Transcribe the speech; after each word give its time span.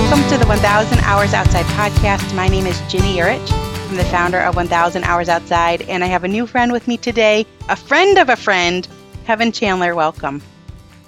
Welcome 0.00 0.28
to 0.30 0.38
the 0.38 0.46
1000 0.46 0.98
Hours 1.00 1.34
Outside 1.34 1.66
podcast. 1.66 2.34
My 2.34 2.48
name 2.48 2.66
is 2.66 2.80
Ginny 2.90 3.18
Yurich. 3.18 3.52
I'm 3.90 3.96
the 3.96 4.04
founder 4.06 4.40
of 4.40 4.56
1000 4.56 5.04
Hours 5.04 5.28
Outside, 5.28 5.82
and 5.82 6.02
I 6.02 6.06
have 6.06 6.24
a 6.24 6.28
new 6.28 6.46
friend 6.46 6.72
with 6.72 6.88
me 6.88 6.96
today, 6.96 7.46
a 7.68 7.76
friend 7.76 8.16
of 8.16 8.30
a 8.30 8.34
friend, 8.34 8.88
Kevan 9.26 9.52
Chandler. 9.52 9.94
Welcome. 9.94 10.40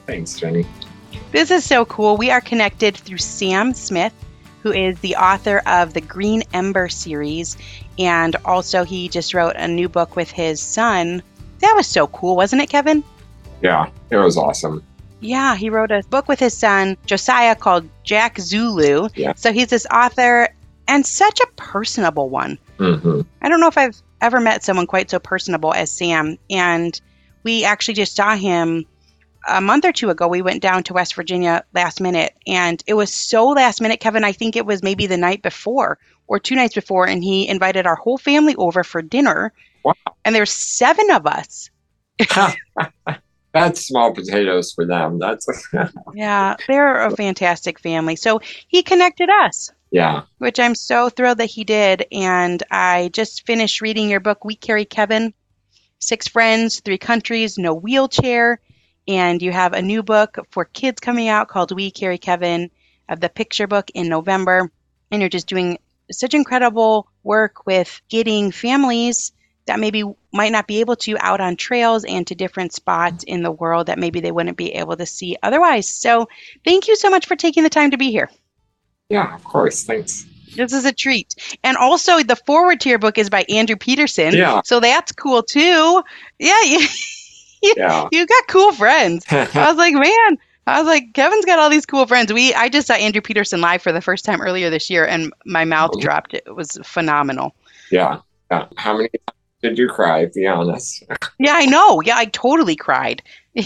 Thanks, 0.07 0.39
Ginny. 0.39 0.67
This 1.33 1.51
is 1.51 1.65
so 1.65 1.87
cool. 1.87 2.19
We 2.19 2.31
are 2.31 2.43
connected 2.43 2.95
through 2.95 3.17
Sam 3.19 3.73
Smith, 3.73 4.13
who 4.63 4.73
is 4.73 5.01
the 5.01 5.17
author 5.17 5.63
of 5.67 5.95
the 5.95 6.03
Green 6.03 6.43
Ember 6.53 6.91
series, 6.91 7.57
and 7.99 8.37
also 8.45 8.85
he 8.85 9.09
just 9.09 9.33
wrote 9.33 9.57
a 9.57 9.67
new 9.67 9.89
book 9.89 10.17
with 10.17 10.31
his 10.31 10.61
son. 10.61 11.23
That 11.61 11.73
was 11.75 11.87
so 11.87 12.09
cool, 12.09 12.37
wasn't 12.37 12.61
it, 12.61 12.69
Kevan? 12.69 13.03
Yeah, 13.63 13.89
it 14.11 14.17
was 14.17 14.37
awesome. 14.37 14.85
Yeah, 15.23 15.55
he 15.57 15.71
wrote 15.71 15.93
a 15.93 16.03
book 16.11 16.29
with 16.29 16.41
his 16.41 16.57
son, 16.57 16.97
Josiah, 17.07 17.55
called 17.55 17.89
Jack 18.03 18.39
Zulu. 18.39 19.09
Yeah. 19.15 19.33
So 19.35 19.53
he's 19.53 19.69
this 19.69 19.87
author 19.87 20.49
and 20.89 21.07
such 21.07 21.41
a 21.41 21.47
personable 21.57 22.29
one. 22.29 22.59
hmm 22.79 23.21
I 23.41 23.49
don't 23.49 23.61
know 23.61 23.69
if 23.69 23.79
I've 23.79 24.03
ever 24.21 24.41
met 24.41 24.65
someone 24.65 24.87
quite 24.87 25.11
so 25.11 25.19
personable 25.19 25.73
as 25.73 25.91
Sam. 25.91 26.37
And 26.51 27.01
we 27.45 27.65
actually 27.65 27.95
just 27.95 28.17
saw 28.17 28.35
him 28.35 28.85
a 29.49 29.61
month 29.61 29.85
or 29.85 29.93
two 29.93 30.11
ago. 30.11 30.27
We 30.27 30.43
went 30.43 30.61
down 30.61 30.83
to 30.85 30.95
West 30.95 31.15
Virginia 31.15 31.65
last 31.73 32.01
minute, 32.01 32.35
and 32.47 32.83
it 32.87 32.95
was 32.95 33.13
so 33.13 33.49
last 33.49 33.81
minute, 33.81 34.01
Kevan. 34.01 34.25
I 34.25 34.33
think 34.33 34.57
it 34.57 34.67
was 34.67 34.83
maybe 34.83 35.07
the 35.07 35.17
night 35.17 35.43
before 35.43 35.99
or 36.27 36.39
two 36.39 36.55
nights 36.55 36.75
before, 36.75 37.07
and 37.07 37.23
he 37.23 37.49
invited 37.49 37.87
our 37.87 37.97
whole 37.97 38.19
family 38.19 38.55
over 38.57 38.85
for 38.85 39.03
dinner. 39.03 39.53
Wow. 39.85 39.95
And 40.25 40.35
there's 40.35 40.53
seven 40.53 41.11
of 41.11 41.27
us. 41.27 41.71
That's 43.53 43.87
small 43.87 44.15
potatoes 44.15 44.73
for 44.73 44.87
them. 44.87 45.19
That's 45.19 45.47
Yeah, 46.15 46.57
they're 46.67 47.07
a 47.07 47.15
fantastic 47.15 47.79
family. 47.79 48.17
So 48.17 48.41
he 48.69 48.83
connected 48.83 49.29
us. 49.29 49.71
yeah. 49.91 50.23
which 50.39 50.59
I'm 50.59 50.75
so 50.75 51.11
thrilled 51.11 51.39
that 51.39 51.47
he 51.47 51.65
did. 51.65 52.07
And 52.11 52.63
I 52.71 53.11
just 53.13 53.47
finished 53.47 53.83
reading 53.83 54.09
your 54.09 54.21
book, 54.21 54.45
We 54.45 54.57
Carry 54.57 54.85
Kevan 54.87 55.35
Six 55.99 56.29
Friends, 56.29 56.81
Three 56.81 56.99
Countries, 56.99 57.59
No 57.59 57.75
Wheelchair. 57.75 58.61
And 59.07 59.43
you 59.43 59.53
have 59.53 59.73
a 59.75 59.83
new 59.83 60.03
book 60.03 60.39
for 60.51 60.65
kids 60.65 61.01
coming 61.01 61.29
out 61.29 61.49
called 61.49 61.73
We 61.73 61.91
Carry 61.91 62.19
Kevan 62.19 62.71
of 63.09 63.21
the 63.21 63.29
picture 63.29 63.67
book 63.67 63.91
in 63.95 64.09
November. 64.09 64.71
And 65.11 65.21
you're 65.21 65.29
just 65.29 65.49
doing 65.49 65.79
such 66.11 66.35
incredible 66.35 67.09
work 67.23 67.67
with 67.67 68.01
getting 68.09 68.51
families 68.51 69.33
that 69.67 69.79
maybe 69.81 70.03
might 70.33 70.53
not 70.53 70.67
be 70.67 70.81
able 70.81 70.97
to 70.97 71.17
out 71.19 71.41
on 71.41 71.57
trails 71.57 72.05
and 72.05 72.27
to 72.27 72.35
different 72.35 72.73
spots 72.73 73.23
in 73.25 73.43
the 73.43 73.51
world 73.53 73.87
that 73.87 73.99
maybe 73.99 74.21
they 74.21 74.33
wouldn't 74.33 74.57
be 74.57 74.73
able 74.75 74.97
to 74.97 75.07
see 75.07 75.37
otherwise. 75.43 75.89
So 75.89 76.29
thank 76.65 76.89
you 76.89 76.97
so 76.97 77.11
much 77.11 77.27
for 77.27 77.37
taking 77.37 77.63
the 77.63 77.71
time 77.71 77.91
to 77.93 77.97
be 77.99 78.11
here. 78.11 78.29
Yeah, 79.09 79.35
of 79.35 79.45
course. 79.45 79.85
Thanks. 79.85 80.27
This 80.57 80.73
is 80.73 80.85
a 80.85 80.93
treat. 80.93 81.35
And 81.65 81.77
also, 81.77 82.23
the 82.23 82.37
foreword 82.37 82.81
to 82.81 82.89
your 82.89 82.99
book 82.99 83.17
is 83.19 83.31
by 83.31 83.45
Andrew 83.49 83.77
Peterson. 83.77 84.35
Yeah. 84.35 84.61
So 84.65 84.81
that's 84.81 85.13
cool 85.13 85.43
too. 85.43 86.03
Yeah, 86.39 86.63
you, 86.65 86.87
Yeah. 87.77 88.09
you 88.11 88.27
got 88.27 88.49
cool 88.49 88.73
friends. 88.73 89.25
I 89.31 89.47
was 89.69 89.77
like, 89.77 89.95
man, 89.95 90.39
I 90.67 90.79
was 90.81 90.87
like, 90.87 91.13
Kevan's 91.15 91.45
got 91.45 91.59
all 91.59 91.71
these 91.71 91.87
cool 91.87 92.07
friends. 92.07 92.33
We, 92.33 92.53
I 92.55 92.69
just 92.69 92.87
saw 92.89 92.95
Andrew 92.95 93.21
Peterson 93.23 93.61
live 93.61 93.83
for 93.83 93.93
the 93.93 94.01
first 94.01 94.25
time 94.25 94.41
earlier 94.43 94.69
this 94.71 94.91
year, 94.91 95.07
and 95.07 95.33
my 95.47 95.65
mouth 95.65 95.93
Oh. 95.95 96.01
dropped. 96.01 96.35
It 96.35 96.55
was 96.55 96.79
phenomenal. 96.85 97.55
yeah. 97.91 98.19
Yeah. 98.51 98.67
How 98.77 98.95
many 98.97 99.09
did 99.63 99.79
you 99.79 99.89
cry? 99.89 100.27
Be 100.27 100.47
honest. 100.47 101.05
Yeah, 101.39 101.55
I 101.55 101.67
know. 101.67 102.01
Yeah, 102.03 102.17
I 102.17 102.27
totally 102.27 102.77
cried. 102.77 103.23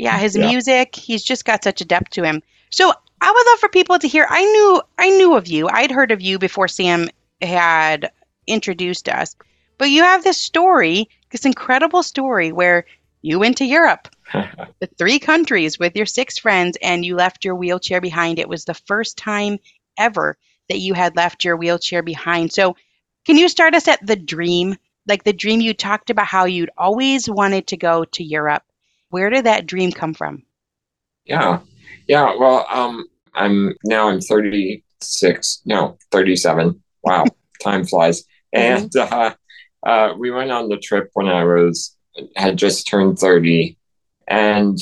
Yeah, 0.00 0.16
his 0.18 0.36
Yeah. 0.36 0.46
music, 0.46 0.94
he's 0.94 1.24
just 1.24 1.44
got 1.44 1.64
such 1.64 1.80
a 1.80 1.84
depth 1.84 2.10
to 2.10 2.22
him. 2.22 2.40
So 2.70 2.92
I 3.20 3.30
would 3.32 3.46
love 3.50 3.58
for 3.58 3.68
people 3.68 3.98
to 3.98 4.06
hear. 4.06 4.26
I 4.30 4.44
knew 4.44 4.82
I 4.98 5.10
knew 5.10 5.34
of 5.34 5.48
you. 5.48 5.68
I'd 5.68 5.90
heard 5.90 6.12
of 6.12 6.20
you 6.22 6.38
before 6.38 6.68
Sam 6.68 7.08
had 7.42 8.10
introduced 8.46 9.08
us. 9.08 9.34
But 9.76 9.90
you 9.90 10.02
have 10.04 10.22
this 10.22 10.40
story, 10.40 11.08
this 11.32 11.44
incredible 11.44 12.04
story 12.04 12.52
where 12.52 12.84
you 13.22 13.40
went 13.40 13.56
to 13.58 13.64
Europe, 13.64 14.08
the 14.32 14.88
three 14.98 15.18
countries 15.18 15.78
with 15.80 15.96
your 15.96 16.06
six 16.06 16.38
friends, 16.38 16.78
and 16.80 17.04
you 17.04 17.16
left 17.16 17.44
your 17.44 17.56
wheelchair 17.56 18.00
behind. 18.00 18.38
It 18.38 18.48
was 18.48 18.64
the 18.64 18.74
first 18.74 19.16
time 19.16 19.58
ever 19.98 20.36
that 20.68 20.78
you 20.78 20.94
had 20.94 21.16
left 21.16 21.44
your 21.44 21.56
wheelchair 21.56 22.02
behind. 22.04 22.52
So 22.52 22.76
can 23.28 23.36
you 23.36 23.50
start 23.50 23.74
us 23.74 23.86
at 23.86 24.04
the 24.04 24.16
dream? 24.16 24.74
Like 25.06 25.24
the 25.24 25.34
dream 25.34 25.60
you 25.60 25.74
talked 25.74 26.08
about 26.08 26.24
how 26.24 26.46
you'd 26.46 26.70
always 26.78 27.28
wanted 27.28 27.66
to 27.66 27.76
go 27.76 28.06
to 28.06 28.24
Europe. 28.24 28.62
Where 29.10 29.28
did 29.28 29.44
that 29.44 29.66
dream 29.66 29.92
come 29.92 30.14
from? 30.14 30.44
yeah. 31.26 31.60
Yeah. 32.06 32.34
Well, 32.38 32.64
um, 32.70 33.04
I'm 33.34 33.74
now 33.84 34.08
I'm 34.08 34.22
36. 34.22 35.62
No, 35.66 35.98
37. 36.10 36.82
Wow. 37.02 37.26
Time 37.62 37.84
flies. 37.84 38.24
And 38.54 38.94
uh, 38.96 39.34
uh, 39.86 40.14
we 40.16 40.30
went 40.30 40.50
on 40.50 40.70
the 40.70 40.78
trip 40.78 41.10
when 41.12 41.28
I 41.28 41.44
was 41.44 41.94
had 42.34 42.56
just 42.56 42.88
turned 42.88 43.18
30, 43.18 43.76
and 44.26 44.78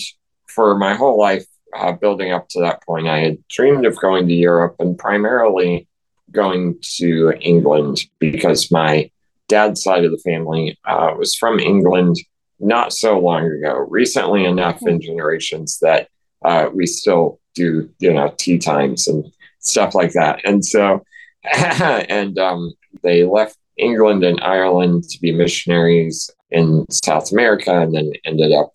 for 0.47 0.79
my 0.79 0.95
whole 0.95 1.19
life, 1.19 1.45
uh, 1.77 1.93
building 1.93 2.31
up 2.31 2.49
to 2.51 2.61
that 2.61 2.83
point, 2.85 3.09
I 3.09 3.19
had 3.19 3.39
dreamed 3.49 3.87
of 3.87 4.01
going 4.01 4.29
to 4.29 4.35
Europe 4.35 4.77
and 4.79 4.97
primarily 4.97 5.89
going 6.37 6.79
to 6.99 7.33
England 7.41 7.99
because 8.21 8.71
my 8.71 9.11
dad's 9.49 9.83
side 9.83 10.05
of 10.05 10.13
the 10.13 10.19
family 10.19 10.79
uh, 10.85 11.15
was 11.19 11.35
from 11.35 11.59
England 11.59 12.17
not 12.61 12.93
so 12.93 13.19
long 13.19 13.45
ago, 13.45 13.87
recently 13.89 14.45
enough 14.45 14.81
in 14.87 15.01
generations 15.01 15.79
that 15.81 16.09
uh, 16.45 16.69
we 16.73 16.87
still 16.87 17.41
do, 17.55 17.91
you 17.99 18.13
know, 18.13 18.33
tea 18.39 18.59
times 18.59 19.09
and 19.09 19.25
stuff 19.61 19.95
like 19.95 20.13
that. 20.13 20.41
And 20.45 20.65
so, 20.65 21.03
and 21.53 22.39
um, 22.39 22.73
they 23.03 23.25
left 23.25 23.59
England 23.77 24.25
and 24.25 24.41
Ireland 24.41 25.05
to 25.11 25.21
be 25.21 25.33
missionaries 25.33 26.31
in 26.51 26.87
South 26.91 27.33
America 27.33 27.81
and 27.81 27.95
then 27.95 28.13
ended 28.25 28.53
up 28.53 28.75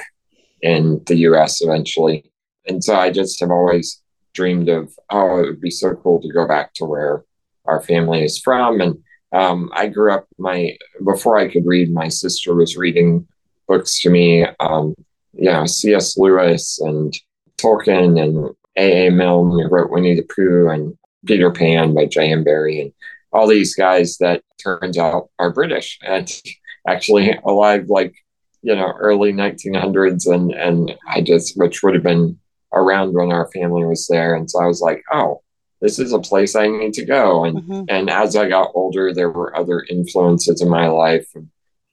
in 0.61 1.01
the 1.07 1.15
US 1.29 1.61
eventually. 1.61 2.31
And 2.67 2.83
so 2.83 2.95
I 2.95 3.11
just 3.11 3.39
have 3.39 3.51
always 3.51 4.01
dreamed 4.33 4.69
of, 4.69 4.93
oh, 5.09 5.39
it 5.39 5.45
would 5.47 5.61
be 5.61 5.71
so 5.71 5.95
cool 5.95 6.21
to 6.21 6.31
go 6.31 6.47
back 6.47 6.73
to 6.75 6.85
where 6.85 7.23
our 7.65 7.81
family 7.81 8.23
is 8.23 8.39
from. 8.39 8.81
And 8.81 8.97
um, 9.33 9.69
I 9.73 9.87
grew 9.87 10.13
up, 10.13 10.27
my 10.37 10.77
before 11.05 11.37
I 11.37 11.47
could 11.47 11.65
read, 11.65 11.93
my 11.93 12.09
sister 12.09 12.53
was 12.53 12.77
reading 12.77 13.27
books 13.67 14.01
to 14.01 14.09
me, 14.09 14.45
um, 14.59 14.95
you 15.33 15.45
know, 15.51 15.65
C.S. 15.65 16.17
Lewis 16.17 16.79
and 16.81 17.13
Tolkien 17.57 18.21
and 18.21 18.49
A.A. 18.75 19.11
Milne 19.11 19.51
who 19.51 19.67
wrote 19.69 19.91
Winnie 19.91 20.15
the 20.15 20.27
Pooh 20.35 20.69
and 20.69 20.97
Peter 21.25 21.51
Pan 21.51 21.93
by 21.93 22.05
J.M. 22.05 22.43
Barrie 22.43 22.81
and 22.81 22.93
all 23.31 23.47
these 23.47 23.75
guys 23.75 24.17
that 24.17 24.43
turns 24.61 24.97
out 24.97 25.29
are 25.39 25.53
British 25.53 25.99
and 26.01 26.29
actually 26.87 27.37
alive 27.45 27.87
like, 27.87 28.13
you 28.61 28.75
know, 28.75 28.91
early 28.99 29.31
1900s. 29.31 30.31
And, 30.31 30.51
and 30.51 30.95
I 31.07 31.21
just, 31.21 31.57
which 31.57 31.81
would 31.83 31.93
have 31.93 32.03
been 32.03 32.37
around 32.73 33.13
when 33.13 33.31
our 33.31 33.49
family 33.51 33.85
was 33.85 34.07
there. 34.07 34.35
And 34.35 34.49
so 34.49 34.61
I 34.61 34.67
was 34.67 34.81
like, 34.81 35.03
oh, 35.11 35.41
this 35.81 35.97
is 35.99 36.13
a 36.13 36.19
place 36.19 36.55
I 36.55 36.67
need 36.67 36.93
to 36.93 37.05
go. 37.05 37.45
And, 37.45 37.57
Mhm. 37.63 37.85
and 37.89 38.09
as 38.09 38.35
I 38.35 38.47
got 38.47 38.71
older, 38.75 39.13
there 39.13 39.31
were 39.31 39.55
other 39.57 39.83
influences 39.89 40.61
in 40.61 40.69
my 40.69 40.87
life 40.87 41.27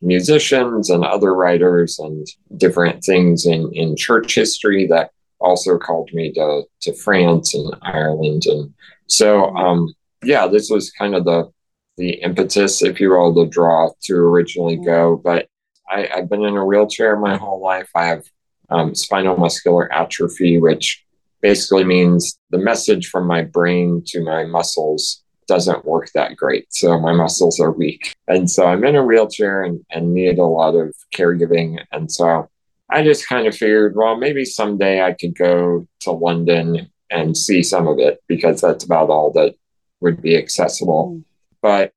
musicians 0.00 0.90
and 0.90 1.04
other 1.04 1.34
writers 1.34 1.98
and 1.98 2.26
different 2.56 3.02
things 3.02 3.46
in, 3.46 3.72
in 3.72 3.96
church 3.96 4.34
history 4.34 4.86
that 4.86 5.10
also 5.40 5.76
called 5.78 6.08
me 6.12 6.32
to, 6.32 6.62
to 6.82 6.92
France 6.94 7.54
and 7.54 7.74
Ireland. 7.82 8.44
And 8.46 8.72
so, 9.06 9.46
um, 9.56 9.92
yeah, 10.22 10.46
this 10.46 10.70
was 10.70 10.90
kind 10.92 11.14
of 11.14 11.24
the, 11.24 11.50
the 11.96 12.10
impetus, 12.22 12.80
if 12.82 13.00
you 13.00 13.10
will, 13.10 13.32
the 13.34 13.46
draw 13.46 13.90
to 14.02 14.14
originally 14.14 14.76
go. 14.76 15.16
But 15.16 15.48
I, 15.90 16.08
I've 16.14 16.28
been 16.28 16.44
in 16.44 16.56
a 16.56 16.64
wheelchair 16.64 17.16
my 17.16 17.36
whole 17.36 17.60
life. 17.60 17.88
I 17.94 18.06
have 18.06 18.24
um, 18.70 18.94
spinal 18.94 19.36
muscular 19.36 19.92
atrophy, 19.92 20.58
which 20.58 21.04
basically 21.40 21.84
means 21.84 22.38
the 22.50 22.58
message 22.58 23.08
from 23.08 23.26
my 23.26 23.42
brain 23.42 24.02
to 24.06 24.22
my 24.22 24.44
muscles 24.44 25.22
doesn't 25.46 25.84
work 25.84 26.10
that 26.14 26.36
great. 26.36 26.66
So 26.72 27.00
my 27.00 27.12
muscles 27.12 27.58
are 27.58 27.72
weak. 27.72 28.14
And 28.28 28.50
so 28.50 28.66
I'm 28.66 28.84
in 28.84 28.96
a 28.96 29.04
wheelchair 29.04 29.62
and, 29.62 29.84
and 29.90 30.12
need 30.12 30.38
a 30.38 30.44
lot 30.44 30.74
of 30.74 30.94
caregiving. 31.14 31.82
And 31.90 32.12
so 32.12 32.48
I 32.90 33.02
just 33.02 33.28
kind 33.28 33.46
of 33.46 33.56
figured, 33.56 33.96
well, 33.96 34.16
maybe 34.16 34.44
someday 34.44 35.02
I 35.02 35.14
could 35.14 35.36
go 35.36 35.86
to 36.00 36.10
London 36.12 36.90
and 37.10 37.36
see 37.36 37.62
some 37.62 37.88
of 37.88 37.98
it 37.98 38.22
because 38.28 38.60
that's 38.60 38.84
about 38.84 39.08
all 39.08 39.32
that 39.32 39.54
would 40.00 40.20
be 40.20 40.36
accessible. 40.36 41.22
But 41.62 41.92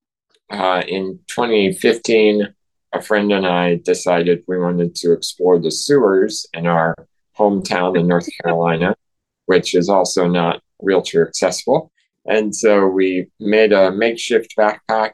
uh, 0.50 0.84
in 0.88 1.20
2015, 1.28 2.54
a 2.94 3.02
friend 3.02 3.32
and 3.32 3.46
I 3.46 3.76
decided 3.76 4.44
we 4.48 4.60
wanted 4.60 4.96
to 4.96 5.14
explore 5.14 5.60
the 5.60 5.72
sewers 5.72 6.46
in 6.54 6.68
our 6.68 6.96
hometown 7.38 7.98
in 7.98 8.08
North 8.08 8.28
Carolina, 8.42 8.96
which 9.52 9.76
is 9.76 9.90
also 9.90 10.30
not 10.30 10.62
wheelchair 10.80 11.28
accessible. 11.28 11.92
And 12.26 12.56
so 12.56 12.88
we 12.88 13.28
made 13.38 13.74
a 13.74 13.92
makeshift 13.92 14.56
backpack 14.58 15.12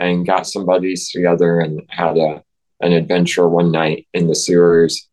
and 0.00 0.26
got 0.26 0.48
some 0.48 0.66
buddies 0.66 1.12
together 1.12 1.60
and 1.60 1.82
had 1.88 2.18
a 2.18 2.42
an 2.80 2.92
adventure 2.92 3.48
one 3.48 3.70
night 3.70 4.08
in 4.14 4.26
the 4.26 4.34
sewers, 4.34 5.08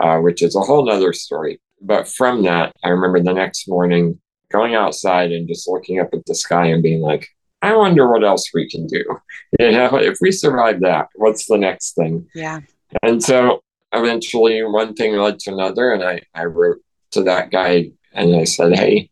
uh, 0.00 0.18
which 0.18 0.42
is 0.42 0.54
a 0.54 0.60
whole 0.60 0.84
nother 0.84 1.14
story. 1.14 1.58
But 1.80 2.06
from 2.06 2.42
that, 2.42 2.74
I 2.84 2.88
remember 2.90 3.20
the 3.20 3.32
next 3.32 3.66
morning 3.66 4.18
going 4.50 4.74
outside 4.74 5.32
and 5.32 5.48
just 5.48 5.66
looking 5.66 5.98
up 5.98 6.10
at 6.12 6.26
the 6.26 6.34
sky 6.34 6.66
and 6.66 6.82
being 6.82 7.00
like, 7.00 7.28
I 7.62 7.74
wonder 7.76 8.10
what 8.10 8.24
else 8.24 8.50
we 8.52 8.68
can 8.68 8.86
do. 8.86 9.04
You 9.60 9.72
know, 9.72 9.96
if 9.96 10.16
we 10.22 10.32
survive 10.32 10.80
that, 10.80 11.08
what's 11.14 11.46
the 11.46 11.58
next 11.58 11.94
thing? 11.94 12.26
Yeah. 12.34 12.60
And 13.02 13.22
so 13.22 13.62
eventually 13.92 14.62
one 14.62 14.94
thing 14.94 15.14
led 15.16 15.38
to 15.40 15.52
another. 15.52 15.92
And 15.92 16.02
I, 16.02 16.22
I 16.34 16.44
wrote 16.44 16.78
to 17.12 17.22
that 17.24 17.50
guy 17.50 17.92
and 18.14 18.36
I 18.36 18.44
said, 18.44 18.74
Hey, 18.74 19.10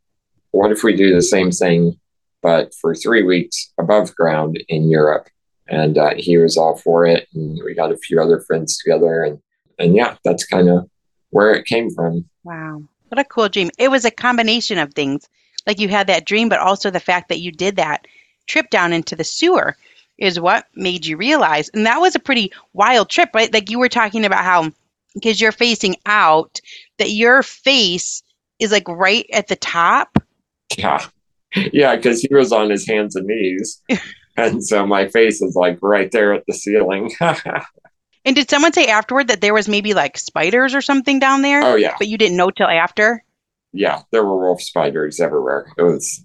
what 0.50 0.72
if 0.72 0.82
we 0.82 0.94
do 0.94 1.14
the 1.14 1.22
same 1.22 1.50
thing, 1.50 1.98
but 2.42 2.74
for 2.74 2.94
three 2.94 3.22
weeks 3.22 3.72
above 3.78 4.14
ground 4.14 4.62
in 4.68 4.88
Europe? 4.90 5.28
And 5.68 5.96
uh, 5.96 6.14
he 6.16 6.36
was 6.36 6.56
all 6.56 6.76
for 6.76 7.06
it. 7.06 7.28
And 7.34 7.60
we 7.64 7.74
got 7.74 7.92
a 7.92 7.98
few 7.98 8.20
other 8.20 8.40
friends 8.40 8.76
together. 8.78 9.22
And, 9.22 9.38
and 9.78 9.94
yeah, 9.94 10.16
that's 10.24 10.44
kind 10.44 10.68
of 10.68 10.90
where 11.30 11.52
it 11.52 11.64
came 11.66 11.90
from. 11.90 12.28
Wow. 12.42 12.82
What 13.08 13.20
a 13.20 13.24
cool 13.24 13.48
dream. 13.48 13.70
It 13.78 13.90
was 13.90 14.04
a 14.04 14.10
combination 14.10 14.78
of 14.78 14.94
things. 14.94 15.28
Like 15.66 15.78
you 15.78 15.88
had 15.88 16.06
that 16.08 16.26
dream, 16.26 16.48
but 16.48 16.58
also 16.58 16.90
the 16.90 17.00
fact 17.00 17.28
that 17.28 17.40
you 17.40 17.52
did 17.52 17.76
that 17.76 18.06
trip 18.46 18.70
down 18.70 18.92
into 18.92 19.14
the 19.14 19.24
sewer 19.24 19.76
is 20.18 20.40
what 20.40 20.66
made 20.74 21.06
you 21.06 21.16
realize. 21.16 21.68
And 21.70 21.86
that 21.86 22.00
was 22.00 22.14
a 22.14 22.20
pretty 22.20 22.52
wild 22.72 23.08
trip, 23.08 23.30
right? 23.34 23.52
Like 23.52 23.70
you 23.70 23.78
were 23.78 23.88
talking 23.88 24.24
about 24.24 24.44
how, 24.44 24.70
because 25.14 25.40
you're 25.40 25.52
facing 25.52 25.96
out, 26.06 26.60
that 26.98 27.10
your 27.10 27.42
face 27.42 28.22
is 28.60 28.72
like 28.72 28.88
right 28.88 29.26
at 29.32 29.48
the 29.48 29.56
top. 29.56 30.18
Yeah. 30.76 31.04
Yeah, 31.72 31.96
because 31.96 32.20
he 32.20 32.32
was 32.32 32.52
on 32.52 32.70
his 32.70 32.86
hands 32.86 33.16
and 33.16 33.26
knees. 33.26 33.82
and 34.36 34.64
so 34.64 34.86
my 34.86 35.08
face 35.08 35.42
is 35.42 35.56
like 35.56 35.78
right 35.82 36.10
there 36.12 36.32
at 36.32 36.44
the 36.46 36.52
ceiling. 36.52 37.12
and 37.20 38.36
did 38.36 38.48
someone 38.48 38.72
say 38.72 38.86
afterward 38.86 39.28
that 39.28 39.40
there 39.40 39.54
was 39.54 39.68
maybe 39.68 39.94
like 39.94 40.16
spiders 40.16 40.74
or 40.74 40.80
something 40.80 41.18
down 41.18 41.42
there? 41.42 41.62
Oh, 41.62 41.74
yeah. 41.74 41.96
But 41.98 42.08
you 42.08 42.18
didn't 42.18 42.36
know 42.36 42.50
till 42.50 42.68
after? 42.68 43.24
Yeah, 43.72 44.02
there 44.10 44.24
were 44.24 44.38
wolf 44.38 44.62
spiders 44.62 45.20
everywhere. 45.20 45.72
It 45.76 45.82
was, 45.82 46.24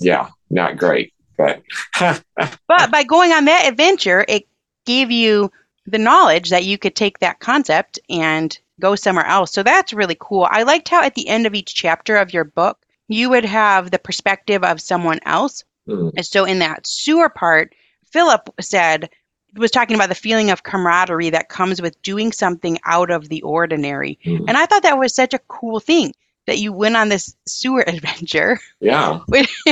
yeah, 0.00 0.28
not 0.50 0.76
great. 0.76 1.12
But 1.36 1.62
but 1.98 2.90
by 2.90 3.04
going 3.04 3.32
on 3.32 3.46
that 3.46 3.66
adventure, 3.66 4.24
it 4.28 4.46
gave 4.84 5.10
you 5.10 5.50
the 5.86 5.98
knowledge 5.98 6.50
that 6.50 6.64
you 6.64 6.78
could 6.78 6.94
take 6.94 7.18
that 7.18 7.40
concept 7.40 7.98
and 8.08 8.58
go 8.80 8.94
somewhere 8.94 9.26
else. 9.26 9.52
So 9.52 9.62
that's 9.62 9.92
really 9.92 10.16
cool. 10.18 10.46
I 10.50 10.62
liked 10.62 10.88
how 10.88 11.02
at 11.02 11.14
the 11.14 11.28
end 11.28 11.46
of 11.46 11.54
each 11.54 11.74
chapter 11.74 12.16
of 12.16 12.32
your 12.32 12.44
book, 12.44 12.78
you 13.08 13.30
would 13.30 13.44
have 13.44 13.90
the 13.90 13.98
perspective 13.98 14.64
of 14.64 14.80
someone 14.80 15.20
else. 15.24 15.64
Mm. 15.88 16.12
And 16.16 16.26
so 16.26 16.44
in 16.44 16.60
that 16.60 16.86
sewer 16.86 17.28
part, 17.28 17.74
Philip 18.10 18.48
said, 18.60 19.10
was 19.56 19.70
talking 19.70 19.96
about 19.96 20.08
the 20.08 20.14
feeling 20.14 20.50
of 20.50 20.62
camaraderie 20.62 21.30
that 21.30 21.48
comes 21.48 21.82
with 21.82 22.00
doing 22.02 22.32
something 22.32 22.78
out 22.84 23.10
of 23.10 23.28
the 23.28 23.42
ordinary. 23.42 24.18
Mm. 24.24 24.44
And 24.48 24.56
I 24.56 24.66
thought 24.66 24.84
that 24.84 24.98
was 24.98 25.14
such 25.14 25.34
a 25.34 25.40
cool 25.48 25.80
thing 25.80 26.12
that 26.46 26.58
you 26.58 26.72
went 26.72 26.96
on 26.96 27.08
this 27.08 27.34
sewer 27.46 27.82
adventure. 27.86 28.58
Yeah. 28.80 29.20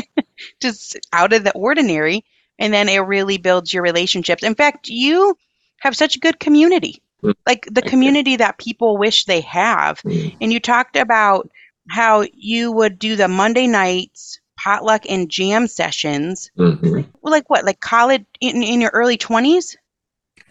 just 0.61 0.99
out 1.13 1.33
of 1.33 1.45
the 1.45 1.53
ordinary. 1.53 2.25
And 2.59 2.73
then 2.73 2.89
it 2.89 2.99
really 2.99 3.39
builds 3.39 3.73
your 3.73 3.85
relationships. 3.85 4.43
In 4.43 4.57
fact, 4.57 4.89
you 4.89 5.37
have 5.81 5.97
such 5.97 6.17
a 6.17 6.21
good 6.21 6.41
community, 6.41 7.03
mm. 7.23 7.35
like 7.47 7.67
the 7.71 7.83
community 7.83 8.37
that 8.37 8.59
people 8.59 8.97
wish 8.97 9.25
they 9.25 9.41
have. 9.43 10.01
Mm. 10.03 10.37
And 10.41 10.53
you 10.53 10.61
talked 10.61 10.97
about 10.97 11.49
how 11.89 12.25
you 12.35 12.73
would 12.73 12.99
do 12.99 13.17
the 13.17 13.29
Monday 13.29 13.67
nights 13.67 14.41
potluck 14.59 15.03
and 15.09 15.31
jam 15.31 15.67
sessions. 15.67 16.51
Mm-hmm. 16.59 17.03
Like 17.23 17.49
what? 17.49 17.65
Like 17.65 17.81
college 17.81 18.25
in, 18.41 18.63
in 18.63 18.81
your 18.81 18.91
early 18.93 19.17
20s? 19.17 19.77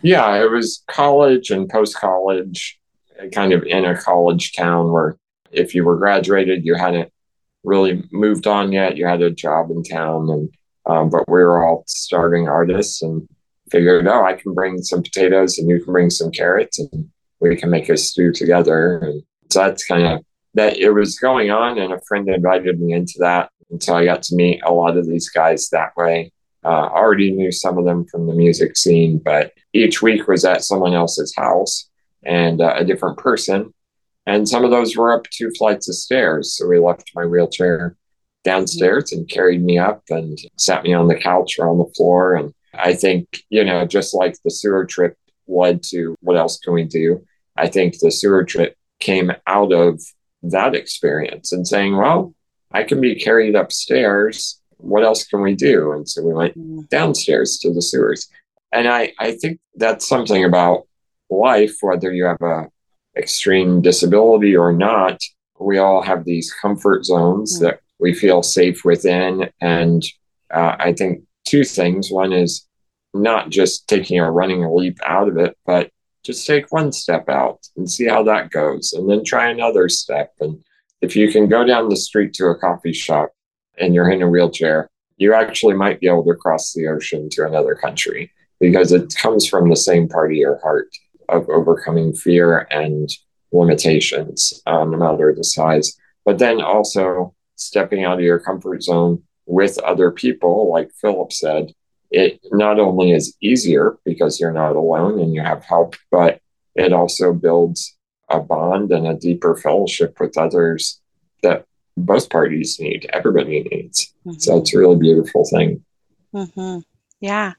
Yeah, 0.02 0.42
it 0.42 0.50
was 0.50 0.84
college 0.88 1.50
and 1.50 1.70
post 1.70 1.96
college, 1.96 2.80
kind 3.34 3.52
of 3.52 3.64
in 3.64 3.86
a 3.86 4.00
college 4.00 4.54
town 4.54 4.92
where 4.92 5.18
if 5.52 5.74
you 5.74 5.84
were 5.84 5.98
graduated, 5.98 6.66
you 6.66 6.76
hadn't 6.76 7.12
really 7.64 8.04
moved 8.12 8.48
on 8.48 8.72
yet. 8.72 8.98
You 8.98 9.08
had 9.08 9.22
a 9.22 9.32
job 9.32 9.72
in 9.72 9.84
town, 9.84 10.30
and 10.30 10.50
um, 10.86 11.10
but 11.10 11.28
we 11.28 11.40
were 11.40 11.66
all 11.66 11.84
starving 11.88 12.48
artists 12.48 13.02
and 13.02 13.28
figured, 13.72 14.08
oh, 14.08 14.24
I 14.24 14.34
can 14.34 14.54
bring 14.54 14.82
some 14.82 15.04
potatoes 15.04 15.58
and 15.58 15.70
you 15.70 15.84
can 15.84 15.94
bring 15.94 16.10
some 16.10 16.32
carrots, 16.32 16.80
and 16.80 17.10
we 17.40 17.56
can 17.56 17.70
make 17.70 17.90
a 17.90 17.98
stew 17.98 18.32
together. 18.34 19.00
And 19.00 19.24
so 19.52 19.60
that's 19.60 19.86
kind 19.86 20.06
of 20.06 20.26
that. 20.56 20.78
It 20.78 20.92
was 20.92 21.20
going 21.20 21.52
on, 21.52 21.78
and 21.78 21.94
a 21.94 22.02
friend 22.08 22.28
invited 22.30 22.80
me 22.80 22.94
into 22.94 23.16
that, 23.20 23.50
and 23.70 23.82
so 23.82 23.96
I 23.96 24.06
got 24.06 24.24
to 24.24 24.36
meet 24.36 24.62
a 24.64 24.74
lot 24.74 24.98
of 24.98 25.08
these 25.08 25.30
guys 25.30 25.70
that 25.70 25.96
way. 25.96 26.32
Uh, 26.64 26.90
already 26.90 27.32
knew 27.32 27.52
some 27.52 27.78
of 27.78 27.86
them 27.86 28.06
from 28.06 28.28
the 28.28 28.34
music 28.34 28.76
scene, 28.76 29.20
but 29.20 29.54
each 29.74 30.02
week 30.02 30.28
was 30.28 30.44
at 30.44 30.64
someone 30.64 30.94
else's 30.94 31.34
house 31.38 31.90
and 32.26 32.60
uh, 32.60 32.74
a 32.76 32.84
different 32.84 33.18
person 33.18 33.74
and 34.28 34.48
some 34.48 34.66
of 34.66 34.72
those 34.72 34.96
were 34.96 35.14
up 35.14 35.24
two 35.30 35.50
flights 35.58 35.88
of 35.88 35.96
stairs. 35.96 36.58
So 36.58 36.68
we 36.68 36.80
left 36.80 37.12
my 37.16 37.26
wheelchair 37.26 37.96
downstairs 38.44 39.14
and 39.14 39.28
carried 39.28 39.64
me 39.64 39.80
up 39.80 40.04
and 40.10 40.38
sat 40.58 40.84
me 40.84 40.94
on 40.94 41.08
the 41.08 41.16
couch 41.16 41.56
or 41.58 41.70
on 41.70 41.78
the 41.78 41.92
floor. 41.96 42.36
And 42.36 42.54
I 42.78 42.94
think, 42.94 43.44
you 43.50 43.64
know, 43.64 43.86
just 43.86 44.14
like 44.14 44.36
the 44.44 44.52
sewer 44.52 44.86
trip 44.86 45.18
led 45.48 45.84
to 45.84 46.16
what 46.22 46.38
else 46.38 46.60
can 46.60 46.74
we 46.74 46.84
do? 46.84 47.26
I 47.56 47.68
think 47.68 48.00
the 48.00 48.12
sewer 48.12 48.44
trip 48.44 48.78
came 49.00 49.32
out 49.48 49.72
of 49.72 50.02
that 50.44 50.76
experience 50.76 51.52
and 51.52 51.68
saying, 51.68 51.98
well, 51.98 52.34
I 52.72 52.84
can 52.84 53.02
be 53.02 53.16
carried 53.16 53.56
upstairs. 53.56 54.60
What 54.78 55.04
else 55.04 55.26
can 55.26 55.42
we 55.42 55.56
do? 55.56 55.92
And 55.94 56.08
so 56.08 56.22
we 56.22 56.34
went 56.34 56.58
mm. 56.58 56.88
downstairs 56.90 57.58
to 57.60 57.74
the 57.74 57.82
sewers. 57.82 58.28
And 58.72 58.88
I, 58.88 59.14
I 59.18 59.32
think 59.32 59.60
that's 59.76 60.08
something 60.08 60.44
about 60.44 60.88
life, 61.30 61.76
whether 61.82 62.12
you 62.12 62.26
have 62.26 62.42
a 62.42 62.70
extreme 63.18 63.82
disability 63.82 64.56
or 64.56 64.72
not, 64.72 65.20
we 65.60 65.78
all 65.78 66.02
have 66.02 66.24
these 66.24 66.54
comfort 66.54 67.06
zones 67.06 67.56
mm-hmm. 67.56 67.66
that 67.66 67.80
we 68.00 68.14
feel 68.14 68.44
safe 68.44 68.86
within. 68.86 69.50
And 69.60 70.04
uh, 70.54 70.76
I 70.80 70.94
think 70.94 71.24
two 71.46 71.64
things. 71.64 72.12
One 72.12 72.32
is 72.32 72.67
not 73.14 73.50
just 73.50 73.88
taking 73.88 74.20
a 74.20 74.32
running 74.32 74.64
leap 74.76 74.98
out 75.06 75.28
of 75.28 75.38
it, 75.38 75.58
but 75.66 75.92
just 76.24 76.46
take 76.46 76.72
one 76.72 76.92
step 76.92 77.30
out 77.30 77.66
and 77.78 77.90
see 77.90 78.06
how 78.06 78.24
that 78.24 78.52
goes, 78.52 78.94
and 78.94 79.10
then 79.10 79.24
try 79.24 79.50
another 79.50 79.88
step. 79.90 80.34
And 80.40 80.64
if 81.02 81.16
you 81.16 81.32
can 81.32 81.48
go 81.48 81.64
down 81.64 81.90
the 81.90 81.96
street 81.96 82.34
to 82.34 82.48
a 82.48 82.58
coffee 82.58 82.94
shop 82.94 83.30
and 83.78 83.94
you're 83.94 84.10
in 84.10 84.22
a 84.22 84.30
wheelchair, 84.30 84.90
you 85.18 85.34
actually 85.34 85.74
might 85.74 86.00
be 86.00 86.08
able 86.08 86.26
to 86.26 86.36
cross 86.36 86.74
the 86.74 86.88
ocean 86.88 87.30
to 87.32 87.46
another 87.46 87.76
country 87.76 88.32
because 88.60 88.92
it 88.92 89.14
comes 89.16 89.48
from 89.48 89.70
the 89.70 89.76
same 89.76 90.08
part 90.08 90.32
of 90.32 90.38
your 90.38 90.60
heart 90.60 90.90
of 91.30 91.50
overcoming 91.50 92.14
fear 92.14 92.68
and 92.72 93.10
limitations, 93.52 94.62
uh, 94.66 94.84
no 94.84 94.98
matter 94.98 95.34
the 95.36 95.44
size. 95.44 95.98
But 96.26 96.40
then 96.40 96.62
also 96.62 97.34
stepping 97.56 98.04
out 98.04 98.20
of 98.20 98.26
your 98.26 98.40
comfort 98.40 98.84
zone 98.84 99.24
with 99.46 99.80
other 99.80 100.12
people, 100.12 100.72
like 100.72 100.92
Philip 101.00 101.32
said, 101.32 101.72
it 102.12 102.40
not 102.52 102.80
only 102.80 103.12
is 103.12 103.36
easier 103.42 103.98
because 104.06 104.40
you're 104.40 104.52
not 104.52 104.76
alone 104.76 105.20
and 105.20 105.34
you 105.34 105.42
have 105.42 105.64
help, 105.64 105.96
but 106.12 106.40
it 106.76 106.94
also 106.94 107.34
builds 107.34 107.96
a 108.30 108.40
bond 108.40 108.92
and 108.92 109.08
a 109.08 109.16
deeper 109.16 109.56
fellowship 109.56 110.20
with 110.20 110.38
others 110.38 111.02
that 111.44 111.66
both 111.96 112.30
parties 112.30 112.80
need, 112.80 113.10
everybody 113.12 113.64
needs. 113.64 114.14
Mm-hmm. 114.26 114.40
So 114.40 114.58
it's 114.58 114.74
a 114.74 114.80
really 114.80 114.98
beautiful 114.98 115.46
thing. 115.46 115.84
Mm-hmm. 116.34 116.80
Yeah. 117.20 117.54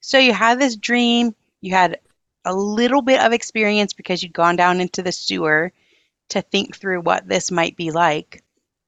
So 0.00 0.18
you 0.18 0.32
had 0.32 0.58
this 0.58 0.76
dream, 0.76 1.34
you 1.60 1.74
had 1.74 1.98
a 2.44 2.54
little 2.54 3.02
bit 3.02 3.20
of 3.20 3.32
experience 3.32 3.92
because 3.92 4.22
you'd 4.22 4.32
gone 4.32 4.56
down 4.56 4.80
into 4.80 5.02
the 5.02 5.12
sewer 5.12 5.72
to 6.30 6.42
think 6.42 6.76
through 6.76 7.00
what 7.00 7.28
this 7.28 7.50
might 7.50 7.76
be 7.76 7.90
like. 7.90 8.42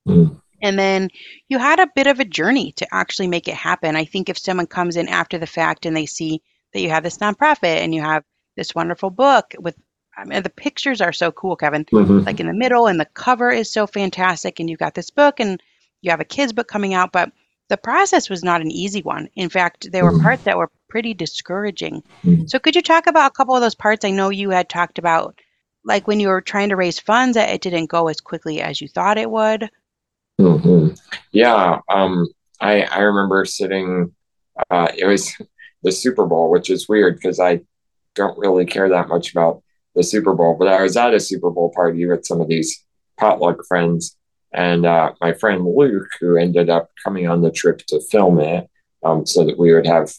Mm. 0.08 0.40
And 0.62 0.78
then 0.78 1.10
you 1.48 1.58
had 1.58 1.80
a 1.80 1.90
bit 1.94 2.06
of 2.06 2.20
a 2.20 2.24
journey 2.24 2.72
to 2.72 2.94
actually 2.94 3.28
make 3.28 3.48
it 3.48 3.54
happen. 3.54 3.96
I 3.96 4.04
think 4.04 4.28
if 4.28 4.38
someone 4.38 4.66
comes 4.66 4.96
in 4.96 5.08
after 5.08 5.38
the 5.38 5.46
fact 5.46 5.86
and 5.86 5.96
they 5.96 6.06
see 6.06 6.42
that 6.72 6.80
you 6.80 6.90
have 6.90 7.02
this 7.02 7.18
nonprofit 7.18 7.78
and 7.82 7.94
you 7.94 8.02
have 8.02 8.24
this 8.56 8.74
wonderful 8.74 9.10
book 9.10 9.54
with 9.58 9.76
I 10.16 10.24
mean, 10.24 10.42
the 10.42 10.50
pictures 10.50 11.00
are 11.00 11.12
so 11.12 11.30
cool, 11.30 11.56
Kevan. 11.56 11.84
Mm-hmm. 11.84 12.20
Like 12.20 12.40
in 12.40 12.46
the 12.46 12.54
middle, 12.54 12.86
and 12.86 12.98
the 12.98 13.04
cover 13.04 13.50
is 13.50 13.70
so 13.70 13.86
fantastic. 13.86 14.58
And 14.58 14.70
you've 14.70 14.78
got 14.78 14.94
this 14.94 15.10
book, 15.10 15.40
and 15.40 15.62
you 16.00 16.10
have 16.10 16.20
a 16.20 16.24
kids' 16.24 16.52
book 16.52 16.68
coming 16.68 16.94
out. 16.94 17.12
But 17.12 17.32
the 17.68 17.76
process 17.76 18.30
was 18.30 18.42
not 18.42 18.60
an 18.60 18.70
easy 18.70 19.02
one. 19.02 19.28
In 19.36 19.50
fact, 19.50 19.92
there 19.92 20.04
were 20.04 20.12
mm-hmm. 20.12 20.22
parts 20.22 20.44
that 20.44 20.56
were 20.56 20.70
pretty 20.88 21.14
discouraging. 21.14 22.02
Mm-hmm. 22.24 22.46
So, 22.46 22.58
could 22.58 22.76
you 22.76 22.82
talk 22.82 23.06
about 23.06 23.30
a 23.30 23.34
couple 23.34 23.54
of 23.54 23.60
those 23.60 23.74
parts? 23.74 24.04
I 24.04 24.10
know 24.10 24.30
you 24.30 24.50
had 24.50 24.68
talked 24.68 24.98
about, 24.98 25.38
like 25.84 26.06
when 26.06 26.20
you 26.20 26.28
were 26.28 26.40
trying 26.40 26.70
to 26.70 26.76
raise 26.76 26.98
funds, 26.98 27.34
that 27.34 27.50
it 27.50 27.60
didn't 27.60 27.90
go 27.90 28.08
as 28.08 28.20
quickly 28.20 28.60
as 28.62 28.80
you 28.80 28.88
thought 28.88 29.18
it 29.18 29.30
would. 29.30 29.68
Mm-hmm. 30.40 30.94
Yeah, 31.32 31.80
um, 31.88 32.26
I 32.60 32.82
I 32.82 32.98
remember 33.00 33.44
sitting. 33.44 34.14
Uh, 34.70 34.88
it 34.96 35.06
was 35.06 35.34
the 35.82 35.92
Super 35.92 36.26
Bowl, 36.26 36.50
which 36.50 36.70
is 36.70 36.88
weird 36.88 37.16
because 37.16 37.40
I 37.40 37.60
don't 38.14 38.38
really 38.38 38.66
care 38.66 38.88
that 38.88 39.08
much 39.08 39.30
about 39.32 39.62
the 39.94 40.02
Super 40.02 40.34
Bowl, 40.34 40.56
but 40.58 40.68
I 40.68 40.82
was 40.82 40.96
at 40.96 41.14
a 41.14 41.20
Super 41.20 41.50
Bowl 41.50 41.72
party 41.74 42.04
with 42.06 42.26
some 42.26 42.40
of 42.40 42.48
these 42.48 42.84
potluck 43.18 43.64
friends, 43.66 44.16
and 44.52 44.84
uh, 44.84 45.12
my 45.20 45.32
friend 45.32 45.64
Luke, 45.64 46.08
who 46.20 46.36
ended 46.36 46.68
up 46.68 46.90
coming 47.02 47.26
on 47.26 47.40
the 47.40 47.50
trip 47.50 47.78
to 47.88 48.00
film 48.10 48.38
it, 48.40 48.68
um, 49.02 49.24
so 49.24 49.44
that 49.44 49.58
we 49.58 49.72
would 49.72 49.86
have 49.86 50.12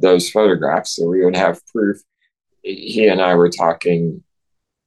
those 0.00 0.30
photographs, 0.30 0.96
so 0.96 1.06
we 1.06 1.24
would 1.24 1.36
have 1.36 1.64
proof. 1.66 1.98
He 2.62 3.06
and 3.06 3.20
I 3.20 3.34
were 3.36 3.50
talking 3.50 4.22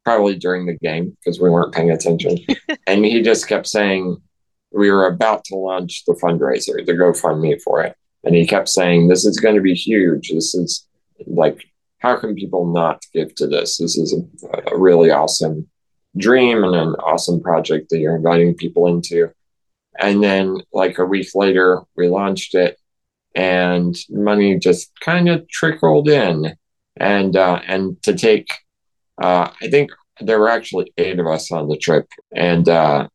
probably 0.04 0.36
during 0.36 0.66
the 0.66 0.78
game 0.78 1.16
because 1.20 1.40
we 1.40 1.50
weren't 1.50 1.74
paying 1.74 1.92
attention, 1.92 2.38
and 2.88 3.06
he 3.06 3.22
just 3.22 3.48
kept 3.48 3.68
saying, 3.68 4.22
we 4.76 4.92
were 4.92 5.08
about 5.08 5.44
to 5.46 5.56
launch 5.56 6.04
the 6.06 6.14
fundraiser, 6.14 6.86
the 6.86 6.94
GoFundMe 6.94 7.62
for 7.62 7.82
it. 7.82 7.96
And 8.24 8.36
he 8.36 8.46
kept 8.46 8.70
saying, 8.70 9.08
This 9.08 9.26
is 9.26 9.40
going 9.40 9.56
to 9.56 9.62
be 9.62 9.74
huge. 9.74 10.32
This 10.32 10.54
is 10.54 10.88
like, 11.26 11.64
how 12.00 12.18
can 12.18 12.36
people 12.36 12.72
not 12.72 13.04
give 13.14 13.34
to 13.36 13.48
this? 13.48 13.78
This 13.78 13.98
is 13.98 14.14
a, 14.14 14.76
a 14.76 14.78
really 14.78 15.12
awesome 15.12 15.68
dream 16.18 16.64
and 16.64 16.76
an 16.76 16.96
awesome 16.96 17.42
project 17.42 17.90
that 17.90 18.00
you're 18.00 18.16
inviting 18.16 18.56
people 18.56 18.88
into. 18.88 19.32
And 19.98 20.24
then, 20.24 20.58
like 20.74 21.00
a 21.00 21.06
week 21.06 21.30
later, 21.36 21.82
we 21.96 22.10
launched 22.10 22.54
it, 22.54 22.78
and 23.34 23.96
money 24.10 24.60
just 24.60 24.92
kind 25.00 25.30
of 25.30 25.48
trickled 25.48 26.10
in. 26.10 26.54
And 26.98 27.36
uh, 27.38 27.62
and 27.66 28.02
to 28.04 28.14
take, 28.14 28.50
uh, 29.22 29.52
I 29.62 29.70
think 29.70 29.92
there 30.20 30.40
were 30.40 30.50
actually 30.50 30.92
eight 30.98 31.20
of 31.20 31.28
us 31.28 31.52
on 31.52 31.70
the 31.70 31.78
trip, 31.78 32.08
and 32.34 32.68
uh, 32.68 33.08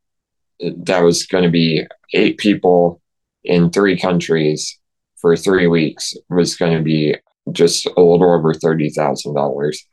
that 0.85 1.00
was 1.00 1.26
going 1.26 1.45
to 1.45 1.50
be 1.50 1.87
eight 2.14 2.38
people 2.38 3.00
in 3.45 3.71
three 3.71 3.99
countries 3.99 4.79
for 5.21 5.37
three 5.37 5.67
weeks. 5.67 6.14
Was 6.29 6.57
going 6.57 6.76
to 6.76 6.83
be 6.83 7.17
just 7.52 7.87
a 7.87 8.00
little 8.00 8.33
over 8.35 8.55
thirty 8.55 8.90
thousand 8.90 9.35
dollars, 9.35 9.87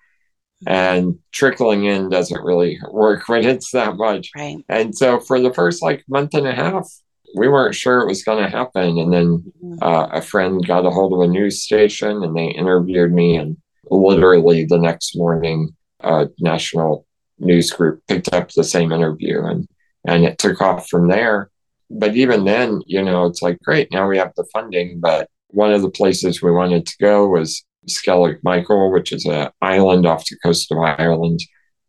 and 0.65 1.17
trickling 1.31 1.85
in 1.85 2.09
doesn't 2.09 2.43
really 2.43 2.79
work 2.91 3.27
when 3.29 3.45
it's 3.45 3.71
that 3.71 3.95
much. 3.95 4.29
Right. 4.35 4.57
And 4.69 4.95
so 4.95 5.19
for 5.19 5.39
the 5.39 5.53
first 5.53 5.81
like 5.81 6.03
month 6.07 6.33
and 6.33 6.47
a 6.47 6.53
half, 6.53 6.89
we 7.35 7.47
weren't 7.47 7.75
sure 7.75 8.01
it 8.01 8.07
was 8.07 8.23
going 8.23 8.43
to 8.43 8.49
happen. 8.49 8.97
And 8.97 9.13
then 9.13 9.53
Mhm. 9.63 9.77
uh, 9.81 10.07
a 10.11 10.21
friend 10.21 10.65
got 10.65 10.85
a 10.85 10.89
hold 10.89 11.13
of 11.13 11.19
a 11.19 11.27
news 11.27 11.61
station 11.61 12.23
and 12.23 12.35
they 12.35 12.47
interviewed 12.47 13.11
me. 13.13 13.35
And 13.37 13.57
literally 13.91 14.65
the 14.65 14.77
next 14.79 15.15
morning, 15.15 15.75
a 16.01 16.27
national 16.39 17.05
news 17.39 17.69
group 17.71 18.01
picked 18.07 18.33
up 18.33 18.51
the 18.51 18.63
same 18.63 18.91
interview 18.91 19.43
and, 19.43 19.67
and 20.07 20.23
it 20.23 20.39
took 20.39 20.61
off 20.61 20.89
from 20.89 21.09
there. 21.09 21.51
But 21.89 22.15
even 22.15 22.45
then, 22.45 22.81
you 22.87 23.03
know, 23.03 23.25
it's 23.25 23.41
like, 23.41 23.59
great, 23.63 23.89
now 23.91 24.07
we 24.07 24.17
have 24.17 24.33
the 24.35 24.47
funding. 24.51 24.99
But 24.99 25.29
one 25.49 25.73
of 25.73 25.81
the 25.81 25.91
places 25.91 26.41
we 26.41 26.51
wanted 26.51 26.85
to 26.87 26.97
go 26.99 27.27
was 27.27 27.63
Skellig 27.87 28.39
Michael, 28.43 28.91
which 28.91 29.11
is 29.11 29.25
an 29.25 29.49
island 29.61 30.05
off 30.05 30.25
the 30.25 30.37
coast 30.43 30.71
of 30.71 30.79
Ireland. 30.79 31.41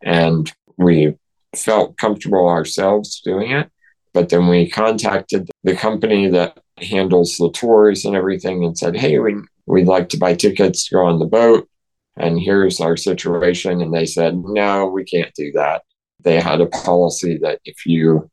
And 0.02 0.52
we 0.76 1.14
felt 1.56 1.96
comfortable 1.96 2.48
ourselves 2.48 3.20
doing 3.24 3.52
it. 3.52 3.70
But 4.12 4.28
then 4.28 4.48
we 4.48 4.68
contacted 4.68 5.48
the 5.64 5.76
company 5.76 6.28
that 6.28 6.58
handles 6.78 7.36
the 7.36 7.50
tours 7.50 8.04
and 8.04 8.16
everything 8.16 8.64
and 8.64 8.76
said, 8.76 8.96
hey, 8.96 9.18
we, 9.18 9.36
we'd 9.66 9.86
like 9.86 10.08
to 10.10 10.18
buy 10.18 10.34
tickets 10.34 10.88
to 10.88 10.96
go 10.96 11.06
on 11.06 11.18
the 11.18 11.26
boat. 11.26 11.68
And 12.16 12.40
here's 12.40 12.80
our 12.80 12.96
situation. 12.96 13.80
And 13.80 13.92
they 13.92 14.06
said, 14.06 14.36
no, 14.36 14.86
we 14.86 15.04
can't 15.04 15.32
do 15.34 15.52
that. 15.52 15.82
They 16.24 16.40
had 16.40 16.60
a 16.60 16.66
policy 16.66 17.38
that 17.42 17.60
if 17.64 17.86
you 17.86 18.30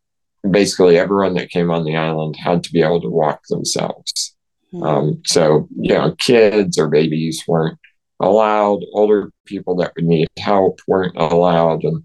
basically 0.49 0.97
everyone 0.97 1.33
that 1.35 1.49
came 1.49 1.71
on 1.71 1.83
the 1.83 1.95
island 1.95 2.35
had 2.35 2.63
to 2.63 2.71
be 2.71 2.81
able 2.81 3.01
to 3.01 3.09
walk 3.09 3.41
themselves. 3.49 4.35
Mhm. 4.73 4.85
Um, 4.85 5.21
so, 5.25 5.67
you 5.75 5.93
know, 5.93 6.15
kids 6.19 6.77
or 6.77 6.87
babies 6.87 7.43
weren't 7.47 7.79
allowed, 8.19 8.81
older 8.93 9.31
people 9.45 9.75
that 9.77 9.93
would 9.95 10.05
need 10.05 10.27
help 10.39 10.79
weren't 10.87 11.15
allowed, 11.17 11.83
and 11.83 12.03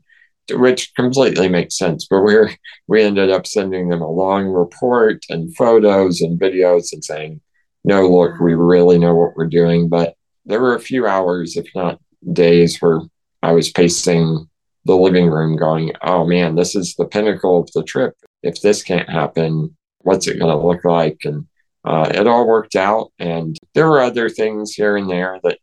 which 0.52 0.92
completely 0.94 1.48
makes 1.48 1.78
sense. 1.78 2.06
But 2.08 2.22
we're 2.22 2.50
we 2.88 3.02
ended 3.02 3.30
up 3.30 3.46
sending 3.46 3.88
them 3.88 4.02
a 4.02 4.10
long 4.10 4.46
report 4.46 5.24
and 5.28 5.54
photos 5.56 6.20
and 6.20 6.40
videos 6.40 6.92
and 6.92 7.04
saying, 7.04 7.40
no, 7.84 8.08
look, 8.08 8.38
we 8.40 8.54
really 8.54 8.98
know 8.98 9.14
what 9.14 9.36
we're 9.36 9.46
doing. 9.46 9.88
But 9.88 10.14
there 10.44 10.60
were 10.60 10.74
a 10.74 10.80
few 10.80 11.06
hours, 11.06 11.56
if 11.56 11.66
not 11.74 12.00
days, 12.32 12.78
where 12.80 13.00
I 13.42 13.52
was 13.52 13.70
pacing 13.70 14.48
the 14.84 14.96
living 14.96 15.28
room 15.28 15.56
going, 15.56 15.92
oh 16.02 16.24
man, 16.26 16.54
this 16.54 16.74
is 16.74 16.94
the 16.94 17.04
pinnacle 17.04 17.60
of 17.60 17.70
the 17.72 17.84
trip. 17.84 18.14
If 18.42 18.60
this 18.62 18.82
can't 18.82 19.08
happen, 19.08 19.76
what's 19.98 20.26
it 20.26 20.38
going 20.38 20.50
to 20.50 20.66
look 20.66 20.84
like? 20.84 21.20
And 21.24 21.46
uh, 21.84 22.10
it 22.14 22.26
all 22.26 22.46
worked 22.46 22.76
out. 22.76 23.12
And 23.18 23.56
there 23.74 23.88
were 23.88 24.00
other 24.00 24.28
things 24.28 24.72
here 24.72 24.96
and 24.96 25.10
there 25.10 25.38
that 25.42 25.58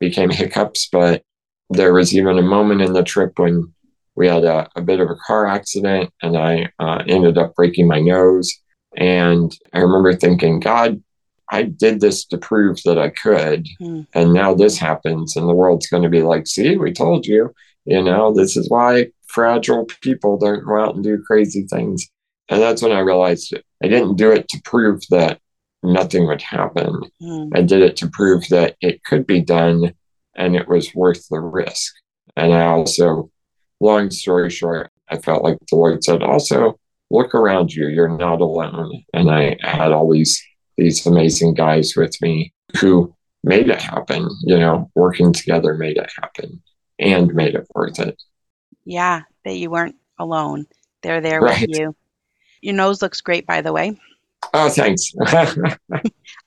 became 0.00 0.30
hiccups, 0.30 0.88
but 0.90 1.22
there 1.70 1.92
was 1.92 2.14
even 2.14 2.38
a 2.38 2.42
moment 2.42 2.82
in 2.82 2.92
the 2.92 3.02
trip 3.02 3.38
when 3.38 3.72
we 4.14 4.28
had 4.28 4.44
a, 4.44 4.68
a 4.76 4.82
bit 4.82 5.00
of 5.00 5.10
a 5.10 5.16
car 5.26 5.46
accident 5.46 6.10
and 6.22 6.36
I 6.36 6.70
uh, 6.78 7.02
ended 7.06 7.38
up 7.38 7.54
breaking 7.54 7.86
my 7.86 8.00
nose. 8.00 8.52
And 8.96 9.54
I 9.74 9.80
remember 9.80 10.14
thinking, 10.14 10.58
God, 10.58 11.02
I 11.50 11.62
did 11.62 12.00
this 12.00 12.24
to 12.26 12.38
prove 12.38 12.82
that 12.84 12.98
I 12.98 13.10
could. 13.10 13.68
Hmm. 13.78 14.02
And 14.14 14.32
now 14.32 14.54
this 14.54 14.78
happens, 14.78 15.36
and 15.36 15.48
the 15.48 15.54
world's 15.54 15.86
going 15.86 16.02
to 16.02 16.08
be 16.08 16.22
like, 16.22 16.46
see, 16.46 16.76
we 16.76 16.92
told 16.92 17.26
you, 17.26 17.52
you 17.86 18.02
know, 18.02 18.32
this 18.34 18.56
is 18.56 18.68
why 18.68 19.06
fragile 19.28 19.84
people 20.02 20.38
don't 20.38 20.64
go 20.64 20.80
out 20.80 20.94
and 20.94 21.04
do 21.04 21.22
crazy 21.22 21.66
things. 21.70 22.06
And 22.48 22.60
that's 22.60 22.82
when 22.82 22.92
I 22.92 23.00
realized 23.00 23.52
it. 23.52 23.64
I 23.82 23.88
didn't 23.88 24.16
do 24.16 24.30
it 24.30 24.48
to 24.48 24.60
prove 24.64 25.02
that 25.10 25.40
nothing 25.82 26.26
would 26.26 26.42
happen. 26.42 27.00
Mhm. 27.22 27.50
I 27.54 27.62
did 27.62 27.82
it 27.82 27.96
to 27.98 28.08
prove 28.08 28.48
that 28.48 28.76
it 28.80 29.04
could 29.04 29.26
be 29.26 29.40
done 29.40 29.92
and 30.34 30.56
it 30.56 30.68
was 30.68 30.94
worth 30.94 31.28
the 31.28 31.40
risk. 31.40 31.94
And 32.36 32.52
I 32.52 32.66
also, 32.66 33.30
long 33.80 34.10
story 34.10 34.50
short, 34.50 34.90
I 35.08 35.18
felt 35.18 35.44
like 35.44 35.58
the 35.70 35.76
Lord 35.76 36.02
said, 36.02 36.22
also 36.22 36.78
look 37.10 37.34
around 37.34 37.72
you. 37.72 37.88
You're 37.88 38.16
not 38.16 38.40
alone. 38.40 39.04
And 39.14 39.30
I 39.30 39.56
had 39.62 39.92
all 39.92 40.10
these 40.10 40.42
these 40.76 41.06
amazing 41.06 41.54
guys 41.54 41.94
with 41.96 42.14
me 42.20 42.52
who 42.80 43.14
made 43.42 43.70
it 43.70 43.80
happen, 43.80 44.28
you 44.42 44.58
know, 44.58 44.90
working 44.94 45.32
together 45.32 45.72
made 45.72 45.96
it 45.96 46.10
happen 46.20 46.62
and 46.98 47.34
made 47.34 47.54
it 47.54 47.66
worth 47.74 47.98
it. 47.98 48.20
Yeah, 48.84 49.22
that 49.44 49.56
you 49.56 49.70
weren't 49.70 49.96
alone. 50.18 50.66
They're 51.02 51.20
there 51.20 51.40
Right. 51.40 51.60
with 51.68 51.78
you. 51.78 51.94
Your 52.62 52.74
nose 52.74 53.02
looks 53.02 53.20
great, 53.20 53.46
by 53.46 53.60
the 53.60 53.72
way. 53.72 53.98
Oh, 54.54 54.68
thanks. 54.68 55.12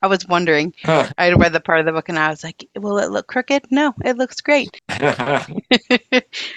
I 0.02 0.08
was 0.08 0.26
wondering. 0.28 0.74
Huh. 0.84 1.10
I 1.18 1.32
read 1.34 1.54
the 1.54 1.60
part 1.60 1.80
of 1.80 1.86
the 1.86 1.92
book 1.92 2.08
and 2.10 2.18
I 2.18 2.30
was 2.30 2.44
like, 2.44 2.68
will 2.78 2.98
it 2.98 3.12
look 3.12 3.28
crooked? 3.28 3.66
No, 3.72 3.94
it 4.06 4.18
looks 4.18 4.42
great. 4.42 4.82
I 4.90 5.46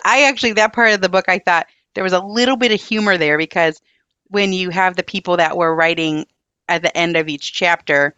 actually, 0.04 0.52
that 0.52 0.72
part 0.72 0.92
of 0.92 1.00
the 1.00 1.08
book, 1.08 1.24
I 1.28 1.38
thought 1.38 1.66
there 1.94 2.04
was 2.04 2.12
a 2.12 2.20
little 2.20 2.56
bit 2.56 2.72
of 2.72 2.80
humor 2.80 3.18
there 3.18 3.38
because 3.38 3.80
when 4.28 4.52
you 4.52 4.70
have 4.70 4.96
the 4.96 5.02
people 5.02 5.36
that 5.36 5.56
were 5.56 5.74
writing 5.74 6.26
at 6.68 6.82
the 6.82 6.96
end 6.96 7.16
of 7.16 7.28
each 7.28 7.52
chapter, 7.52 8.14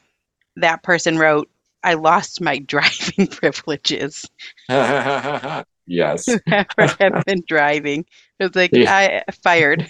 that 0.57 0.83
person 0.83 1.19
wrote, 1.19 1.49
I 1.84 1.94
lost 1.94 2.40
my 2.40 2.58
driving 2.66 3.28
privileges. 3.28 4.28
yes. 4.68 6.26
Whoever 6.46 6.96
had 6.98 7.24
been 7.26 7.44
driving. 7.46 8.06
It 8.38 8.44
was 8.44 8.56
like, 8.56 8.70
Yeah. 8.72 9.22
I 9.28 9.32
fired. 9.32 9.86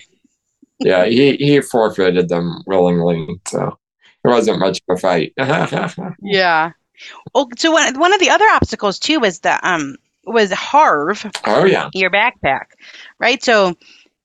Yeah, 0.80 1.06
he, 1.06 1.36
he 1.36 1.60
forfeited 1.60 2.28
them 2.28 2.62
willingly. 2.66 3.40
So 3.46 3.78
it 4.24 4.28
wasn't 4.28 4.58
much 4.58 4.82
of 4.88 4.96
a 4.96 5.00
fight. 5.00 5.32
Yeah. 6.20 6.72
Oh, 7.34 7.48
so 7.56 7.70
one, 7.70 7.98
one 7.98 8.12
of 8.12 8.20
the 8.20 8.30
other 8.30 8.46
obstacles 8.50 8.98
too 8.98 9.20
was 9.20 9.40
the 9.40 9.58
um 9.66 9.96
was 10.26 10.50
Harv, 10.52 11.24
oh, 11.46 11.64
yeah. 11.64 11.90
your 11.92 12.10
backpack, 12.10 12.66
right? 13.18 13.42
So 13.42 13.74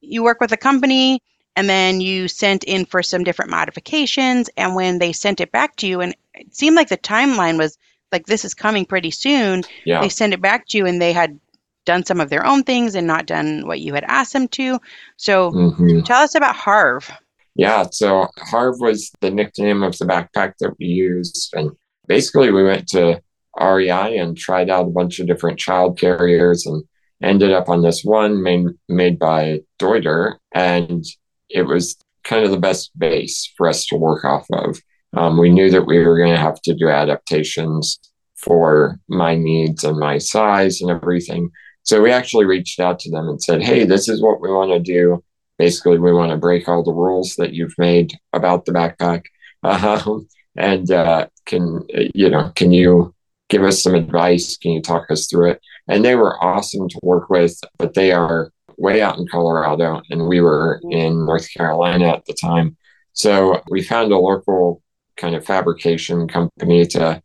you 0.01 0.23
work 0.23 0.39
with 0.39 0.51
a 0.51 0.57
company 0.57 1.21
and 1.60 1.68
then 1.70 2.00
you 2.00 2.30
sent 2.30 2.63
in 2.63 2.86
for 2.86 3.04
some 3.04 3.22
different 3.25 3.51
modifications 3.51 4.50
and 4.56 4.75
when 4.75 4.98
they 5.00 5.12
sent 5.12 5.42
it 5.42 5.51
back 5.51 5.75
to 5.75 5.88
you 5.88 6.00
and 6.00 6.16
it 6.36 6.56
seemed 6.56 6.78
like 6.78 6.88
the 6.88 6.98
timeline 6.98 7.58
was 7.58 7.78
like 8.13 8.25
this 8.28 8.46
is 8.46 8.54
coming 8.54 8.86
pretty 8.86 9.12
soon 9.12 9.63
Yeah. 9.86 10.00
they 10.00 10.08
sent 10.08 10.34
it 10.34 10.42
back 10.42 10.68
to 10.68 10.78
you 10.78 10.86
and 10.86 11.01
they 11.01 11.12
had 11.12 11.38
done 11.86 12.06
some 12.06 12.22
of 12.22 12.30
their 12.30 12.46
own 12.46 12.63
things 12.63 12.96
and 12.96 13.06
not 13.06 13.25
done 13.25 13.68
what 13.68 13.82
you 13.82 13.94
had 13.94 14.06
asked 14.06 14.32
them 14.32 14.48
to 14.50 14.80
so 15.18 15.51
Mhm. 15.51 16.06
tell 16.06 16.22
us 16.24 16.34
about 16.36 16.56
harv 16.56 17.12
Yeah, 17.56 17.88
so 17.92 18.28
Harv 18.38 18.75
was 18.80 19.12
the 19.20 19.30
nickname 19.32 19.84
of 19.84 19.98
the 19.98 20.06
backpack 20.06 20.54
that 20.62 20.75
we 20.80 20.86
used. 20.86 21.51
And 21.58 21.72
basically, 22.08 22.51
we 22.54 22.63
went 22.63 22.88
to 22.89 23.20
REI 23.60 24.18
and 24.18 24.38
tried 24.38 24.70
out 24.70 24.86
a 24.88 24.92
bunch 25.00 25.20
of 25.20 25.28
different 25.28 25.60
child 25.60 26.00
carriers 26.00 26.66
and 26.66 26.84
ended 27.22 27.51
up 27.51 27.68
on 27.68 27.82
this 27.82 28.01
one 28.06 28.42
made, 28.42 28.68
made 28.88 29.20
by 29.20 29.60
Deuter. 29.78 30.36
And 30.56 31.04
it 31.50 31.63
was 31.63 31.98
kind 32.24 32.46
of 32.46 32.51
the 32.51 32.60
best 32.60 32.91
base 32.98 33.51
for 33.58 33.68
us 33.68 33.86
to 33.88 33.96
work 33.96 34.25
off 34.25 34.46
of. 34.51 34.79
Um, 35.15 35.38
we 35.38 35.50
knew 35.50 35.72
that 35.72 35.88
we 35.88 36.00
were 36.00 36.18
going 36.18 36.34
to 36.34 36.41
have 36.41 36.62
to 36.62 36.75
do 36.75 36.89
adaptations 36.89 38.00
for 38.36 39.00
my 39.08 39.36
needs 39.36 39.84
and 39.84 39.98
my 39.98 40.18
size 40.18 40.82
and 40.82 40.91
everything. 40.91 41.50
So 41.84 42.01
we 42.01 42.12
actually 42.12 42.46
reached 42.46 42.79
out 42.79 43.00
to 43.00 43.12
them 43.12 43.27
and 43.27 43.41
said, 43.41 43.63
hey, 43.63 43.86
this 43.86 44.08
is 44.08 44.22
what 44.22 44.41
we 44.41 44.50
want 44.50 44.72
to 44.72 44.79
do 44.79 45.24
basically 45.60 46.00
we 46.00 46.12
want 46.12 46.32
to 46.32 46.38
break 46.38 46.68
all 46.68 46.84
the 46.84 46.91
rules 46.91 47.36
that 47.36 47.53
you've 47.53 47.77
made 47.77 48.18
about 48.34 48.65
the 48.65 48.72
backpack 48.72 49.25
um, 49.63 50.27
and 50.56 50.89
uh, 50.89 51.27
can 51.46 51.86
you 52.15 52.29
know 52.29 52.51
can 52.56 52.72
you 52.72 53.13
give 53.50 53.63
us 53.63 53.84
some 53.84 53.94
advice 53.94 54.58
can 54.58 54.72
you 54.72 54.82
talk 54.82 55.12
us 55.12 55.27
through 55.27 55.51
it 55.51 55.62
and 55.88 56.03
they 56.03 56.15
were 56.15 56.41
awesome 56.44 56.88
to 56.89 57.00
work 57.03 57.29
with 57.29 57.60
but 57.77 57.94
they 57.94 58.12
are 58.12 58.51
way 58.79 59.01
out 59.01 59.17
in 59.17 59.27
colorado 59.27 60.01
and 60.09 60.27
we 60.27 60.41
were 60.41 60.79
in 60.89 61.25
north 61.25 61.48
carolina 61.53 62.09
at 62.09 62.25
the 62.25 62.33
time 62.33 62.75
so 63.13 63.62
we 63.69 63.83
found 63.83 64.12
a 64.12 64.17
local 64.17 64.81
kind 65.17 65.36
of 65.36 65.45
fabrication 65.45 66.27
company 66.27 66.86
to 66.86 67.21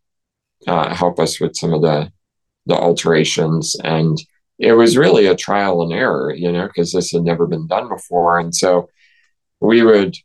uh, 0.67 0.95
help 0.95 1.19
us 1.19 1.41
with 1.41 1.55
some 1.57 1.73
of 1.73 1.83
the 1.83 2.11
the 2.67 2.75
alterations 2.75 3.77
and 3.85 4.19
it 4.59 4.73
was 4.73 4.97
really 4.97 5.27
a 5.27 5.35
trial 5.35 5.83
and 5.83 5.93
error, 5.93 6.33
you 6.33 6.51
know, 6.51 6.67
because 6.67 6.93
this 6.93 7.11
had 7.11 7.23
never 7.23 7.47
been 7.47 7.67
done 7.67 7.89
before. 7.89 8.39
And 8.39 8.55
so 8.55 8.89
we 9.61 9.83
would 9.83 10.17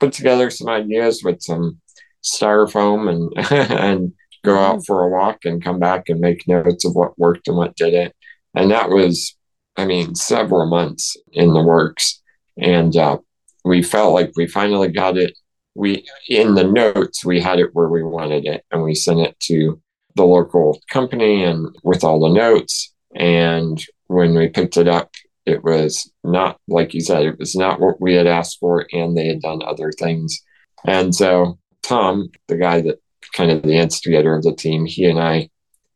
put 0.00 0.12
together 0.12 0.50
some 0.50 0.68
ideas 0.68 1.22
with 1.22 1.42
some 1.42 1.80
styrofoam 2.22 3.10
and 3.10 3.50
and 3.70 4.12
go 4.42 4.58
out 4.58 4.84
for 4.86 5.04
a 5.04 5.08
walk 5.08 5.44
and 5.44 5.64
come 5.64 5.78
back 5.78 6.08
and 6.08 6.20
make 6.20 6.46
notes 6.46 6.84
of 6.84 6.94
what 6.94 7.18
worked 7.18 7.48
and 7.48 7.56
what 7.56 7.76
didn't. 7.76 8.14
And 8.54 8.70
that 8.70 8.90
was, 8.90 9.36
I 9.76 9.86
mean, 9.86 10.14
several 10.14 10.66
months 10.66 11.16
in 11.32 11.52
the 11.52 11.62
works. 11.62 12.20
And 12.56 12.96
uh, 12.96 13.18
we 13.64 13.82
felt 13.82 14.14
like 14.14 14.32
we 14.36 14.46
finally 14.46 14.88
got 14.88 15.16
it. 15.16 15.36
We, 15.74 16.06
in 16.28 16.54
the 16.54 16.64
notes, 16.64 17.24
we 17.24 17.40
had 17.40 17.58
it 17.58 17.74
where 17.74 17.88
we 17.88 18.02
wanted 18.02 18.46
it 18.46 18.64
and 18.70 18.82
we 18.82 18.94
sent 18.94 19.20
it 19.20 19.38
to 19.40 19.80
the 20.14 20.24
local 20.24 20.80
company 20.90 21.42
and 21.42 21.74
with 21.82 22.04
all 22.04 22.20
the 22.20 22.28
notes. 22.28 22.94
And 23.14 23.84
when 24.06 24.34
we 24.34 24.48
picked 24.48 24.76
it 24.76 24.86
up, 24.86 25.10
it 25.46 25.62
was 25.62 26.10
not, 26.22 26.58
like 26.68 26.94
you 26.94 27.00
said, 27.00 27.24
it 27.24 27.38
was 27.38 27.54
not 27.54 27.80
what 27.80 28.00
we 28.00 28.14
had 28.14 28.26
asked 28.26 28.58
for, 28.60 28.86
and 28.92 29.16
they 29.16 29.26
had 29.26 29.42
done 29.42 29.62
other 29.62 29.92
things. 29.92 30.40
And 30.86 31.14
so 31.14 31.58
Tom, 31.82 32.30
the 32.48 32.56
guy 32.56 32.80
that 32.80 32.98
kind 33.34 33.50
of 33.50 33.62
the 33.62 33.76
instigator 33.76 34.34
of 34.34 34.42
the 34.42 34.54
team, 34.54 34.86
he 34.86 35.04
and 35.04 35.20
I 35.20 35.50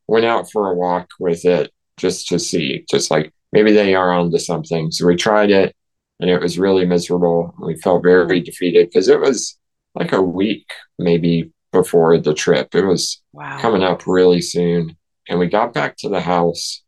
went 0.07 0.27
out 0.27 0.51
for 0.51 0.71
a 0.71 0.75
walk 0.75 1.09
with 1.19 1.45
it 1.45 1.73
just 1.97 2.29
to 2.29 2.39
see, 2.39 2.85
just 2.91 3.11
like 3.11 3.33
maybe 3.53 3.73
they 3.73 3.95
are 3.95 4.13
onto 4.13 4.39
something. 4.39 4.91
So 4.91 5.07
we 5.07 5.17
tried 5.17 5.51
it 5.51 5.75
and 6.21 6.31
it 6.31 6.41
was 6.41 6.59
really 6.59 6.85
miserable. 6.85 7.55
We 7.61 7.77
felt 7.77 8.03
very 8.03 8.41
defeated 8.41 8.89
because 8.89 9.09
it 9.09 9.21
was 9.21 9.59
like 9.95 10.13
a 10.13 10.23
week 10.23 10.71
maybe 10.99 11.53
before 11.73 12.19
the 12.19 12.35
trip. 12.35 12.75
It 12.75 12.85
was 12.85 13.21
wow. 13.33 13.59
coming 13.61 13.83
up 13.83 14.07
really 14.07 14.41
soon. 14.41 14.97
And 15.29 15.39
we 15.39 15.47
got 15.47 15.75
back 15.75 15.97
to 15.99 16.09
the 16.09 16.21
house 16.21 16.83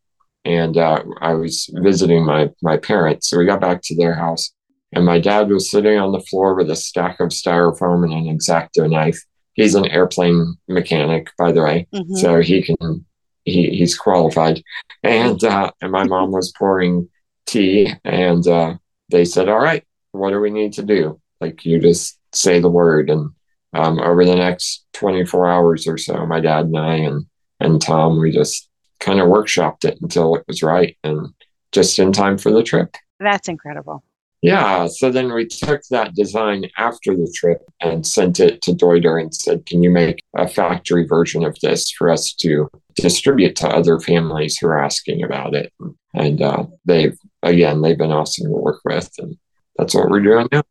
and 0.45 0.77
uh, 0.77 1.03
I 1.21 1.35
was 1.35 1.69
visiting 1.83 2.25
my, 2.25 2.51
my 2.63 2.79
parents. 2.79 3.29
So 3.29 3.39
we 3.39 3.45
got 3.45 3.61
back 3.61 3.83
to 3.85 3.97
their 3.97 4.15
house 4.15 4.53
and 4.93 5.05
my 5.05 5.21
dad 5.21 5.49
was 5.49 5.71
sitting 5.71 5.99
on 5.99 6.13
the 6.13 6.21
floor 6.21 6.55
with 6.55 6.71
a 6.71 6.77
stack 6.77 7.21
of 7.21 7.29
styrofoam 7.29 8.05
and 8.05 8.13
an 8.13 8.35
X-Acto 8.35 8.91
knife 8.91 9.23
he's 9.55 9.75
an 9.75 9.87
airplane 9.87 10.57
mechanic, 10.69 11.31
by 11.39 11.53
the 11.53 11.63
way, 11.63 11.87
mm-hmm. 11.93 12.15
so 12.17 12.41
he 12.41 12.63
can 12.63 13.05
he 13.51 13.71
he's 13.71 13.97
qualified. 13.97 14.63
And 15.03 15.43
uh, 15.45 15.71
and 15.81 15.93
my 15.93 16.05
mom 16.05 16.31
was 16.31 16.53
pouring 16.53 17.09
tea, 17.47 17.93
and 18.05 18.47
uh, 18.47 18.75
they 19.11 19.25
said, 19.25 19.49
"All 19.49 19.59
right, 19.61 19.85
what 20.13 20.31
do 20.31 20.41
we 20.41 20.51
need 20.51 20.75
to 20.75 20.83
do? 20.83 21.21
Like 21.41 21.65
you 21.65 21.79
just 21.81 22.19
say 22.33 22.61
the 22.61 22.71
word." 22.71 23.11
And 23.11 23.31
um, 23.73 24.01
over 24.01 24.25
the 24.25 24.35
next 24.35 24.85
24 24.95 25.49
hours 25.49 25.87
or 25.87 25.97
so, 25.97 26.27
my 26.27 26.41
dad 26.41 26.67
and 26.67 26.79
I 26.79 26.95
and 26.97 27.27
and 27.61 27.81
Tom, 27.81 28.19
we 28.21 28.31
just 28.31 28.69
kind 28.99 29.21
of 29.21 29.29
workshopped 29.29 29.85
it 29.85 29.99
until 30.01 30.35
it 30.37 30.45
was 30.47 30.63
right, 30.63 30.97
and 31.03 31.29
just 31.73 31.99
in 31.99 32.13
time 32.13 32.39
for 32.39 32.51
the 32.51 32.63
trip. 32.63 32.97
That's 33.19 33.49
incredible. 33.49 34.03
Yeah. 34.43 34.87
So 34.87 35.11
then 35.11 35.33
we 35.33 35.47
took 35.47 35.83
that 35.91 36.15
design 36.15 36.71
after 36.79 37.15
the 37.15 37.31
trip 37.35 37.63
and 37.81 38.07
sent 38.07 38.41
it 38.41 38.63
to 38.63 38.73
Deuter 38.73 39.21
and 39.21 39.35
said, 39.35 39.67
Can 39.67 39.83
you 39.83 39.91
make 39.91 40.23
a 40.37 40.49
factory 40.49 41.07
version 41.07 41.45
of 41.45 41.59
this 41.61 41.91
for 41.91 42.11
us 42.11 42.33
to 42.35 42.69
distribute 42.95 43.55
to 43.57 43.69
other 43.69 44.01
families 44.01 44.57
who 44.57 44.69
are 44.69 44.83
asking 44.83 45.23
about 45.23 45.55
it? 45.55 45.73
And 46.15 46.41
uh, 46.41 46.65
they've, 46.87 47.17
again, 47.43 47.83
they've 47.83 47.99
been 47.99 48.13
awesome 48.13 48.47
to 48.47 48.51
work 48.51 48.81
with. 48.85 49.11
And 49.19 49.37
that's 49.77 49.95
what 49.95 50.09
we're 50.09 50.21
doing 50.21 50.49
now. 50.51 50.63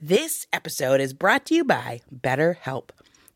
This 0.00 0.46
episode 0.52 1.00
is 1.00 1.12
brought 1.12 1.44
to 1.46 1.54
you 1.54 1.64
by 1.64 2.00
BetterHelp. 2.14 2.90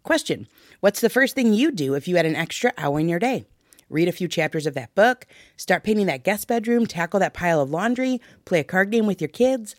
Question 0.04 0.46
What's 0.80 1.00
the 1.00 1.10
first 1.10 1.34
thing 1.34 1.52
you 1.52 1.72
do 1.72 1.94
if 1.94 2.06
you 2.06 2.16
had 2.16 2.26
an 2.26 2.36
extra 2.36 2.72
hour 2.78 3.00
in 3.00 3.08
your 3.08 3.18
day? 3.18 3.46
Read 3.94 4.08
a 4.08 4.12
few 4.12 4.28
chapters 4.28 4.66
of 4.66 4.74
that 4.74 4.94
book, 4.94 5.26
start 5.56 5.84
painting 5.84 6.06
that 6.06 6.24
guest 6.24 6.48
bedroom, 6.48 6.84
tackle 6.84 7.20
that 7.20 7.32
pile 7.32 7.60
of 7.60 7.70
laundry, 7.70 8.20
play 8.44 8.60
a 8.60 8.64
card 8.64 8.90
game 8.90 9.06
with 9.06 9.20
your 9.20 9.28
kids. 9.28 9.74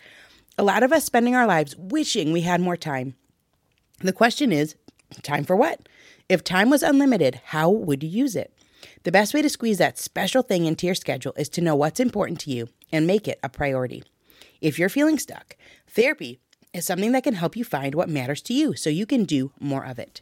A 0.57 0.63
lot 0.63 0.81
of 0.81 0.93
us 0.93 1.03
spending 1.03 1.35
our 1.35 1.45
lives 1.45 1.75
wishing 1.75 2.31
we 2.31 2.41
had 2.41 2.61
more 2.61 2.77
time. 2.77 3.15
The 3.99 4.13
question 4.13 4.51
is 4.51 4.75
time 5.21 5.43
for 5.43 5.55
what? 5.55 5.87
If 6.27 6.43
time 6.43 6.69
was 6.69 6.81
unlimited, 6.81 7.41
how 7.45 7.69
would 7.69 8.01
you 8.01 8.09
use 8.09 8.35
it? 8.35 8.51
The 9.03 9.11
best 9.11 9.33
way 9.33 9.41
to 9.41 9.49
squeeze 9.49 9.77
that 9.77 9.99
special 9.99 10.41
thing 10.41 10.65
into 10.65 10.85
your 10.85 10.95
schedule 10.95 11.33
is 11.37 11.49
to 11.49 11.61
know 11.61 11.75
what's 11.75 11.99
important 11.99 12.39
to 12.41 12.51
you 12.51 12.69
and 12.91 13.05
make 13.05 13.27
it 13.27 13.39
a 13.43 13.49
priority. 13.49 14.03
If 14.61 14.79
you're 14.79 14.89
feeling 14.89 15.19
stuck, 15.19 15.55
therapy 15.87 16.39
is 16.73 16.85
something 16.85 17.11
that 17.11 17.23
can 17.23 17.35
help 17.35 17.55
you 17.55 17.63
find 17.63 17.93
what 17.93 18.09
matters 18.09 18.41
to 18.43 18.53
you 18.53 18.75
so 18.75 18.89
you 18.89 19.05
can 19.05 19.25
do 19.25 19.51
more 19.59 19.85
of 19.85 19.99
it. 19.99 20.21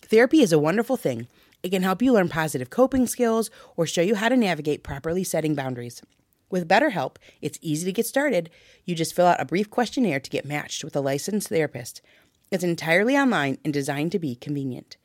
Therapy 0.00 0.42
is 0.42 0.52
a 0.52 0.58
wonderful 0.58 0.96
thing 0.96 1.26
it 1.62 1.70
can 1.70 1.82
help 1.82 2.02
you 2.02 2.12
learn 2.12 2.28
positive 2.28 2.70
coping 2.70 3.06
skills 3.06 3.50
or 3.76 3.86
show 3.86 4.02
you 4.02 4.16
how 4.16 4.28
to 4.28 4.36
navigate 4.36 4.82
properly 4.82 5.24
setting 5.24 5.54
boundaries. 5.54 6.02
With 6.50 6.68
BetterHelp, 6.68 7.16
it's 7.40 7.58
easy 7.62 7.86
to 7.86 7.92
get 7.92 8.06
started. 8.06 8.50
You 8.84 8.94
just 8.94 9.14
fill 9.14 9.26
out 9.26 9.40
a 9.40 9.46
brief 9.46 9.70
questionnaire 9.70 10.20
to 10.20 10.30
get 10.30 10.44
matched 10.44 10.84
with 10.84 10.94
a 10.94 11.00
licensed 11.00 11.48
therapist. 11.48 12.02
It's 12.50 12.64
entirely 12.64 13.16
online 13.16 13.58
and 13.64 13.72
designed 13.72 14.12
to 14.12 14.18
be 14.18 14.34
convenient. 14.34 14.98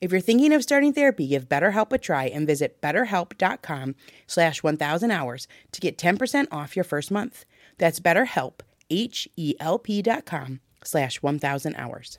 If 0.00 0.12
you're 0.12 0.20
thinking 0.20 0.52
of 0.52 0.62
starting 0.62 0.92
therapy, 0.92 1.28
give 1.28 1.48
BetterHelp 1.48 1.92
a 1.92 1.98
try 1.98 2.24
and 2.24 2.46
visit 2.46 2.80
betterhelp.com 2.80 3.94
slash 4.26 4.62
1000 4.62 5.10
hours 5.10 5.48
to 5.72 5.80
get 5.80 5.96
10% 5.96 6.46
off 6.52 6.76
your 6.76 6.84
first 6.84 7.10
month. 7.10 7.44
That's 7.78 8.00
betterhelp, 8.00 8.60
H-E-L-P 8.90 10.02
dot 10.02 10.26
com 10.26 10.60
slash 10.84 11.22
1000 11.22 11.74
hours. 11.76 12.18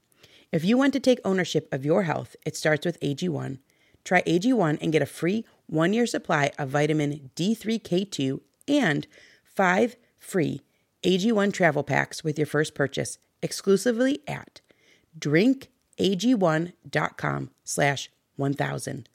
If 0.51 0.65
you 0.65 0.77
want 0.77 0.91
to 0.93 0.99
take 0.99 1.19
ownership 1.23 1.69
of 1.71 1.85
your 1.85 2.03
health, 2.03 2.35
it 2.45 2.57
starts 2.57 2.85
with 2.85 2.99
AG1. 2.99 3.59
Try 4.03 4.21
AG1 4.23 4.79
and 4.81 4.91
get 4.91 5.01
a 5.01 5.05
free 5.05 5.45
one 5.67 5.93
year 5.93 6.05
supply 6.05 6.51
of 6.59 6.67
vitamin 6.69 7.31
D3K2 7.37 8.41
and 8.67 9.07
five 9.45 9.95
free 10.19 10.59
AG1 11.03 11.53
travel 11.53 11.83
packs 11.83 12.21
with 12.23 12.37
your 12.37 12.47
first 12.47 12.75
purchase 12.75 13.17
exclusively 13.41 14.19
at 14.27 14.59
drinkag1.com 15.17 17.49
slash 17.63 18.11
1000. 18.35 19.09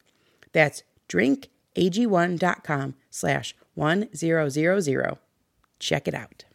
That's 0.52 0.82
drinkag1.com 1.08 2.94
slash 3.10 3.54
1000. 3.74 5.18
Check 5.78 6.08
it 6.08 6.14
out. 6.14 6.46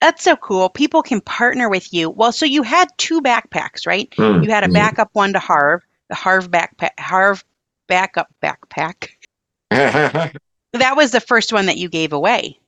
That's 0.00 0.22
so 0.22 0.36
cool. 0.36 0.68
People 0.68 1.02
can 1.02 1.20
partner 1.20 1.68
with 1.68 1.92
you. 1.92 2.10
Well, 2.10 2.32
so 2.32 2.44
you 2.44 2.62
had 2.62 2.88
two 2.98 3.22
backpacks, 3.22 3.86
right? 3.86 4.10
Mm, 4.10 4.44
you 4.44 4.50
had 4.50 4.64
a 4.64 4.68
backup 4.68 5.08
one 5.14 5.32
to 5.32 5.38
Harv, 5.38 5.82
the 6.08 6.14
Harv 6.14 6.50
backpack, 6.50 6.98
Harv 6.98 7.44
backup 7.86 8.28
backpack. 8.42 9.10
that 9.70 10.96
was 10.96 11.10
the 11.10 11.20
first 11.20 11.52
one 11.52 11.66
that 11.66 11.78
you 11.78 11.88
gave 11.88 12.12
away. 12.12 12.58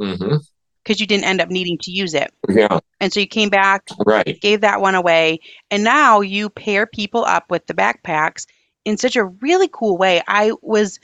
Mm-hmm 0.00 0.36
because 0.88 1.00
you 1.02 1.06
didn't 1.06 1.26
end 1.26 1.42
up 1.42 1.50
needing 1.50 1.76
to 1.76 1.90
use 1.90 2.14
it. 2.14 2.32
Yeah. 2.48 2.80
And 2.98 3.12
so 3.12 3.20
you 3.20 3.26
came 3.26 3.50
back, 3.50 3.86
right. 4.06 4.40
gave 4.40 4.62
that 4.62 4.80
one 4.80 4.94
away, 4.94 5.40
and 5.70 5.84
now 5.84 6.22
you 6.22 6.48
pair 6.48 6.86
people 6.86 7.26
up 7.26 7.50
with 7.50 7.66
the 7.66 7.74
backpacks 7.74 8.46
in 8.86 8.96
such 8.96 9.14
a 9.14 9.26
really 9.26 9.68
cool 9.70 9.98
way. 9.98 10.22
I 10.26 10.52
was 10.62 10.98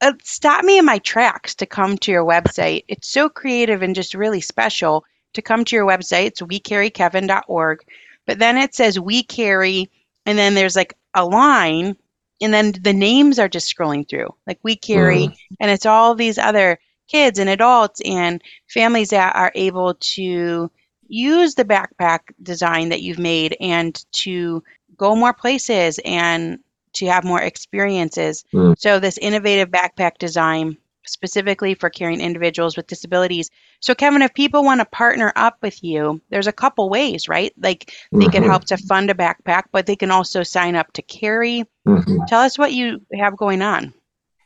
uh, 0.00 0.12
stop 0.22 0.64
me 0.64 0.78
in 0.78 0.84
my 0.84 0.98
tracks 0.98 1.54
to 1.56 1.66
come 1.66 1.98
to 1.98 2.12
your 2.12 2.24
website. 2.24 2.84
It's 2.88 3.08
so 3.08 3.28
creative 3.28 3.82
and 3.82 3.94
just 3.94 4.14
really 4.14 4.40
special 4.40 5.04
to 5.34 5.42
come 5.42 5.64
to 5.64 5.76
your 5.76 5.86
website. 5.86 6.26
It's 6.26 6.40
wecarrykevan.org. 6.40 7.80
But 8.26 8.38
then 8.38 8.56
it 8.58 8.74
says 8.74 9.00
we 9.00 9.22
carry, 9.22 9.90
and 10.26 10.38
then 10.38 10.54
there's 10.54 10.76
like 10.76 10.94
a 11.14 11.24
line, 11.24 11.96
and 12.40 12.52
then 12.52 12.72
the 12.80 12.92
names 12.92 13.38
are 13.38 13.48
just 13.48 13.74
scrolling 13.74 14.08
through. 14.08 14.34
Like 14.46 14.58
we 14.62 14.76
carry, 14.76 15.28
mm. 15.28 15.36
and 15.60 15.70
it's 15.70 15.86
all 15.86 16.14
these 16.14 16.38
other 16.38 16.78
kids 17.08 17.38
and 17.38 17.48
adults 17.48 18.00
and 18.04 18.42
families 18.68 19.10
that 19.10 19.34
are 19.34 19.50
able 19.54 19.94
to 19.94 20.70
use 21.08 21.54
the 21.54 21.64
backpack 21.64 22.20
design 22.42 22.90
that 22.90 23.00
you've 23.00 23.18
made 23.18 23.56
and 23.60 24.04
to 24.12 24.62
go 24.96 25.16
more 25.16 25.32
places 25.32 25.98
and 26.04 26.58
to 26.98 27.06
have 27.06 27.24
more 27.24 27.40
experiences. 27.40 28.44
Mm. 28.52 28.74
So, 28.78 28.98
this 28.98 29.18
innovative 29.18 29.70
backpack 29.70 30.18
design 30.18 30.76
specifically 31.06 31.74
for 31.74 31.90
carrying 31.90 32.20
individuals 32.20 32.76
with 32.76 32.86
disabilities. 32.86 33.50
So, 33.80 33.94
Kevan, 33.94 34.22
if 34.22 34.34
people 34.34 34.62
want 34.62 34.80
to 34.80 34.84
partner 34.86 35.32
up 35.36 35.56
with 35.62 35.82
you, 35.82 36.20
there's 36.30 36.46
a 36.46 36.52
couple 36.52 36.90
ways, 36.90 37.28
right? 37.28 37.52
Like 37.58 37.92
they 38.12 38.26
can 38.26 38.42
Mhm. 38.42 38.48
help 38.48 38.64
to 38.66 38.76
fund 38.76 39.10
a 39.10 39.14
backpack, 39.14 39.64
but 39.72 39.86
they 39.86 39.96
can 39.96 40.10
also 40.10 40.42
sign 40.42 40.76
up 40.76 40.92
to 40.92 41.02
carry. 41.02 41.64
Mhm. 41.86 42.26
Tell 42.26 42.40
us 42.40 42.58
what 42.58 42.72
you 42.72 43.00
have 43.14 43.36
going 43.36 43.62
on. 43.62 43.94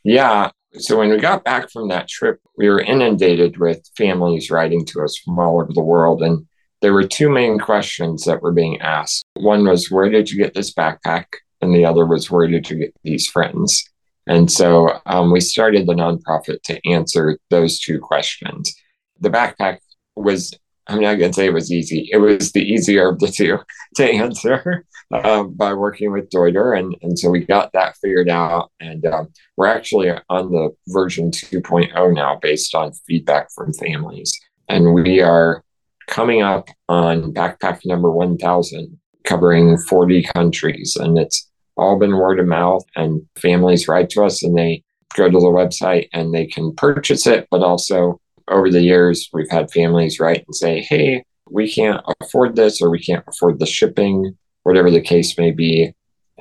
Yeah. 0.05 0.51
So 0.75 0.99
when 0.99 1.11
we 1.11 1.19
got 1.19 1.45
back 1.45 1.71
from 1.71 1.89
that 1.89 2.09
trip, 2.09 2.41
we 2.57 2.69
were 2.69 2.81
inundated 2.81 3.59
with 3.59 3.87
families 3.97 4.51
writing 4.51 4.87
to 4.87 5.03
us 5.03 5.19
from 5.19 5.39
all 5.39 5.61
over 5.61 5.73
the 5.73 5.83
world. 5.83 6.23
And 6.23 6.47
there 6.81 6.95
were 6.95 7.07
two 7.07 7.29
main 7.29 7.59
questions 7.59 8.25
that 8.25 8.43
were 8.43 8.53
being 8.53 8.81
asked. 8.81 9.25
One 9.35 9.67
was, 9.67 9.91
Where 9.91 10.09
did 10.09 10.31
you 10.31 10.43
get 10.43 10.55
this 10.55 10.73
backpack? 10.73 11.27
And 11.63 11.75
the 11.75 11.87
other 11.87 12.05
was, 12.05 12.31
Where 12.31 12.47
did 12.47 12.69
you 12.69 12.77
get 12.77 12.95
these 13.03 13.27
friends? 13.27 13.89
And 14.27 14.51
so 14.51 15.01
um, 15.07 15.33
we 15.33 15.41
started 15.41 15.87
the 15.87 15.95
nonprofit 15.95 16.63
to 16.65 16.89
answer 16.89 17.39
those 17.51 17.81
two 17.81 17.99
questions. 17.99 18.75
The 19.21 19.31
backpack 19.31 19.79
was, 20.15 20.55
I'm 20.87 21.01
not 21.01 21.15
going 21.15 21.31
to 21.31 21.35
say 21.35 21.47
it 21.47 21.53
was 21.53 21.73
easy, 21.73 22.09
it 22.13 22.19
was 22.19 22.53
the 22.53 22.63
easier 22.63 23.09
of 23.09 23.19
the 23.19 23.29
two 23.29 23.59
to 23.97 24.05
answer 24.05 24.85
um, 25.13 25.55
by 25.55 25.73
working 25.75 26.13
with 26.13 26.31
Deuter. 26.31 26.79
And, 26.79 26.97
and 27.03 27.19
so 27.19 27.31
we 27.31 27.45
got 27.45 27.73
that 27.73 27.97
figured 27.97 28.29
out. 28.29 28.71
And 28.81 29.05
um, 29.07 29.29
we're 29.57 29.67
actually 29.67 30.11
on 30.29 30.51
the 30.51 30.71
version 30.89 31.31
2.0 31.31 32.15
now 32.15 32.39
based 32.41 32.75
on 32.75 32.93
feedback 33.07 33.49
from 33.53 33.73
families. 33.73 34.39
And 34.69 34.95
we 34.95 35.21
are 35.21 35.65
coming 36.07 36.43
up 36.43 36.69
on 36.89 37.33
backpack 37.33 37.81
number 37.85 38.11
1000, 38.11 38.99
covering 39.25 39.77
40 39.77 40.23
countries. 40.35 40.97
And 40.97 41.19
it's 41.19 41.51
all 41.83 41.99
been 41.99 42.17
word 42.17 42.41
of 42.41 42.47
mouth, 42.47 42.85
and 42.97 43.27
families 43.37 43.89
write 43.89 44.11
to 44.11 44.25
us 44.25 44.43
and 44.43 44.57
they 44.57 44.83
go 45.15 45.29
to 45.29 45.39
the 45.39 45.47
website 45.47 46.09
and 46.13 46.33
they 46.33 46.47
can 46.47 46.75
purchase 46.75 47.27
it. 47.27 47.47
But 47.51 47.63
also, 47.63 48.21
over 48.49 48.71
the 48.71 48.83
years, 48.83 49.29
we've 49.33 49.51
had 49.51 49.71
families 49.71 50.21
write 50.21 50.45
and 50.47 50.55
say, 50.55 50.81
hey, 50.81 51.25
we 51.51 51.73
can't 51.73 52.01
afford 52.21 52.57
this 52.57 52.81
or 52.81 52.91
we 52.91 53.01
can't 53.01 53.25
afford 53.27 53.59
the 53.59 53.67
shipping, 53.67 54.37
whatever 54.63 54.91
the 54.91 55.01
case 55.01 55.37
may 55.37 55.51
be. 55.51 55.93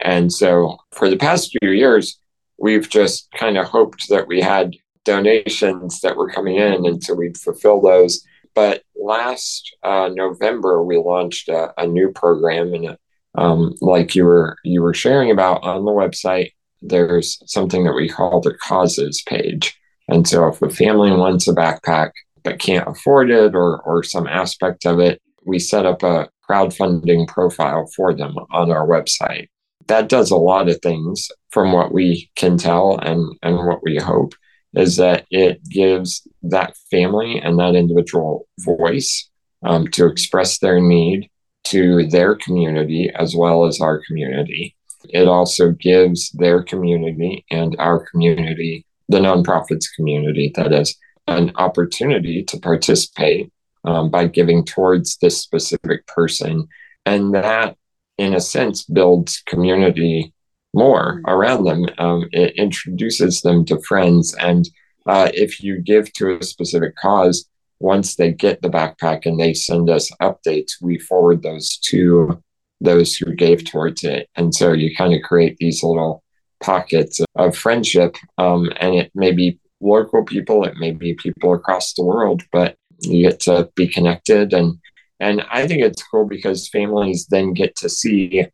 And 0.02 0.32
so, 0.32 0.78
for 0.94 1.10
the 1.10 1.18
past 1.18 1.56
few 1.60 1.72
years, 1.72 2.20
we've 2.58 2.90
just 2.90 3.30
kind 3.32 3.58
of 3.58 3.68
hoped 3.68 4.08
that 4.10 4.28
we 4.28 4.42
had 4.42 4.76
donations 5.04 6.00
that 6.02 6.16
were 6.16 6.30
coming 6.30 6.58
in, 6.58 6.86
and 6.86 7.04
so 7.04 7.14
we'd 7.14 7.38
fulfill 7.38 7.82
those. 7.82 8.24
But 8.54 8.84
last 8.96 9.76
uh, 9.84 10.10
November, 10.14 10.84
we 10.84 10.98
launched 10.98 11.50
a, 11.50 11.74
a 11.82 11.88
new 11.88 12.12
program, 12.12 12.74
and 12.74 12.98
um, 13.36 13.74
like 13.82 14.16
you 14.16 14.26
were 14.26 14.58
you 14.64 14.82
were 14.82 14.94
sharing 14.94 15.32
about 15.32 15.64
on 15.64 15.86
the 15.86 15.92
website, 15.92 16.52
there's 16.82 17.42
something 17.46 17.84
that 17.86 17.94
we 17.94 18.10
call 18.10 18.42
the 18.42 18.54
causes 18.56 19.22
page. 19.26 19.78
And 20.08 20.28
so, 20.28 20.48
if 20.48 20.62
a 20.62 20.70
family 20.70 21.12
wants 21.12 21.48
a 21.48 21.54
backpack 21.54 22.12
but 22.44 22.60
can't 22.60 22.88
afford 22.88 23.30
it, 23.30 23.56
or 23.56 23.82
or 23.82 24.04
some 24.04 24.28
aspect 24.28 24.86
of 24.86 25.00
it, 25.00 25.22
we 25.46 25.60
set 25.60 25.86
up 25.86 26.04
a 26.04 26.30
crowdfunding 26.50 27.28
profile 27.28 27.90
for 27.96 28.14
them 28.14 28.36
on 28.52 28.72
our 28.72 28.88
website. 28.88 29.48
That 29.88 30.10
does 30.10 30.32
a 30.32 30.38
lot 30.38 30.70
of 30.70 30.82
things 30.82 31.30
from 31.50 31.72
what 31.72 31.94
we 31.94 32.30
can 32.36 32.58
tell 32.58 32.98
and, 33.02 33.38
and 33.42 33.58
what 33.68 33.84
we 33.84 33.98
hope 33.98 34.34
is 34.74 34.98
that 34.98 35.26
it 35.32 35.62
gives 35.68 36.28
that 36.44 36.76
family 36.90 37.40
and 37.40 37.60
that 37.60 37.76
individual 37.76 38.48
voice 38.60 39.30
um, 39.64 39.88
to 39.90 40.08
express 40.08 40.60
their 40.60 40.80
need 40.80 41.30
to 41.66 42.08
their 42.08 42.36
community 42.36 43.12
as 43.16 43.36
well 43.36 43.66
as 43.66 43.80
our 43.80 44.02
community. 44.08 44.76
It 45.10 45.28
also 45.28 45.72
gives 45.72 46.30
their 46.32 46.64
community 46.64 47.46
and 47.50 47.76
our 47.80 48.06
community, 48.06 48.86
the 49.10 49.20
nonprofits 49.20 49.86
community, 49.96 50.52
that 50.56 50.72
is, 50.72 50.98
an 51.28 51.52
opportunity 51.56 52.44
to 52.44 52.60
participate 52.60 53.52
um, 53.86 54.10
by 54.10 54.28
giving 54.28 54.66
towards 54.66 55.18
this 55.18 55.42
specific 55.42 56.06
person. 56.08 56.68
And 57.06 57.34
that, 57.34 57.78
in 58.18 58.34
a 58.34 58.42
sense, 58.42 58.84
builds 58.84 59.42
community 59.48 60.34
more 60.74 61.22
around 61.28 61.66
them. 61.66 61.86
Um, 61.98 62.28
it 62.32 62.56
introduces 62.56 63.42
them 63.42 63.66
to 63.66 63.82
friends. 63.82 64.36
And 64.36 64.70
uh, 65.06 65.30
if 65.34 65.64
you 65.64 65.82
give 65.82 66.12
to 66.14 66.38
a 66.38 66.44
specific 66.44 66.96
cause, 66.96 67.50
once 67.82 68.16
they 68.16 68.32
get 68.32 68.62
the 68.62 68.70
backpack 68.70 69.26
and 69.26 69.40
they 69.40 69.54
send 69.54 69.90
us 69.90 70.12
updates, 70.22 70.74
we 70.82 71.00
forward 71.00 71.42
those 71.42 71.78
to 71.78 72.42
those 72.80 73.16
who 73.16 73.34
gave 73.34 73.66
towards 73.66 74.04
it. 74.04 74.30
And 74.36 74.54
so 74.54 74.72
you 74.74 74.96
kind 74.96 75.14
of 75.14 75.22
create 75.22 75.58
these 75.58 75.84
little 75.84 76.24
pockets 76.62 77.22
of 77.36 77.56
friendship. 77.56 78.16
Um, 78.38 78.72
and 78.80 78.96
it 78.96 79.12
may 79.16 79.32
be 79.32 79.60
local 79.80 80.24
people, 80.24 80.64
it 80.64 80.78
may 80.78 80.92
be 80.92 81.16
people 81.16 81.54
across 81.54 81.94
the 81.94 82.04
world, 82.04 82.44
but 82.52 82.76
you 83.02 83.28
get 83.28 83.40
to 83.42 83.70
be 83.76 83.88
connected. 83.88 84.54
And, 84.54 84.78
and 85.20 85.44
I 85.52 85.68
think 85.68 85.82
it's 85.82 86.04
cool 86.04 86.26
because 86.26 86.70
families 86.70 87.28
then 87.28 87.54
get 87.54 87.76
to 87.78 87.90
see, 87.90 88.46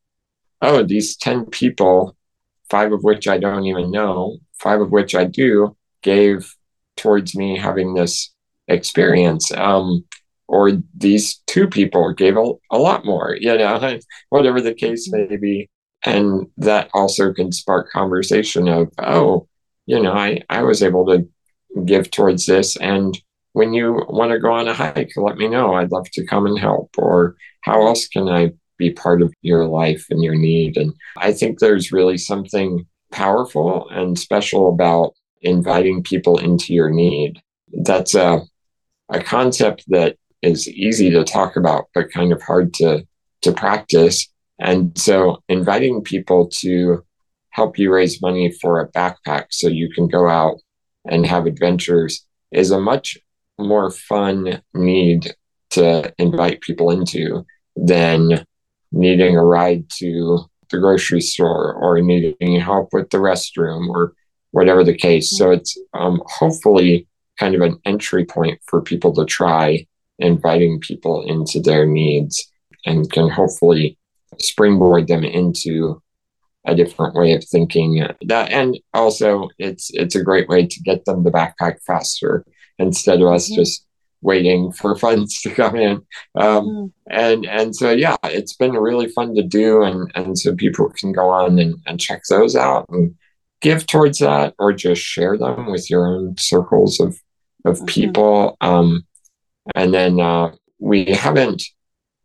oh, 0.62 0.84
these 0.84 1.18
10 1.18 1.48
people, 1.48 2.16
five 2.70 2.94
of 2.94 3.04
which 3.04 3.28
I 3.28 3.38
don't 3.38 3.66
even 3.66 3.92
know, 3.92 4.38
five 4.54 4.80
of 4.80 4.92
which 4.92 5.16
I 5.16 5.26
do, 5.26 5.76
gave 6.02 6.54
towards 6.96 7.36
me 7.36 7.58
having 7.58 7.94
this 7.94 8.34
experience. 8.68 9.52
Um, 9.52 10.06
or 10.48 10.72
these 10.96 11.42
two 11.46 11.68
people 11.68 12.14
gave 12.14 12.38
a, 12.38 12.52
a 12.72 12.78
lot 12.78 13.06
more, 13.06 13.38
you 13.40 13.58
know, 13.58 14.00
whatever 14.30 14.62
the 14.62 14.74
case 14.74 15.12
may 15.12 15.36
be. 15.38 15.70
And 16.06 16.48
that 16.58 16.90
also 16.94 17.34
can 17.34 17.52
spark 17.52 17.90
conversation 17.92 18.68
of, 18.68 18.90
oh, 19.00 19.48
you 19.86 20.02
know, 20.02 20.14
I, 20.14 20.42
I 20.50 20.64
was 20.64 20.84
able 20.84 21.06
to 21.08 21.28
give 21.86 22.12
towards 22.12 22.46
this. 22.46 22.78
And 22.78 23.18
when 23.54 23.74
you 23.74 24.06
want 24.08 24.32
to 24.32 24.40
go 24.40 24.52
on 24.52 24.68
a 24.68 24.74
hike, 24.74 25.12
let 25.16 25.38
me 25.38 25.48
know. 25.48 25.74
I'd 25.74 25.92
love 25.92 26.10
to 26.12 26.26
come 26.26 26.46
and 26.46 26.60
help. 26.60 26.92
Or 26.98 27.36
how 27.62 27.88
else 27.88 28.08
can 28.08 28.30
I 28.30 28.52
be 28.78 28.92
part 28.92 29.22
of 29.22 29.34
your 29.42 29.66
life 29.66 30.06
and 30.10 30.24
your 30.24 30.36
need? 30.36 30.78
And 30.78 30.94
I 31.18 31.34
think 31.34 31.60
there's 31.60 31.92
really 31.92 32.18
something 32.18 32.86
powerful 33.12 33.90
and 33.90 34.18
special 34.18 34.70
about 34.70 35.14
inviting 35.42 36.04
people 36.04 36.38
into 36.38 36.74
your 36.74 36.90
need. 36.90 37.42
That's 37.84 38.16
a, 38.16 38.42
a 39.10 39.22
concept 39.22 39.84
that 39.88 40.18
is 40.42 40.68
easy 40.68 41.10
to 41.12 41.24
talk 41.24 41.56
about, 41.56 41.86
but 41.94 42.12
kind 42.12 42.32
of 42.32 42.42
hard 42.42 42.74
to, 42.76 43.06
to 43.42 43.52
practice. 43.52 44.28
And 44.60 44.98
so 44.98 45.44
inviting 45.50 46.02
people 46.02 46.50
to 46.62 47.04
help 47.50 47.78
you 47.80 47.92
raise 47.92 48.22
money 48.22 48.52
for 48.62 48.80
a 48.80 48.92
backpack 48.92 49.46
so 49.52 49.68
you 49.68 49.90
can 49.92 50.08
go 50.08 50.28
out 50.28 50.58
and 51.10 51.26
have 51.26 51.46
adventures 51.46 52.26
is 52.52 52.72
a 52.72 52.80
much 52.80 53.18
more 53.58 53.90
fun 53.90 54.62
need 54.74 55.34
to 55.72 56.14
invite 56.18 56.62
people 56.62 56.92
into 56.92 57.46
than 57.76 58.46
needing 58.92 59.36
a 59.36 59.44
ride 59.44 59.86
to 59.98 60.40
the 60.70 60.78
grocery 60.78 61.22
store 61.22 61.74
or 61.74 62.00
needing 62.02 62.60
help 62.60 62.90
with 62.94 63.10
the 63.10 63.18
restroom 63.18 63.90
or 63.90 64.14
whatever 64.52 64.84
the 64.84 64.96
case. 64.96 65.36
So 65.38 65.52
it's 65.52 65.78
um, 65.94 66.22
hopefully 66.26 67.08
kind 67.38 67.56
of 67.56 67.62
an 67.62 67.78
entry 67.86 68.26
point 68.26 68.60
for 68.68 68.82
people 68.82 69.14
to 69.14 69.26
try 69.26 69.86
inviting 70.20 70.80
people 70.80 71.24
into 71.28 71.60
their 71.60 71.86
needs 71.86 72.52
and 72.86 73.12
can 73.12 73.30
hopefully 73.30 73.98
springboard 74.40 75.08
them 75.08 75.24
into 75.24 76.02
a 76.66 76.76
different 76.76 77.16
way 77.16 77.34
of 77.34 77.44
thinking 77.46 78.06
that 78.26 78.52
and 78.52 78.78
also 78.94 79.48
it's 79.58 79.90
it's 79.94 80.16
a 80.16 80.24
great 80.24 80.50
way 80.50 80.66
to 80.66 80.82
get 80.82 81.06
them 81.06 81.24
the 81.24 81.32
backpack 81.32 81.78
faster 81.86 82.44
instead 82.78 83.22
of 83.22 83.28
us 83.30 83.46
Mm-hmm. 83.50 83.56
just 83.62 83.86
waiting 84.22 84.72
for 84.72 84.96
funds 85.06 85.40
to 85.42 85.50
come 85.52 85.76
in 85.78 86.02
um, 86.36 86.66
Mhm. 86.66 86.92
and 87.10 87.46
and 87.46 87.76
so 87.76 87.92
yeah 87.92 88.18
it's 88.26 88.54
been 88.56 88.74
really 88.74 89.08
fun 89.08 89.34
to 89.36 89.44
do 89.44 89.84
and 89.84 90.12
and 90.16 90.38
so 90.38 90.56
people 90.56 90.90
can 90.90 91.12
go 91.14 91.30
on 91.30 91.58
and, 91.60 91.76
and 91.86 92.00
check 92.00 92.24
those 92.30 92.56
out 92.56 92.86
and 92.90 93.16
give 93.62 93.86
towards 93.88 94.20
that 94.20 94.54
or 94.60 94.74
just 94.74 95.02
share 95.02 95.38
them 95.38 95.68
with 95.72 95.90
your 95.90 96.06
own 96.08 96.36
circles 96.38 97.00
of 97.00 97.18
of 97.68 97.80
Mhm. 97.80 97.88
people 97.88 98.58
um, 98.62 99.06
and 99.76 99.94
then 99.94 100.20
uh, 100.20 100.52
we 100.80 101.06
haven't 101.06 101.64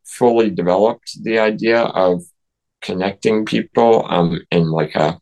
fully 0.05 0.51
developed 0.51 1.11
the 1.23 1.39
idea 1.39 1.81
of 1.83 2.23
connecting 2.83 3.45
people 3.45 4.07
um, 4.09 4.41
in 4.51 4.71
like 4.71 4.95
a 4.95 5.19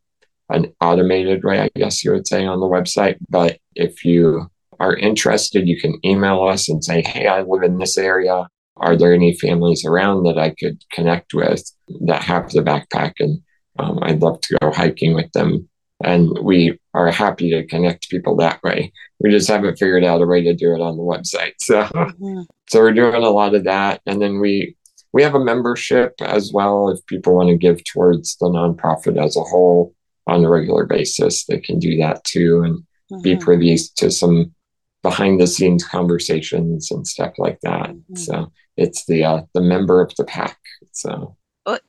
an 0.48 0.72
automated 0.80 1.44
way, 1.44 1.61
I 1.61 1.70
guess 1.76 2.02
you 2.04 2.11
would 2.11 2.26
say 2.26 2.44
on 2.44 2.59
the 2.59 2.66
website. 2.66 3.18
But 3.28 3.59
if 3.76 4.04
you 4.04 4.50
are 4.80 4.96
interested, 4.96 5.68
you 5.68 5.80
can 5.80 5.94
email 6.04 6.42
us 6.42 6.68
and 6.68 6.83
say, 6.85 7.02
"Hey, 7.02 7.28
I 7.28 7.42
live 7.42 7.62
in 7.62 7.78
this 7.78 7.96
area. 7.96 8.48
Are 8.76 8.96
there 8.96 9.14
any 9.14 9.33
families 9.37 9.85
around 9.85 10.24
that 10.24 10.38
I 10.38 10.50
could 10.50 10.83
connect 10.90 11.35
with 11.35 11.62
that 12.09 12.22
have 12.22 12.50
the 12.50 12.62
backpack?" 12.62 13.12
And 13.20 13.40
um, 13.78 14.00
I'd 14.02 14.22
love 14.22 14.40
to 14.40 14.59
go 14.61 14.72
hiking 14.72 15.14
with 15.14 15.30
them. 15.33 15.68
And 16.02 16.37
we 16.42 16.80
are 16.94 17.11
happy 17.11 17.50
to 17.50 17.66
connect 17.66 18.11
people 18.11 18.37
that 18.37 18.62
way. 18.62 18.92
We 19.20 19.31
just 19.31 19.48
haven't 19.48 19.79
figured 19.79 20.05
out 20.05 20.22
a 20.22 20.26
way 20.26 20.42
to 20.42 20.55
do 20.55 20.74
it 20.74 20.81
on 20.81 20.96
the 20.96 21.03
website. 21.03 21.55
So, 21.61 21.83
mm-hmm. 21.85 22.42
so 22.68 22.81
we're 22.81 22.92
doing 22.92 23.14
a 23.14 23.31
lot 23.31 23.55
of 23.55 23.64
that, 23.64 24.00
and 24.07 24.20
then 24.20 24.40
we 24.40 24.76
we 25.12 25.22
have 25.22 25.35
a 25.35 25.44
membership 25.44 26.14
as 26.20 26.53
well. 26.53 26.88
If 26.88 27.05
people 27.07 27.35
want 27.35 27.48
to 27.48 27.57
give 27.57 27.83
towards 27.85 28.37
the 28.37 28.46
nonprofit 28.46 29.22
as 29.22 29.37
a 29.37 29.42
whole 29.42 29.94
on 30.26 30.44
a 30.44 30.48
regular 30.48 30.87
basis, 30.87 31.44
they 31.44 31.59
can 31.59 31.79
do 31.79 31.96
that 31.98 32.24
too, 32.24 32.62
and 32.62 32.79
mm-hmm. 32.79 33.22
be 33.22 33.37
privy 33.37 33.76
to 33.96 34.11
some 34.11 34.55
behind 35.03 35.40
the 35.40 35.46
scenes 35.46 35.85
conversations 35.85 36.90
and 36.90 37.07
stuff 37.07 37.33
like 37.38 37.59
that. 37.62 37.90
Mm-hmm. 37.90 38.16
So 38.16 38.53
it's 38.76 39.05
the 39.07 39.24
uh, 39.24 39.42
the 39.55 39.61
member 39.61 40.00
of 40.00 40.14
the 40.16 40.24
pack. 40.24 40.59
So 40.92 41.37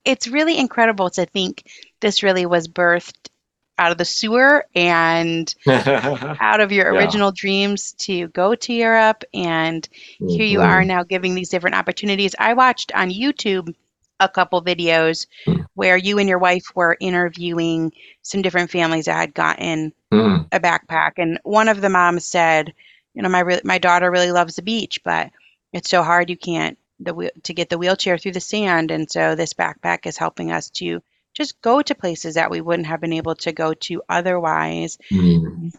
it's 0.05 0.27
really 0.27 0.57
incredible 0.57 1.09
to 1.11 1.25
think 1.25 1.63
this 2.01 2.23
really 2.23 2.45
was 2.45 2.67
birthed 2.67 3.29
out 3.77 3.91
of 3.91 3.97
the 3.97 4.05
sewer 4.05 4.65
and 4.75 5.53
out 5.67 6.60
of 6.60 6.71
your 6.71 6.93
original 6.93 7.29
yeah. 7.29 7.36
dreams 7.36 7.93
to 7.93 8.27
go 8.29 8.53
to 8.55 8.73
Europe. 8.73 9.23
And 9.34 9.88
mm-hmm. 10.21 10.27
here 10.27 10.45
you 10.45 10.62
are 10.62 10.79
mm-hmm. 10.79 10.88
now 10.88 11.03
giving 11.03 11.36
these 11.36 11.49
different 11.49 11.75
opportunities. 11.75 12.36
I 12.38 12.53
watched 12.53 12.91
on 12.93 13.10
YouTube 13.10 13.73
a 14.19 14.29
couple 14.29 14.63
videos 14.63 15.25
mm. 15.47 15.65
where 15.73 15.97
you 15.97 16.19
and 16.19 16.29
your 16.29 16.38
wife 16.38 16.65
were 16.75 16.95
interviewing 16.99 17.91
some 18.21 18.43
different 18.43 18.69
families 18.69 19.05
that 19.05 19.15
had 19.15 19.34
gotten 19.34 19.91
mm. 20.12 20.47
a 20.51 20.60
backpack. 20.60 21.13
And 21.17 21.39
one 21.43 21.67
of 21.67 21.81
the 21.81 21.89
moms 21.89 22.23
said, 22.23 22.73
you 23.15 23.23
know, 23.23 23.29
my 23.29 23.39
re- 23.39 23.62
my 23.63 23.79
daughter 23.79 24.12
really 24.12 24.31
loves 24.31 24.55
the 24.55 24.62
beach, 24.62 25.03
but 25.03 25.31
it's 25.73 25.89
so 25.89 26.03
hard 26.03 26.29
you 26.29 26.38
can't 26.38 26.77
the 26.99 27.31
to 27.43 27.53
get 27.53 27.69
the 27.69 27.77
wheelchair 27.79 28.17
through 28.17 28.34
the 28.34 28.39
sand. 28.39 28.91
And 28.91 29.10
so 29.10 29.36
this 29.36 29.53
backpack 29.53 30.05
is 30.05 30.17
helping 30.17 30.51
us 30.51 30.69
to 30.71 31.01
just 31.41 31.60
go 31.62 31.82
to 31.82 31.95
places 31.95 32.36
that 32.36 32.51
we 32.51 32.62
wouldn't 32.62 32.88
have 32.88 33.01
been 33.01 33.13
able 33.13 33.36
to 33.36 33.51
go 33.51 33.73
to 33.73 34.01
otherwise. 34.10 34.97
Mm. 35.12 35.73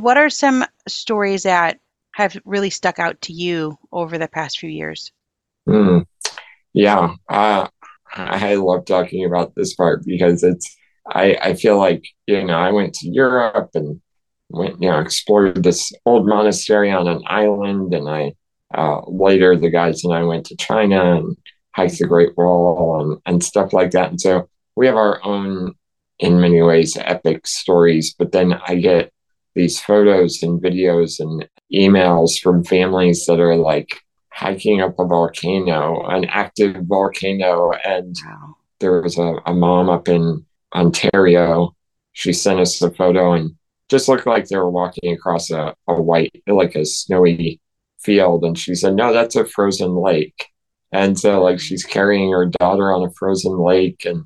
What 0.00 0.18
are 0.18 0.28
some 0.28 0.66
stories 0.86 1.44
that 1.44 1.80
have 2.12 2.36
really 2.44 2.68
stuck 2.68 2.98
out 2.98 3.20
to 3.22 3.32
you 3.32 3.78
over 3.90 4.18
the 4.18 4.28
past 4.28 4.58
few 4.58 4.68
years? 4.68 5.12
Mm. 5.66 6.04
Yeah, 6.74 7.14
uh, 7.28 7.68
I 8.14 8.54
love 8.56 8.84
talking 8.84 9.24
about 9.24 9.54
this 9.54 9.74
part 9.74 10.04
because 10.04 10.42
it's. 10.42 10.76
I, 11.10 11.38
I 11.40 11.54
feel 11.54 11.78
like 11.78 12.04
you 12.26 12.44
know 12.44 12.58
I 12.58 12.70
went 12.70 12.92
to 12.96 13.08
Europe 13.08 13.70
and 13.72 14.02
went 14.50 14.82
you 14.82 14.90
know 14.90 15.00
explored 15.00 15.62
this 15.62 15.90
old 16.04 16.26
monastery 16.26 16.90
on 16.90 17.08
an 17.08 17.22
island, 17.26 17.94
and 17.94 18.06
I 18.06 18.34
uh, 18.74 19.00
later 19.06 19.56
the 19.56 19.70
guys 19.70 20.04
and 20.04 20.12
I 20.12 20.22
went 20.24 20.44
to 20.46 20.56
China 20.56 21.16
and 21.16 21.36
hiked 21.74 21.98
the 21.98 22.06
Great 22.06 22.36
Wall 22.36 23.00
and, 23.00 23.20
and 23.24 23.42
stuff 23.42 23.72
like 23.72 23.92
that. 23.92 24.10
And 24.10 24.20
so 24.20 24.48
we 24.78 24.86
have 24.86 24.96
our 24.96 25.20
own, 25.24 25.74
in 26.20 26.40
many 26.40 26.62
ways, 26.62 26.96
epic 26.96 27.48
stories. 27.48 28.14
But 28.16 28.30
then 28.30 28.52
I 28.52 28.76
get 28.76 29.12
these 29.56 29.80
photos 29.80 30.40
and 30.40 30.62
videos 30.62 31.18
and 31.18 31.48
emails 31.74 32.38
from 32.40 32.62
families 32.62 33.26
that 33.26 33.40
are 33.40 33.56
like 33.56 33.88
hiking 34.32 34.80
up 34.80 34.94
a 35.00 35.04
volcano, 35.04 36.06
an 36.06 36.26
active 36.26 36.76
volcano. 36.82 37.72
And 37.84 38.14
wow. 38.24 38.54
there 38.78 39.02
was 39.02 39.18
a, 39.18 39.34
a 39.46 39.52
mom 39.52 39.90
up 39.90 40.06
in 40.06 40.46
Ontario. 40.72 41.74
She 42.12 42.32
sent 42.32 42.60
us 42.60 42.80
a 42.80 42.92
photo 42.92 43.32
and 43.32 43.56
just 43.88 44.08
looked 44.08 44.28
like 44.28 44.46
they 44.46 44.56
were 44.56 44.70
walking 44.70 45.12
across 45.12 45.50
a, 45.50 45.74
a 45.88 46.00
white, 46.00 46.40
like 46.46 46.76
a 46.76 46.84
snowy 46.84 47.60
field. 47.98 48.44
And 48.44 48.56
she 48.56 48.76
said, 48.76 48.94
No, 48.94 49.12
that's 49.12 49.34
a 49.34 49.44
frozen 49.44 49.96
lake. 49.96 50.46
And 50.92 51.18
so, 51.18 51.42
like, 51.42 51.58
she's 51.58 51.84
carrying 51.84 52.30
her 52.30 52.46
daughter 52.60 52.92
on 52.92 53.04
a 53.04 53.10
frozen 53.10 53.58
lake 53.58 54.04
and 54.04 54.24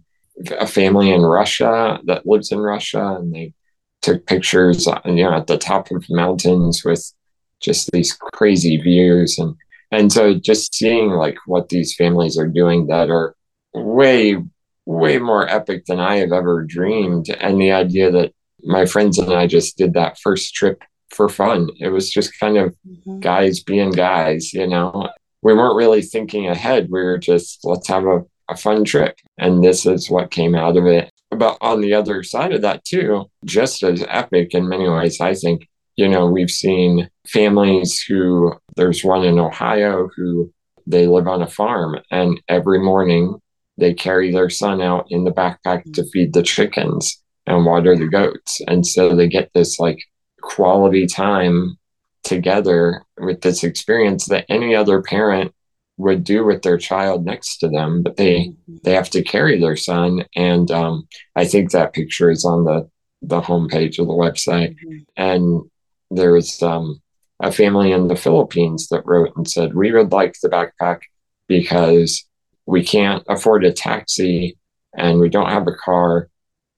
a 0.58 0.66
family 0.66 1.10
in 1.10 1.22
Russia 1.22 2.00
that 2.04 2.26
lives 2.26 2.52
in 2.52 2.58
Russia, 2.58 3.16
and 3.18 3.34
they 3.34 3.54
took 4.00 4.26
pictures, 4.26 4.86
uh, 4.86 5.00
you 5.04 5.24
know, 5.24 5.34
at 5.34 5.46
the 5.46 5.58
top 5.58 5.90
of 5.90 6.04
mountains 6.10 6.84
with 6.84 7.12
just 7.60 7.90
these 7.92 8.12
crazy 8.12 8.76
views, 8.76 9.38
and 9.38 9.54
and 9.90 10.12
so 10.12 10.34
just 10.34 10.74
seeing 10.74 11.10
like 11.10 11.36
what 11.46 11.68
these 11.68 11.94
families 11.94 12.38
are 12.38 12.48
doing 12.48 12.86
that 12.88 13.10
are 13.10 13.36
way 13.74 14.36
way 14.84 15.18
more 15.18 15.48
epic 15.48 15.86
than 15.86 16.00
I 16.00 16.16
have 16.16 16.32
ever 16.32 16.62
dreamed, 16.62 17.28
and 17.28 17.60
the 17.60 17.72
idea 17.72 18.10
that 18.10 18.32
my 18.64 18.86
friends 18.86 19.18
and 19.18 19.32
I 19.32 19.46
just 19.46 19.76
did 19.76 19.94
that 19.94 20.18
first 20.18 20.54
trip 20.54 20.82
for 21.10 21.28
fun. 21.28 21.68
It 21.78 21.88
was 21.88 22.10
just 22.10 22.38
kind 22.38 22.56
of 22.56 22.74
mm-hmm. 22.88 23.20
guys 23.20 23.62
being 23.62 23.90
guys, 23.90 24.52
you 24.52 24.66
know. 24.66 25.10
We 25.42 25.54
weren't 25.54 25.76
really 25.76 26.02
thinking 26.02 26.46
ahead. 26.46 26.88
We 26.90 27.02
were 27.02 27.18
just 27.18 27.60
let's 27.64 27.88
have 27.88 28.06
a 28.06 28.24
a 28.48 28.56
fun 28.56 28.84
trip. 28.84 29.16
And 29.38 29.62
this 29.62 29.86
is 29.86 30.10
what 30.10 30.30
came 30.30 30.54
out 30.54 30.76
of 30.76 30.86
it. 30.86 31.10
But 31.30 31.56
on 31.60 31.80
the 31.80 31.94
other 31.94 32.22
side 32.22 32.52
of 32.52 32.62
that, 32.62 32.84
too, 32.84 33.30
just 33.44 33.82
as 33.82 34.04
epic 34.08 34.54
in 34.54 34.68
many 34.68 34.88
ways, 34.88 35.20
I 35.20 35.34
think, 35.34 35.66
you 35.96 36.08
know, 36.08 36.26
we've 36.26 36.50
seen 36.50 37.08
families 37.26 38.02
who, 38.06 38.54
there's 38.76 39.04
one 39.04 39.24
in 39.24 39.38
Ohio 39.38 40.08
who 40.14 40.52
they 40.86 41.06
live 41.06 41.28
on 41.28 41.42
a 41.42 41.46
farm 41.46 41.98
and 42.10 42.40
every 42.48 42.80
morning 42.80 43.38
they 43.78 43.94
carry 43.94 44.30
their 44.30 44.50
son 44.50 44.82
out 44.82 45.06
in 45.10 45.24
the 45.24 45.30
backpack 45.30 45.90
to 45.94 46.04
feed 46.10 46.32
the 46.32 46.42
chickens 46.42 47.22
and 47.46 47.64
water 47.64 47.96
the 47.96 48.08
goats. 48.08 48.60
And 48.66 48.86
so 48.86 49.14
they 49.14 49.28
get 49.28 49.50
this 49.54 49.78
like 49.78 49.98
quality 50.42 51.06
time 51.06 51.78
together 52.22 53.04
with 53.18 53.40
this 53.40 53.64
experience 53.64 54.26
that 54.26 54.44
any 54.48 54.74
other 54.74 55.02
parent 55.02 55.54
would 56.02 56.24
do 56.24 56.44
with 56.44 56.62
their 56.62 56.78
child 56.78 57.24
next 57.24 57.58
to 57.58 57.68
them, 57.68 58.02
but 58.02 58.16
they 58.16 58.40
mm-hmm. 58.40 58.76
they 58.84 58.94
have 58.94 59.10
to 59.10 59.22
carry 59.22 59.58
their 59.58 59.76
son. 59.76 60.24
And 60.36 60.70
um, 60.70 61.08
I 61.36 61.44
think 61.46 61.70
that 61.70 61.94
picture 61.94 62.30
is 62.30 62.44
on 62.44 62.64
the 62.64 62.90
the 63.22 63.40
homepage 63.40 63.98
of 63.98 64.08
the 64.08 64.12
website. 64.12 64.74
Mm-hmm. 64.84 64.98
And 65.16 65.62
there 66.10 66.32
was 66.32 66.62
um, 66.62 67.00
a 67.40 67.52
family 67.52 67.92
in 67.92 68.08
the 68.08 68.16
Philippines 68.16 68.88
that 68.88 69.06
wrote 69.06 69.32
and 69.36 69.48
said, 69.48 69.74
"We 69.74 69.92
would 69.92 70.12
like 70.12 70.34
the 70.42 70.50
backpack 70.50 71.00
because 71.46 72.24
we 72.66 72.84
can't 72.84 73.24
afford 73.28 73.64
a 73.64 73.72
taxi 73.72 74.56
and 74.96 75.20
we 75.20 75.28
don't 75.28 75.50
have 75.50 75.66
a 75.66 75.74
car, 75.74 76.28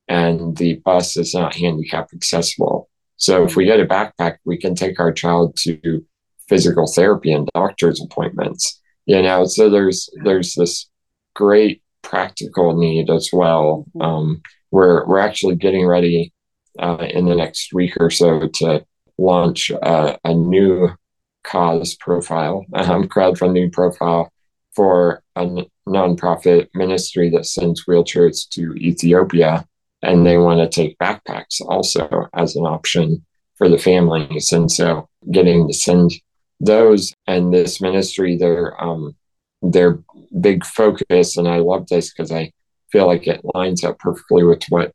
and 0.09 0.57
the 0.57 0.77
bus 0.85 1.17
is 1.17 1.35
not 1.35 1.57
handicap 1.57 2.11
accessible. 2.15 2.89
So 3.17 3.45
if 3.45 3.57
we 3.57 3.65
get 3.65 3.81
a 3.81 3.87
backpack, 3.87 4.37
we 4.45 4.59
can 4.59 4.75
take 4.75 5.01
our 5.01 5.13
child 5.13 5.57
to 5.63 6.05
physical 6.49 6.87
therapy 6.87 7.33
and 7.33 7.49
doctor's 7.55 8.03
appointments." 8.03 8.81
You 9.07 9.21
know 9.23 9.45
so 9.45 9.69
there's 9.71 10.09
there's 10.23 10.55
this 10.55 10.89
great 11.35 11.83
practical 12.03 12.77
need 12.77 13.11
as 13.11 13.31
well 13.33 13.87
um, 14.01 14.43
we're 14.71 15.07
we're 15.07 15.19
actually 15.19 15.57
getting 15.57 15.87
ready 15.87 16.33
uh, 16.79 17.07
in 17.11 17.27
the 17.27 17.35
next 17.35 17.73
week 17.73 17.95
or 17.99 18.11
so 18.11 18.49
to 18.49 18.85
launch 19.19 19.71
a 19.71 20.35
new 20.35 20.91
cause 21.45 21.95
profile 21.97 22.65
um, 22.75 23.09
crowdfunding 23.09 23.73
profile 23.73 24.33
for 24.75 25.23
a 25.37 25.41
n- 25.41 25.67
nonprofit 25.89 26.69
ministry 26.75 27.31
that 27.31 27.47
sends 27.47 27.85
wheelchairs 27.85 28.49
to 28.49 28.75
ethiopia 28.75 29.65
and 30.05 30.27
they 30.27 30.37
want 30.37 30.61
to 30.61 30.69
take 30.69 30.99
backpacks 30.99 31.61
also 31.61 32.29
as 32.35 32.57
an 32.57 32.65
option 32.65 33.25
for 33.57 33.69
the 33.69 33.79
families. 33.79 34.53
And 34.53 34.71
so 34.71 35.09
getting 35.31 35.67
to 35.67 35.75
send 35.75 36.13
those 36.61 37.15
and 37.27 37.53
this 37.53 37.81
ministry 37.81 38.37
their 38.37 38.81
um 38.83 39.15
their 39.63 39.99
big 40.41 40.65
focus 40.65 41.37
and 41.37 41.49
i 41.49 41.59
love 41.59 41.87
this 41.89 42.13
because 42.13 42.31
i 42.31 42.51
feel 42.93 43.07
like 43.07 43.27
it 43.27 43.41
lines 43.55 43.83
up 43.83 43.99
perfectly 43.99 44.45
with 44.45 44.63
what 44.69 44.93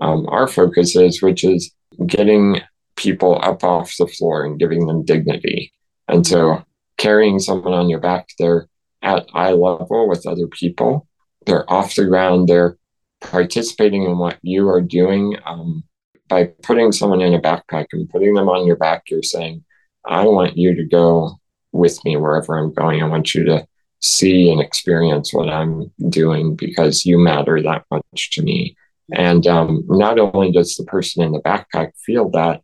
um, 0.00 0.26
our 0.28 0.46
focus 0.46 0.94
is 0.94 1.22
which 1.22 1.44
is 1.44 1.72
getting 2.06 2.60
people 2.98 3.38
up 3.42 3.64
off 3.64 3.94
the 3.98 4.06
floor 4.06 4.44
and 4.44 4.58
giving 4.58 4.86
them 4.86 5.04
dignity. 5.04 5.72
And 6.08 6.26
so 6.26 6.64
carrying 6.98 7.38
someone 7.38 7.72
on 7.72 7.88
your 7.88 8.00
back 8.00 8.28
they're 8.38 8.68
at 9.00 9.28
eye 9.32 9.52
level 9.52 10.08
with 10.08 10.26
other 10.26 10.48
people. 10.48 11.06
They're 11.46 11.70
off 11.72 11.94
the 11.94 12.04
ground. 12.04 12.48
They're 12.48 12.76
participating 13.20 14.02
in 14.02 14.18
what 14.18 14.38
you 14.42 14.68
are 14.68 14.82
doing. 14.82 15.36
Um, 15.46 15.84
by 16.28 16.44
putting 16.62 16.92
someone 16.92 17.22
in 17.22 17.32
a 17.32 17.40
backpack 17.40 17.86
and 17.92 18.10
putting 18.10 18.34
them 18.34 18.50
on 18.50 18.66
your 18.66 18.76
back 18.76 19.04
you're 19.08 19.22
saying 19.22 19.64
I 20.08 20.24
want 20.24 20.56
you 20.56 20.74
to 20.74 20.84
go 20.84 21.38
with 21.72 22.02
me 22.04 22.16
wherever 22.16 22.58
I'm 22.58 22.72
going. 22.72 23.02
I 23.02 23.06
want 23.06 23.34
you 23.34 23.44
to 23.44 23.66
see 24.00 24.50
and 24.50 24.60
experience 24.60 25.32
what 25.32 25.48
I'm 25.48 25.92
doing 26.08 26.56
because 26.56 27.04
you 27.04 27.18
matter 27.18 27.62
that 27.62 27.84
much 27.90 28.30
to 28.32 28.42
me. 28.42 28.76
And 29.14 29.46
um, 29.46 29.84
not 29.88 30.18
only 30.18 30.50
does 30.50 30.74
the 30.74 30.84
person 30.84 31.22
in 31.22 31.32
the 31.32 31.42
backpack 31.42 31.92
feel 32.04 32.30
that, 32.30 32.62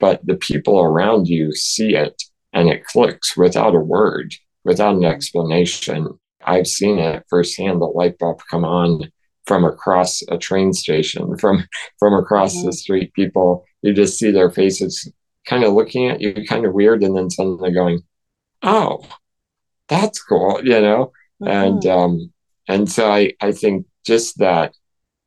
but 0.00 0.24
the 0.26 0.36
people 0.36 0.80
around 0.80 1.28
you 1.28 1.52
see 1.52 1.94
it 1.94 2.22
and 2.52 2.68
it 2.68 2.84
clicks 2.84 3.36
without 3.36 3.74
a 3.74 3.80
word, 3.80 4.34
without 4.64 4.96
an 4.96 5.04
explanation. 5.04 6.18
I've 6.44 6.66
seen 6.66 6.98
it 6.98 7.24
firsthand 7.28 7.80
the 7.80 7.86
light 7.86 8.18
bulb 8.18 8.40
come 8.50 8.64
on 8.64 9.10
from 9.46 9.64
across 9.64 10.22
a 10.28 10.38
train 10.38 10.72
station, 10.72 11.36
from 11.38 11.64
from 11.98 12.14
across 12.14 12.56
mm-hmm. 12.56 12.66
the 12.66 12.72
street. 12.72 13.12
People, 13.14 13.64
you 13.82 13.92
just 13.92 14.18
see 14.18 14.30
their 14.30 14.50
faces 14.50 15.10
kind 15.46 15.64
of 15.64 15.72
looking 15.72 16.08
at 16.08 16.20
you 16.20 16.34
kind 16.46 16.66
of 16.66 16.74
weird 16.74 17.02
and 17.02 17.16
then 17.16 17.30
suddenly 17.30 17.72
going, 17.72 18.00
oh, 18.62 19.04
that's 19.88 20.22
cool, 20.22 20.60
you 20.64 20.80
know? 20.80 21.12
Mm-hmm. 21.42 21.48
And, 21.48 21.86
um, 21.86 22.32
and 22.68 22.90
so 22.90 23.10
I, 23.10 23.32
I 23.40 23.52
think 23.52 23.86
just 24.04 24.38
that, 24.38 24.74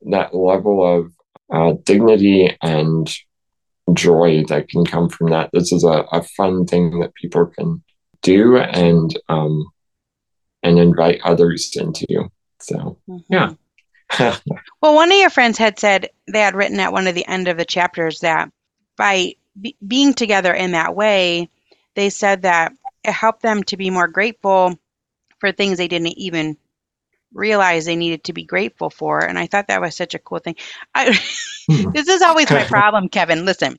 that 0.08 0.36
level 0.36 0.86
of 0.86 1.14
uh, 1.52 1.74
dignity 1.84 2.56
and 2.62 3.10
joy 3.94 4.44
that 4.48 4.70
can 4.70 4.86
come 4.86 5.10
from 5.10 5.30
that. 5.30 5.50
This 5.54 5.72
is 5.72 5.84
a, 5.84 6.06
a 6.12 6.24
fun 6.24 6.66
thing 6.66 7.00
that 7.00 7.16
people 7.16 7.48
can 7.48 7.84
do 8.22 8.58
and 8.58 9.18
um, 9.30 9.66
and 10.64 10.78
invite 10.78 11.22
others 11.24 11.76
into. 11.76 12.30
So 12.62 12.98
mm-hmm. 13.10 13.18
yeah. 13.30 13.54
well, 14.82 14.96
one 14.96 15.12
of 15.12 15.18
your 15.18 15.30
friends 15.30 15.58
had 15.58 15.80
said 15.80 16.10
they 16.28 16.40
had 16.40 16.56
written 16.56 16.80
at 16.80 16.92
one 16.92 17.08
of 17.08 17.16
the 17.16 17.28
end 17.28 17.48
of 17.48 17.58
the 17.58 17.66
chapters 17.66 18.20
that 18.20 18.52
by 18.98 19.36
be- 19.60 19.78
being 19.86 20.14
together 20.14 20.54
in 20.54 20.72
that 20.72 20.96
way, 20.96 21.50
they 21.96 22.10
said 22.10 22.44
that 22.44 22.74
it 23.04 23.12
helped 23.12 23.42
them 23.42 23.64
to 23.64 23.78
be 23.78 23.90
more 23.90 24.08
grateful 24.08 24.78
for 25.40 25.52
things 25.52 25.78
they 25.78 25.88
didn't 25.88 26.18
even 26.18 26.58
realize 27.34 27.86
they 27.86 27.96
needed 27.96 28.24
to 28.26 28.34
be 28.34 28.44
grateful 28.44 28.90
for. 28.90 29.20
And 29.20 29.38
I 29.38 29.48
thought 29.48 29.68
that 29.68 29.82
was 29.82 29.96
such 29.96 30.16
a 30.16 30.20
cool 30.20 30.40
thing. 30.40 30.56
I, 30.96 31.18
hmm. 31.68 31.92
this 31.94 32.08
is 32.08 32.22
always 32.22 32.50
my 32.50 32.64
problem, 32.64 33.10
Kevan. 33.10 33.46
Listen, 33.46 33.78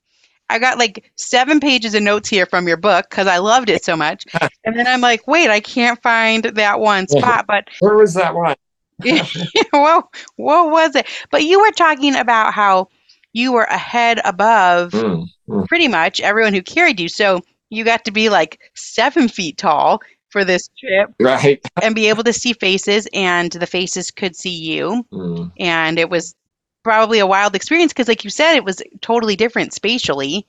I 0.49 0.59
got 0.59 0.79
like 0.79 1.11
seven 1.17 1.61
pages 1.61 1.95
of 1.95 2.03
notes 2.03 2.29
here 2.29 2.47
from 2.47 2.67
your 2.67 2.77
book 2.77 3.09
because 3.09 3.27
I 3.27 3.39
loved 3.39 3.71
it 3.71 3.85
so 3.85 3.97
much. 3.97 4.27
And 4.63 4.79
then 4.79 4.87
I'm 4.87 5.01
like, 5.01 5.27
wait, 5.27 5.49
I 5.49 5.61
can't 5.61 6.01
find 6.03 6.45
that 6.45 6.81
one 6.81 7.09
spot. 7.09 7.47
But 7.47 7.69
where 7.81 7.97
was 7.97 8.13
that 8.13 8.35
one? 8.35 8.57
whoa, 9.73 10.03
what 10.37 10.71
was 10.71 10.95
it? 10.95 11.07
But 11.31 11.45
you 11.45 11.61
were 11.61 11.71
talking 11.71 12.15
about 12.15 12.53
how 12.53 12.89
you 13.33 13.53
were 13.53 13.65
ahead 13.65 14.21
above 14.25 14.93
mm, 14.93 15.27
mm. 15.49 15.69
pretty 15.69 15.89
much 15.89 16.21
everyone 16.21 16.55
who 16.55 16.63
carried 16.63 16.99
you. 16.99 17.09
So 17.09 17.41
you 17.71 17.85
got 17.85 18.05
to 18.05 18.11
be 18.11 18.29
like 18.29 18.61
seven 18.75 19.29
feet 19.29 19.57
tall 19.57 20.01
for 20.31 20.45
this 20.45 20.69
trip. 20.79 21.13
Right. 21.21 21.61
and 21.83 21.95
be 21.95 22.09
able 22.09 22.25
to 22.25 22.33
see 22.33 22.53
faces, 22.53 23.09
and 23.13 23.53
the 23.53 23.67
faces 23.67 24.11
could 24.11 24.35
see 24.37 24.51
you. 24.51 25.05
Mm. 25.13 25.53
And 25.59 25.99
it 25.99 26.11
was 26.11 26.35
probably 26.83 27.19
a 27.19 27.27
wild 27.27 27.55
experience 27.55 27.93
because, 27.93 28.09
like 28.09 28.25
you 28.25 28.31
said, 28.31 28.55
it 28.55 28.65
was 28.65 28.83
totally 29.01 29.37
different 29.37 29.73
spatially. 29.73 30.47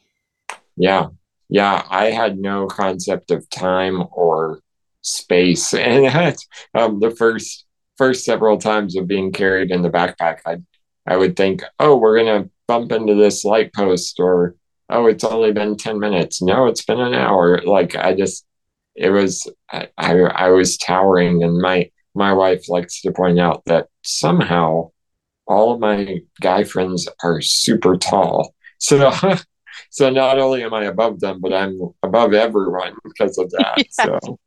Yeah. 0.77 1.07
Yeah. 1.49 1.85
I 1.89 2.05
had 2.05 2.37
no 2.37 2.67
concept 2.67 3.31
of 3.31 3.49
time 3.49 4.03
or 4.11 4.61
space. 5.01 5.73
And 5.73 6.37
um, 6.73 6.99
the 6.99 7.11
first 7.11 7.65
first 7.97 8.23
several 8.25 8.57
times 8.57 8.95
of 8.95 9.07
being 9.07 9.31
carried 9.31 9.71
in 9.71 9.81
the 9.81 9.89
backpack, 9.89 10.39
I 10.45 10.57
I 11.05 11.17
would 11.17 11.35
think, 11.35 11.63
oh, 11.79 11.97
we're 11.97 12.17
gonna 12.17 12.49
bump 12.71 12.93
into 12.93 13.15
this 13.15 13.43
light 13.43 13.73
post 13.73 14.17
or 14.17 14.55
oh, 14.89 15.07
it's 15.07 15.25
only 15.25 15.51
been 15.51 15.75
10 15.75 15.99
minutes. 15.99 16.41
No, 16.41 16.67
it's 16.67 16.85
been 16.85 17.01
an 17.01 17.13
hour. 17.13 17.61
Like 17.63 17.97
I 17.97 18.13
just, 18.13 18.45
it 18.95 19.09
was, 19.09 19.51
I, 19.69 19.89
I, 19.97 20.13
I 20.19 20.49
was 20.51 20.77
towering. 20.77 21.43
And 21.43 21.57
my, 21.57 21.91
my 22.15 22.31
wife 22.31 22.69
likes 22.69 23.01
to 23.01 23.11
point 23.11 23.41
out 23.41 23.63
that 23.65 23.87
somehow 24.03 24.91
all 25.47 25.73
of 25.73 25.81
my 25.81 26.19
guy 26.39 26.63
friends 26.63 27.09
are 27.21 27.41
super 27.41 27.97
tall. 27.97 28.55
So, 28.77 29.11
so 29.89 30.09
not 30.09 30.39
only 30.39 30.63
am 30.63 30.73
I 30.73 30.85
above 30.85 31.19
them, 31.19 31.41
but 31.41 31.51
I'm 31.53 31.77
above 32.03 32.33
everyone 32.33 32.93
because 33.03 33.37
of 33.37 33.49
that. 33.51 33.75
Yes. 33.77 33.95
So, 33.95 34.39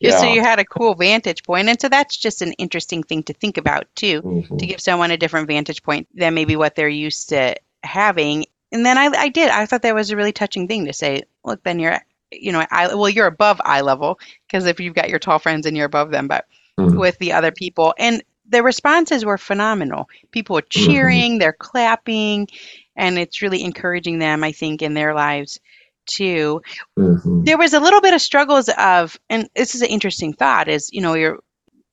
yeah. 0.00 0.18
So 0.18 0.26
you 0.26 0.42
had 0.42 0.58
a 0.58 0.64
cool 0.64 0.96
vantage 0.96 1.44
point, 1.44 1.68
and 1.68 1.80
so 1.80 1.88
that's 1.88 2.16
just 2.16 2.42
an 2.42 2.52
interesting 2.54 3.04
thing 3.04 3.22
to 3.22 3.32
think 3.32 3.56
about 3.56 3.86
too, 3.94 4.20
mm-hmm. 4.20 4.56
to 4.56 4.66
give 4.66 4.80
someone 4.80 5.12
a 5.12 5.16
different 5.16 5.46
vantage 5.46 5.84
point 5.84 6.08
than 6.12 6.34
maybe 6.34 6.56
what 6.56 6.74
they're 6.74 6.88
used 6.88 7.28
to 7.28 7.54
having 7.82 8.44
and 8.72 8.86
then 8.86 8.98
I, 8.98 9.06
I 9.06 9.28
did. 9.28 9.50
I 9.50 9.66
thought 9.66 9.82
that 9.82 9.94
was 9.94 10.10
a 10.10 10.16
really 10.16 10.32
touching 10.32 10.68
thing 10.68 10.86
to 10.86 10.92
say. 10.92 11.22
Look, 11.44 11.62
Ben, 11.62 11.78
you're, 11.78 11.98
you 12.30 12.52
know, 12.52 12.64
I, 12.70 12.94
well, 12.94 13.08
you're 13.08 13.26
above 13.26 13.60
eye 13.64 13.80
level 13.80 14.18
because 14.46 14.66
if 14.66 14.78
you've 14.78 14.94
got 14.94 15.08
your 15.08 15.18
tall 15.18 15.38
friends 15.38 15.66
and 15.66 15.76
you're 15.76 15.86
above 15.86 16.10
them, 16.10 16.28
but 16.28 16.46
mm-hmm. 16.78 16.98
with 16.98 17.18
the 17.18 17.32
other 17.32 17.50
people, 17.50 17.94
and 17.98 18.22
the 18.48 18.62
responses 18.62 19.24
were 19.24 19.38
phenomenal. 19.38 20.08
People 20.30 20.56
are 20.58 20.62
mm-hmm. 20.62 20.86
cheering, 20.86 21.32
mm-hmm. 21.32 21.38
they're 21.38 21.52
clapping, 21.52 22.48
and 22.96 23.18
it's 23.18 23.42
really 23.42 23.62
encouraging 23.62 24.18
them. 24.18 24.44
I 24.44 24.52
think 24.52 24.82
in 24.82 24.94
their 24.94 25.14
lives 25.14 25.58
too. 26.06 26.62
Mm-hmm. 26.98 27.44
There 27.44 27.58
was 27.58 27.74
a 27.74 27.80
little 27.80 28.00
bit 28.00 28.14
of 28.14 28.22
struggles 28.22 28.68
of, 28.78 29.18
and 29.28 29.48
this 29.54 29.74
is 29.74 29.82
an 29.82 29.88
interesting 29.88 30.32
thought: 30.32 30.68
is 30.68 30.90
you 30.92 31.00
know, 31.00 31.14
you're 31.14 31.40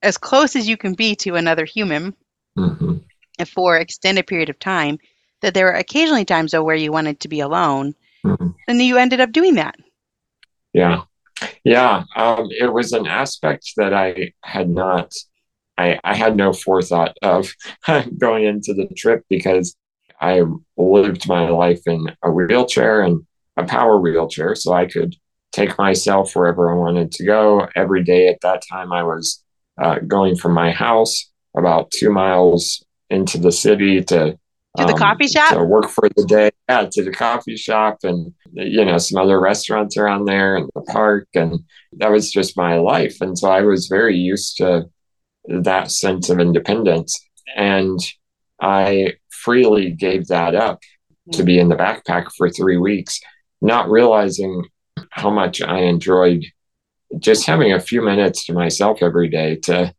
as 0.03 0.17
close 0.17 0.55
as 0.55 0.67
you 0.67 0.77
can 0.77 0.93
be 0.93 1.15
to 1.15 1.35
another 1.35 1.65
human 1.65 2.13
mm-hmm. 2.55 2.97
for 3.45 3.77
extended 3.77 4.27
period 4.27 4.49
of 4.49 4.59
time 4.59 4.99
that 5.41 5.53
there 5.53 5.65
were 5.65 5.71
occasionally 5.71 6.25
times 6.25 6.51
though 6.51 6.63
where 6.63 6.75
you 6.75 6.91
wanted 6.91 7.19
to 7.19 7.27
be 7.27 7.39
alone 7.39 7.95
mm-hmm. 8.25 8.49
and 8.67 8.81
you 8.81 8.97
ended 8.97 9.19
up 9.19 9.31
doing 9.31 9.55
that. 9.55 9.75
Yeah. 10.73 11.03
Yeah 11.63 12.03
um, 12.15 12.49
it 12.51 12.71
was 12.71 12.93
an 12.93 13.05
aspect 13.07 13.73
that 13.77 13.93
i 13.93 14.31
had 14.43 14.69
not 14.69 15.13
I, 15.77 15.99
I 16.03 16.15
had 16.15 16.35
no 16.35 16.53
forethought 16.53 17.15
of 17.21 17.53
going 18.17 18.45
into 18.45 18.73
the 18.73 18.87
trip 18.97 19.23
because 19.29 19.75
i 20.19 20.41
lived 20.77 21.27
my 21.27 21.49
life 21.49 21.81
in 21.85 22.07
a 22.23 22.31
wheelchair 22.31 23.01
and 23.01 23.25
a 23.55 23.63
power 23.63 23.99
wheelchair 23.99 24.55
so 24.55 24.73
i 24.73 24.85
could 24.85 25.15
take 25.51 25.77
myself 25.77 26.35
wherever 26.35 26.71
i 26.71 26.75
wanted 26.75 27.11
to 27.11 27.25
go. 27.25 27.67
Every 27.75 28.03
day 28.03 28.27
at 28.27 28.41
that 28.41 28.63
time 28.69 28.91
i 28.91 29.03
was 29.03 29.43
uh, 29.81 29.99
going 29.99 30.35
from 30.35 30.53
my 30.53 30.71
house 30.71 31.31
about 31.55 31.91
two 31.91 32.11
miles 32.11 32.83
into 33.09 33.37
the 33.37 33.51
city 33.51 34.03
to 34.03 34.37
to 34.77 34.85
the 34.85 34.93
um, 34.93 34.99
coffee 34.99 35.27
shop? 35.27 35.53
To 35.53 35.63
work 35.63 35.89
for 35.89 36.09
the 36.15 36.25
day. 36.25 36.51
Yeah, 36.69 36.87
to 36.91 37.03
the 37.03 37.11
coffee 37.11 37.57
shop 37.57 37.99
and, 38.03 38.33
you 38.53 38.85
know, 38.85 38.97
some 38.97 39.19
other 39.19 39.39
restaurants 39.39 39.97
around 39.97 40.25
there 40.25 40.55
and 40.55 40.69
the 40.75 40.81
park. 40.81 41.27
And 41.33 41.59
that 41.93 42.11
was 42.11 42.31
just 42.31 42.57
my 42.57 42.77
life. 42.77 43.17
And 43.21 43.37
so 43.37 43.49
I 43.49 43.61
was 43.61 43.87
very 43.87 44.15
used 44.15 44.57
to 44.57 44.89
that 45.47 45.91
sense 45.91 46.29
of 46.29 46.39
independence. 46.39 47.19
And 47.55 47.99
I 48.61 49.13
freely 49.29 49.91
gave 49.91 50.27
that 50.27 50.55
up 50.55 50.79
to 51.33 51.43
be 51.43 51.59
in 51.59 51.69
the 51.69 51.75
backpack 51.75 52.27
for 52.37 52.49
three 52.49 52.77
weeks, 52.77 53.19
not 53.61 53.89
realizing 53.89 54.63
how 55.11 55.29
much 55.29 55.61
I 55.61 55.79
enjoyed 55.79 56.43
just 57.19 57.45
having 57.45 57.73
a 57.73 57.79
few 57.79 58.01
minutes 58.01 58.45
to 58.45 58.53
myself 58.53 58.99
every 59.01 59.29
day 59.29 59.55
to 59.55 59.93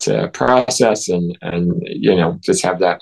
to 0.00 0.28
process 0.28 1.08
and 1.08 1.36
and 1.42 1.82
you 1.84 2.14
know 2.14 2.38
just 2.42 2.64
have 2.64 2.80
that 2.80 3.00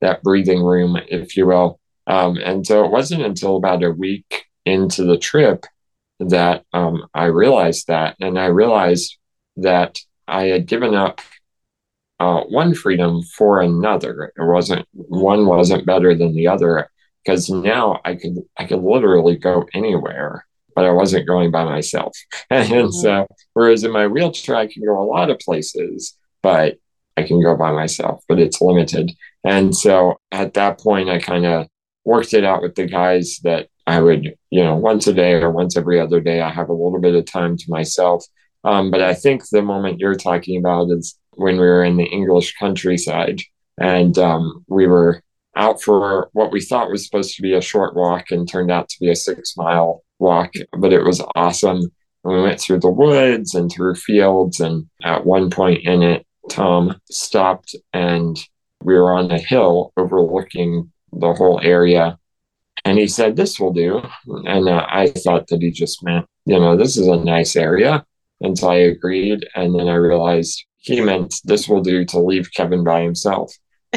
that 0.00 0.22
breathing 0.22 0.62
room, 0.62 0.98
if 1.08 1.36
you 1.36 1.46
will. 1.46 1.80
Um, 2.06 2.38
and 2.38 2.66
so 2.66 2.84
it 2.84 2.90
wasn't 2.90 3.22
until 3.22 3.56
about 3.56 3.82
a 3.82 3.90
week 3.90 4.46
into 4.64 5.04
the 5.04 5.18
trip 5.18 5.66
that 6.20 6.64
um, 6.72 7.06
I 7.14 7.24
realized 7.24 7.88
that. 7.88 8.16
And 8.20 8.38
I 8.38 8.46
realized 8.46 9.16
that 9.56 9.98
I 10.26 10.44
had 10.44 10.66
given 10.66 10.94
up 10.94 11.20
uh, 12.20 12.42
one 12.42 12.74
freedom 12.74 13.22
for 13.22 13.60
another. 13.60 14.32
It 14.36 14.44
wasn't 14.44 14.86
one 14.92 15.46
wasn't 15.46 15.86
better 15.86 16.14
than 16.14 16.34
the 16.34 16.48
other 16.48 16.88
because 17.24 17.48
now 17.48 18.00
I 18.04 18.14
could 18.16 18.38
I 18.56 18.64
could 18.64 18.82
literally 18.82 19.36
go 19.36 19.66
anywhere, 19.72 20.46
but 20.74 20.84
I 20.84 20.90
wasn't 20.90 21.26
going 21.26 21.50
by 21.50 21.64
myself. 21.64 22.16
and 22.50 22.68
mm-hmm. 22.68 22.90
so, 22.90 23.26
whereas 23.52 23.84
in 23.84 23.92
my 23.92 24.06
wheelchair 24.06 24.56
I 24.56 24.66
can 24.66 24.84
go 24.84 25.00
a 25.00 25.04
lot 25.04 25.30
of 25.30 25.38
places, 25.38 26.16
but 26.42 26.76
I 27.16 27.22
can 27.22 27.42
go 27.42 27.56
by 27.56 27.72
myself, 27.72 28.24
but 28.28 28.38
it's 28.38 28.60
limited. 28.60 29.12
And 29.44 29.74
so 29.74 30.20
at 30.32 30.54
that 30.54 30.80
point, 30.80 31.08
I 31.08 31.18
kind 31.18 31.46
of 31.46 31.68
worked 32.04 32.34
it 32.34 32.44
out 32.44 32.62
with 32.62 32.74
the 32.74 32.86
guys 32.86 33.38
that 33.44 33.68
I 33.86 34.00
would, 34.00 34.34
you 34.50 34.62
know, 34.62 34.76
once 34.76 35.06
a 35.06 35.12
day 35.12 35.32
or 35.34 35.50
once 35.50 35.76
every 35.76 36.00
other 36.00 36.20
day, 36.20 36.40
I 36.40 36.50
have 36.50 36.68
a 36.68 36.74
little 36.74 37.00
bit 37.00 37.14
of 37.14 37.24
time 37.24 37.56
to 37.56 37.64
myself. 37.68 38.24
Um, 38.64 38.90
but 38.90 39.00
I 39.00 39.14
think 39.14 39.48
the 39.48 39.62
moment 39.62 40.00
you're 40.00 40.14
talking 40.14 40.58
about 40.58 40.90
is 40.90 41.18
when 41.36 41.54
we 41.54 41.66
were 41.66 41.84
in 41.84 41.96
the 41.96 42.04
English 42.04 42.54
countryside 42.58 43.40
and 43.80 44.18
um, 44.18 44.64
we 44.68 44.86
were 44.86 45.22
out 45.56 45.82
for 45.82 46.28
what 46.32 46.52
we 46.52 46.60
thought 46.60 46.90
was 46.90 47.04
supposed 47.04 47.34
to 47.36 47.42
be 47.42 47.54
a 47.54 47.60
short 47.60 47.94
walk 47.96 48.30
and 48.30 48.48
turned 48.48 48.70
out 48.70 48.88
to 48.88 48.96
be 49.00 49.10
a 49.10 49.16
six 49.16 49.56
mile 49.56 50.02
walk, 50.18 50.52
but 50.78 50.92
it 50.92 51.02
was 51.02 51.22
awesome. 51.34 51.80
And 52.24 52.34
we 52.34 52.42
went 52.42 52.60
through 52.60 52.80
the 52.80 52.90
woods 52.90 53.54
and 53.54 53.70
through 53.70 53.94
fields. 53.94 54.60
And 54.60 54.88
at 55.02 55.24
one 55.24 55.50
point 55.50 55.84
in 55.84 56.02
it, 56.02 56.26
Tom 56.50 57.00
stopped 57.10 57.74
and 57.92 58.38
we 58.88 58.94
were 58.94 59.12
on 59.12 59.30
a 59.30 59.38
hill 59.38 59.92
overlooking 59.98 60.90
the 61.12 61.34
whole 61.34 61.60
area. 61.62 62.18
And 62.86 62.98
he 62.98 63.06
said, 63.06 63.36
This 63.36 63.60
will 63.60 63.72
do. 63.72 64.00
And 64.26 64.66
uh, 64.66 64.86
I 64.88 65.08
thought 65.08 65.48
that 65.48 65.60
he 65.60 65.70
just 65.70 66.02
meant, 66.02 66.24
you 66.46 66.58
know, 66.58 66.74
this 66.74 66.96
is 66.96 67.06
a 67.06 67.16
nice 67.16 67.54
area. 67.54 68.06
And 68.40 68.56
so 68.58 68.70
I 68.70 68.76
agreed. 68.76 69.46
And 69.54 69.74
then 69.74 69.88
I 69.88 69.94
realized 69.94 70.64
he 70.78 71.02
meant 71.02 71.34
this 71.44 71.68
will 71.68 71.82
do 71.82 72.06
to 72.06 72.18
leave 72.18 72.52
Kevan 72.54 72.82
by 72.82 73.02
himself. 73.02 73.52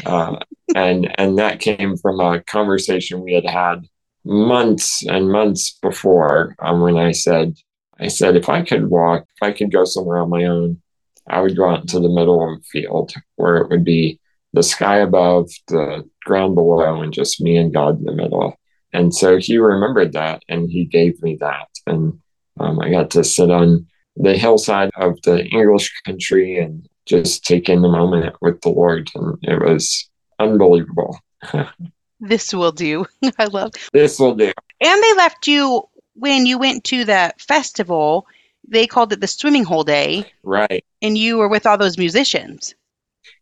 Uh, 0.05 0.37
and 0.75 1.09
and 1.17 1.37
that 1.37 1.61
came 1.61 1.95
from 1.95 2.19
a 2.19 2.41
conversation 2.41 3.21
we 3.21 3.33
had 3.33 3.45
had 3.45 3.87
months 4.25 5.05
and 5.07 5.31
months 5.31 5.77
before 5.81 6.55
um, 6.59 6.81
when 6.81 6.97
I 6.97 7.11
said, 7.11 7.55
I 7.97 8.07
said, 8.09 8.35
if 8.35 8.49
I 8.49 8.61
could 8.63 8.89
walk, 8.89 9.23
if 9.23 9.41
I 9.41 9.51
could 9.53 9.71
go 9.71 9.85
somewhere 9.85 10.17
on 10.17 10.29
my 10.29 10.43
own, 10.45 10.81
I 11.29 11.39
would 11.39 11.55
go 11.55 11.69
out 11.69 11.81
into 11.81 11.99
the 12.01 12.09
middle 12.09 12.43
of 12.43 12.59
the 12.59 12.63
field 12.65 13.13
where 13.37 13.57
it 13.57 13.69
would 13.69 13.85
be 13.85 14.19
the 14.53 14.63
sky 14.63 14.97
above, 14.97 15.49
the 15.67 16.03
ground 16.25 16.55
below, 16.55 17.01
and 17.01 17.13
just 17.13 17.41
me 17.41 17.57
and 17.57 17.73
God 17.73 17.99
in 17.99 18.05
the 18.05 18.11
middle. 18.13 18.55
And 18.93 19.13
so 19.13 19.37
he 19.37 19.57
remembered 19.57 20.13
that 20.13 20.43
and 20.49 20.69
he 20.69 20.85
gave 20.85 21.21
me 21.23 21.37
that. 21.39 21.67
And 21.87 22.19
um, 22.59 22.79
I 22.81 22.89
got 22.89 23.09
to 23.11 23.23
sit 23.23 23.49
on 23.49 23.87
the 24.17 24.33
hillside 24.37 24.91
of 24.97 25.21
the 25.23 25.45
English 25.45 25.91
country 26.05 26.57
and 26.57 26.85
just 27.05 27.45
take 27.45 27.69
in 27.69 27.81
the 27.81 27.87
moment 27.87 28.35
with 28.41 28.59
the 28.61 28.69
Lord. 28.69 29.09
And 29.15 29.37
it 29.43 29.61
was 29.63 30.09
unbelievable. 30.39 31.17
this 32.19 32.53
will 32.53 32.71
do. 32.73 33.05
I 33.39 33.45
love 33.45 33.71
this 33.93 34.19
will 34.19 34.35
do. 34.35 34.51
and 34.81 35.03
they 35.03 35.13
left 35.15 35.47
you 35.47 35.83
when 36.15 36.45
you 36.45 36.57
went 36.59 36.83
to 36.85 37.05
that 37.05 37.39
festival. 37.41 38.27
They 38.67 38.85
called 38.87 39.11
it 39.11 39.21
the 39.21 39.27
swimming 39.27 39.63
hole 39.63 39.83
day, 39.83 40.25
Right. 40.43 40.85
and 41.01 41.17
you 41.17 41.37
were 41.37 41.47
with 41.49 41.65
all 41.65 41.77
those 41.77 41.97
musicians. 41.97 42.75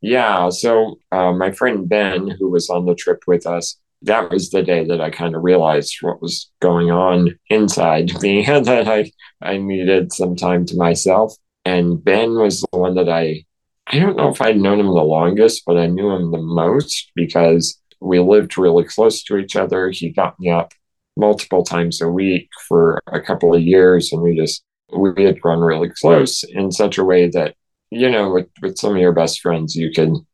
Yeah. 0.01 0.49
So 0.49 0.99
uh, 1.11 1.33
my 1.33 1.51
friend 1.51 1.87
Ben, 1.87 2.29
who 2.29 2.49
was 2.49 2.69
on 2.69 2.85
the 2.85 2.95
trip 2.95 3.23
with 3.27 3.45
us, 3.45 3.77
that 4.03 4.31
was 4.31 4.49
the 4.49 4.63
day 4.63 4.85
that 4.85 5.01
I 5.01 5.09
kind 5.09 5.35
of 5.35 5.43
realized 5.43 5.97
what 6.01 6.21
was 6.21 6.49
going 6.61 6.89
on 6.89 7.37
inside 7.49 8.11
me 8.21 8.45
and 8.47 8.65
that 8.65 8.87
I, 8.87 9.11
I 9.41 9.57
needed 9.57 10.13
some 10.13 10.35
time 10.35 10.65
to 10.67 10.77
myself. 10.77 11.35
And 11.65 12.03
Ben 12.03 12.35
was 12.35 12.61
the 12.61 12.79
one 12.79 12.95
that 12.95 13.09
I, 13.09 13.45
I 13.87 13.99
don't 13.99 14.15
know 14.15 14.29
if 14.29 14.41
I'd 14.41 14.57
known 14.57 14.79
him 14.79 14.87
the 14.87 14.91
longest, 14.93 15.63
but 15.65 15.77
I 15.77 15.87
knew 15.87 16.09
him 16.11 16.31
the 16.31 16.41
most 16.41 17.11
because 17.15 17.79
we 17.99 18.19
lived 18.19 18.57
really 18.57 18.85
close 18.85 19.23
to 19.23 19.37
each 19.37 19.55
other. 19.55 19.89
He 19.89 20.09
got 20.11 20.39
me 20.39 20.49
up 20.49 20.73
multiple 21.17 21.63
times 21.63 21.99
a 22.01 22.07
week 22.07 22.49
for 22.67 23.01
a 23.07 23.19
couple 23.19 23.53
of 23.53 23.61
years 23.61 24.13
and 24.13 24.21
we 24.21 24.37
just, 24.37 24.63
we 24.95 25.25
had 25.25 25.41
grown 25.41 25.59
really 25.59 25.89
close 25.99 26.43
in 26.43 26.71
such 26.71 26.97
a 26.97 27.03
way 27.03 27.29
that 27.29 27.55
you 27.91 28.09
know, 28.09 28.31
with, 28.31 28.47
with 28.61 28.77
some 28.77 28.93
of 28.93 29.01
your 29.01 29.13
best 29.13 29.41
friends, 29.41 29.75
you 29.75 29.91
can 29.91 30.25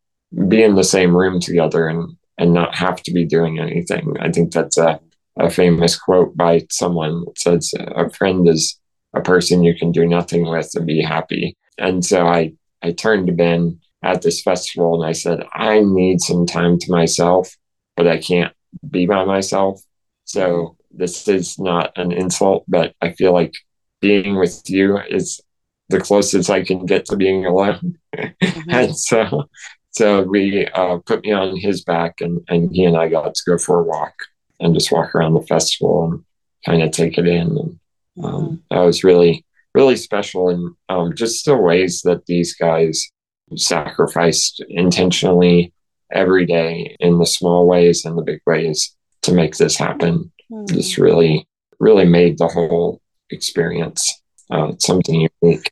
be 0.47 0.64
in 0.64 0.76
the 0.76 0.84
same 0.84 1.16
room 1.16 1.39
together 1.39 1.88
and, 1.88 2.18
and 2.38 2.53
not 2.53 2.76
have 2.76 3.01
to 3.03 3.14
be 3.14 3.26
doing 3.26 3.60
anything. 3.60 4.16
I 4.20 4.32
think 4.32 4.51
that's 4.51 4.78
a, 4.78 4.99
a 5.38 5.49
famous 5.49 5.97
quote 5.97 6.36
by 6.36 6.66
someone 6.70 7.24
that 7.26 7.39
says, 7.39 7.74
a 7.78 8.10
friend 8.10 8.47
is 8.47 8.80
a 9.14 9.22
person 9.22 9.64
you 9.64 9.76
can 9.76 9.91
do 9.91 10.06
nothing 10.06 10.47
with 10.47 10.72
and 10.76 10.86
be 10.86 11.01
happy. 11.01 11.56
And 11.78 12.03
so 12.03 12.28
I, 12.28 12.53
I 12.82 12.91
turned 12.91 13.28
to 13.28 13.34
Ben 13.34 13.80
at 14.03 14.22
this 14.22 14.41
festival 14.41 15.01
and 15.01 15.10
I 15.10 15.14
said, 15.14 15.45
I 15.53 15.82
need 15.82 16.22
some 16.22 16.45
time 16.45 16.78
to 16.80 16.91
myself, 16.91 17.56
but 17.95 18.08
I 18.08 18.18
can't 18.18 18.53
be 18.89 19.06
by 19.06 19.24
myself. 19.24 19.82
So 20.26 20.76
this 20.91 21.28
is 21.28 21.58
not 21.58 21.93
an 21.97 22.12
insult, 22.12 22.66
but 22.68 22.93
I 23.01 23.14
feel 23.14 23.34
like 23.34 23.53
being 24.01 24.36
with 24.36 24.70
you 24.70 24.99
is 25.10 25.41
the 25.89 25.99
closest 25.99 26.49
I 26.49 26.63
can 26.63 26.86
get 26.86 27.05
to 27.05 27.17
being 27.17 27.45
alone. 27.45 27.97
Mm-hmm. 28.15 28.69
and 28.69 28.97
so, 28.97 29.49
so 29.91 30.23
we 30.23 30.67
uh, 30.67 30.97
put 31.05 31.23
me 31.23 31.31
on 31.31 31.57
his 31.57 31.83
back, 31.83 32.21
and 32.21 32.41
and 32.49 32.73
he 32.73 32.86
and 32.86 32.97
I 32.97 33.09
got 33.09 33.36
to 33.36 33.43
go 33.45 33.57
for 33.57 33.79
a 33.79 33.83
walk 33.83 34.13
and 34.59 34.73
just 34.73 34.91
walk 34.91 35.13
around 35.15 35.33
the 35.33 35.41
festival 35.41 36.05
and 36.05 36.23
kind 36.65 36.81
of 36.81 36.91
take 36.91 37.17
it 37.17 37.27
in. 37.27 37.57
And 37.57 37.79
um, 38.23 38.63
that 38.71 38.79
was 38.79 39.03
really 39.03 39.45
really 39.73 39.97
special, 39.97 40.49
and 40.49 40.73
um, 40.89 41.15
just 41.15 41.45
the 41.45 41.57
ways 41.57 42.01
that 42.03 42.25
these 42.25 42.55
guys 42.55 43.11
sacrificed 43.55 44.63
intentionally 44.69 45.73
every 46.11 46.45
day 46.45 46.95
in 46.99 47.19
the 47.19 47.25
small 47.25 47.67
ways 47.67 48.05
and 48.05 48.17
the 48.17 48.23
big 48.23 48.39
ways 48.45 48.95
to 49.23 49.33
make 49.33 49.57
this 49.57 49.75
happen. 49.75 50.31
Mhm. 50.51 50.69
Just 50.69 50.97
really, 50.97 51.47
really 51.79 52.05
made 52.05 52.38
the 52.38 52.47
whole 52.47 53.01
experience 53.29 54.21
uh, 54.50 54.74
something 54.80 55.30
unique. 55.41 55.72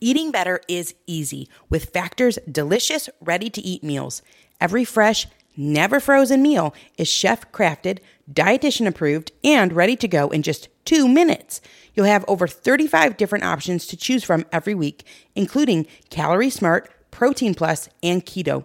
Eating 0.00 0.30
better 0.30 0.60
is 0.68 0.94
easy 1.06 1.48
with 1.70 1.90
Factor's 1.90 2.38
delicious, 2.50 3.08
ready 3.20 3.48
to 3.48 3.60
eat 3.62 3.82
meals. 3.82 4.22
Every 4.60 4.84
fresh, 4.84 5.26
never 5.56 5.98
frozen 6.00 6.42
meal 6.42 6.74
is 6.98 7.08
chef 7.08 7.50
crafted, 7.52 8.00
dietitian 8.30 8.86
approved, 8.86 9.32
and 9.42 9.72
ready 9.72 9.96
to 9.96 10.08
go 10.08 10.28
in 10.28 10.42
just 10.42 10.68
two 10.84 11.08
minutes. 11.08 11.60
You'll 11.94 12.06
have 12.06 12.24
over 12.28 12.46
35 12.46 13.16
different 13.16 13.44
options 13.44 13.86
to 13.86 13.96
choose 13.96 14.24
from 14.24 14.44
every 14.52 14.74
week, 14.74 15.06
including 15.34 15.86
Calorie 16.10 16.50
Smart, 16.50 16.90
Protein 17.10 17.54
Plus, 17.54 17.88
and 18.02 18.26
Keto. 18.26 18.64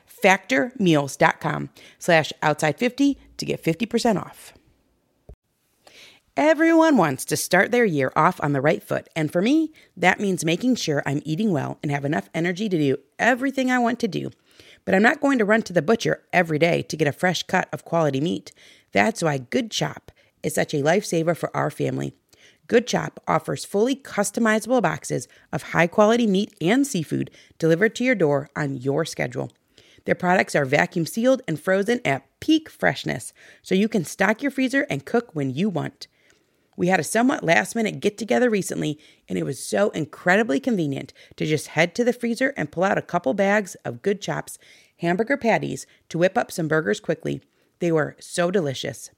factormeals.com 0.21 1.69
slash 1.99 2.33
outside50 2.41 3.17
to 3.37 3.45
get 3.45 3.63
50% 3.63 4.17
off. 4.17 4.53
Everyone 6.37 6.95
wants 6.95 7.25
to 7.25 7.35
start 7.35 7.71
their 7.71 7.83
year 7.83 8.13
off 8.15 8.39
on 8.41 8.53
the 8.53 8.61
right 8.61 8.81
foot, 8.81 9.09
and 9.17 9.31
for 9.31 9.41
me, 9.41 9.73
that 9.97 10.19
means 10.19 10.45
making 10.45 10.75
sure 10.75 11.03
I'm 11.05 11.21
eating 11.25 11.51
well 11.51 11.77
and 11.83 11.91
have 11.91 12.05
enough 12.05 12.29
energy 12.33 12.69
to 12.69 12.77
do 12.77 12.97
everything 13.19 13.69
I 13.69 13.79
want 13.79 13.99
to 13.99 14.07
do. 14.07 14.31
But 14.85 14.95
I'm 14.95 15.03
not 15.03 15.19
going 15.19 15.39
to 15.39 15.45
run 15.45 15.61
to 15.63 15.73
the 15.73 15.81
butcher 15.81 16.23
every 16.31 16.57
day 16.57 16.83
to 16.83 16.95
get 16.95 17.07
a 17.07 17.11
fresh 17.11 17.43
cut 17.43 17.67
of 17.73 17.83
quality 17.83 18.21
meat. 18.21 18.53
That's 18.93 19.21
why 19.21 19.39
Good 19.39 19.71
Chop 19.71 20.11
is 20.41 20.55
such 20.55 20.73
a 20.73 20.81
lifesaver 20.81 21.35
for 21.35 21.55
our 21.55 21.69
family. 21.69 22.13
Good 22.67 22.87
Chop 22.87 23.19
offers 23.27 23.65
fully 23.65 23.97
customizable 23.97 24.81
boxes 24.81 25.27
of 25.51 25.63
high 25.63 25.87
quality 25.87 26.27
meat 26.27 26.55
and 26.61 26.87
seafood 26.87 27.29
delivered 27.59 27.93
to 27.95 28.05
your 28.05 28.15
door 28.15 28.49
on 28.55 28.77
your 28.77 29.03
schedule. 29.03 29.51
Their 30.05 30.15
products 30.15 30.55
are 30.55 30.65
vacuum 30.65 31.05
sealed 31.05 31.41
and 31.47 31.59
frozen 31.59 32.01
at 32.03 32.27
peak 32.39 32.69
freshness, 32.69 33.33
so 33.61 33.75
you 33.75 33.87
can 33.87 34.03
stock 34.05 34.41
your 34.41 34.51
freezer 34.51 34.87
and 34.89 35.05
cook 35.05 35.29
when 35.33 35.51
you 35.51 35.69
want. 35.69 36.07
We 36.75 36.87
had 36.87 36.99
a 36.99 37.03
somewhat 37.03 37.43
last 37.43 37.75
minute 37.75 37.99
get 37.99 38.17
together 38.17 38.49
recently, 38.49 38.97
and 39.29 39.37
it 39.37 39.43
was 39.43 39.63
so 39.63 39.89
incredibly 39.91 40.59
convenient 40.59 41.13
to 41.35 41.45
just 41.45 41.67
head 41.67 41.93
to 41.95 42.03
the 42.03 42.13
freezer 42.13 42.53
and 42.57 42.71
pull 42.71 42.83
out 42.83 42.97
a 42.97 43.03
couple 43.03 43.33
bags 43.33 43.75
of 43.85 44.01
Good 44.01 44.21
Chops 44.21 44.57
hamburger 44.97 45.37
patties 45.37 45.85
to 46.09 46.17
whip 46.17 46.37
up 46.37 46.51
some 46.51 46.67
burgers 46.67 46.99
quickly. 46.99 47.41
They 47.79 47.91
were 47.91 48.15
so 48.19 48.49
delicious. 48.51 49.11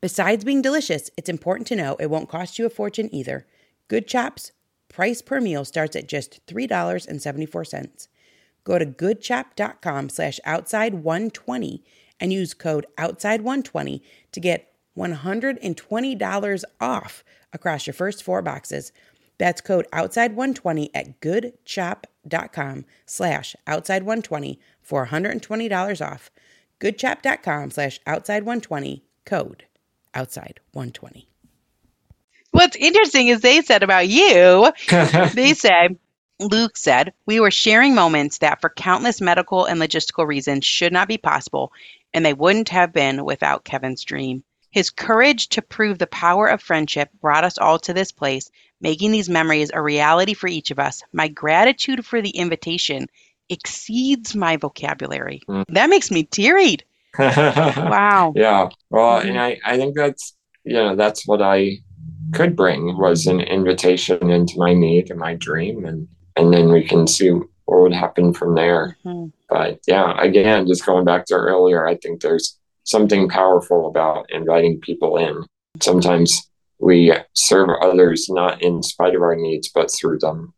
Besides 0.00 0.44
being 0.44 0.62
delicious, 0.62 1.10
it's 1.16 1.28
important 1.28 1.66
to 1.68 1.76
know 1.76 1.96
it 1.98 2.10
won't 2.10 2.28
cost 2.28 2.58
you 2.58 2.66
a 2.66 2.70
fortune 2.70 3.12
either. 3.14 3.46
Good 3.88 4.06
Chops 4.06 4.52
price 4.88 5.22
per 5.22 5.40
meal 5.40 5.64
starts 5.64 5.96
at 5.96 6.08
just 6.08 6.44
$3.74. 6.46 8.08
Go 8.64 8.78
to 8.78 8.86
goodchop.com 8.86 10.08
slash 10.08 10.40
outside120 10.46 11.82
and 12.20 12.32
use 12.32 12.54
code 12.54 12.86
outside120 12.96 14.00
to 14.32 14.40
get 14.40 14.72
$120 14.96 16.64
off 16.80 17.24
across 17.52 17.86
your 17.86 17.94
first 17.94 18.22
four 18.22 18.42
boxes. 18.42 18.92
That's 19.38 19.60
code 19.60 19.86
outside120 19.92 20.90
at 20.94 21.20
goodchop.com 21.20 22.84
slash 23.06 23.56
outside120 23.66 24.58
for 24.82 25.06
$120 25.06 26.06
off. 26.06 26.30
goodchop.com 26.80 27.70
slash 27.70 28.00
outside120 28.06 29.02
code 29.24 29.64
outside120. 30.14 31.26
What's 32.50 32.76
interesting 32.76 33.28
is 33.28 33.40
they 33.40 33.62
said 33.62 33.82
about 33.82 34.08
you, 34.08 34.72
they 35.34 35.54
said, 35.54 35.98
Luke 36.40 36.76
said, 36.76 37.12
we 37.26 37.40
were 37.40 37.50
sharing 37.50 37.94
moments 37.94 38.38
that 38.38 38.60
for 38.60 38.70
countless 38.70 39.20
medical 39.20 39.64
and 39.64 39.80
logistical 39.80 40.26
reasons 40.26 40.64
should 40.64 40.92
not 40.92 41.08
be 41.08 41.18
possible, 41.18 41.72
and 42.14 42.24
they 42.24 42.34
wouldn't 42.34 42.68
have 42.68 42.92
been 42.92 43.24
without 43.24 43.64
Kevan's 43.64 44.04
dream. 44.04 44.44
His 44.70 44.90
courage 44.90 45.48
to 45.50 45.62
prove 45.62 45.98
the 45.98 46.06
power 46.06 46.46
of 46.46 46.62
friendship 46.62 47.10
brought 47.20 47.44
us 47.44 47.58
all 47.58 47.78
to 47.80 47.92
this 47.94 48.12
place, 48.12 48.50
making 48.80 49.10
these 49.10 49.28
memories 49.28 49.70
a 49.72 49.82
reality 49.82 50.34
for 50.34 50.46
each 50.46 50.70
of 50.70 50.78
us. 50.78 51.02
My 51.12 51.26
gratitude 51.28 52.04
for 52.04 52.22
the 52.22 52.30
invitation 52.30 53.08
exceeds 53.48 54.36
my 54.36 54.56
vocabulary. 54.58 55.42
Mm. 55.48 55.64
That 55.70 55.90
makes 55.90 56.10
me 56.10 56.22
teary. 56.24 56.78
Wow. 57.18 58.34
Yeah. 58.36 58.68
Well, 58.90 59.22
Mhm. 59.22 59.30
and 59.30 59.40
I, 59.40 59.58
I 59.64 59.76
think 59.76 59.96
that's, 59.96 60.36
you 60.64 60.74
know, 60.74 60.94
that's 60.94 61.26
what 61.26 61.40
I 61.42 61.78
could 62.32 62.54
bring 62.54 62.96
was 62.98 63.26
an 63.26 63.40
invitation 63.40 64.30
into 64.30 64.54
my 64.58 64.74
need 64.74 65.10
and 65.10 65.18
my 65.18 65.34
dream. 65.34 65.84
And, 65.86 66.06
and 66.38 66.52
then 66.54 66.70
we 66.70 66.84
can 66.84 67.06
see 67.06 67.30
what 67.30 67.82
would 67.82 67.92
happen 67.92 68.32
from 68.32 68.54
there. 68.54 68.96
Mhm. 69.04 69.32
But 69.48 69.80
yeah, 69.86 70.14
again, 70.20 70.66
just 70.66 70.86
going 70.86 71.04
back 71.04 71.26
to 71.26 71.34
earlier, 71.34 71.86
I 71.86 71.96
think 71.96 72.22
there's 72.22 72.58
something 72.84 73.28
powerful 73.28 73.88
about 73.88 74.30
inviting 74.30 74.80
people 74.80 75.16
in. 75.18 75.44
Sometimes 75.82 76.48
we 76.78 77.12
serve 77.34 77.68
others 77.82 78.28
not 78.30 78.62
in 78.62 78.82
spite 78.82 79.14
of 79.14 79.22
our 79.22 79.36
needs, 79.36 79.68
but 79.68 79.90
through 79.90 80.18
them. 80.20 80.54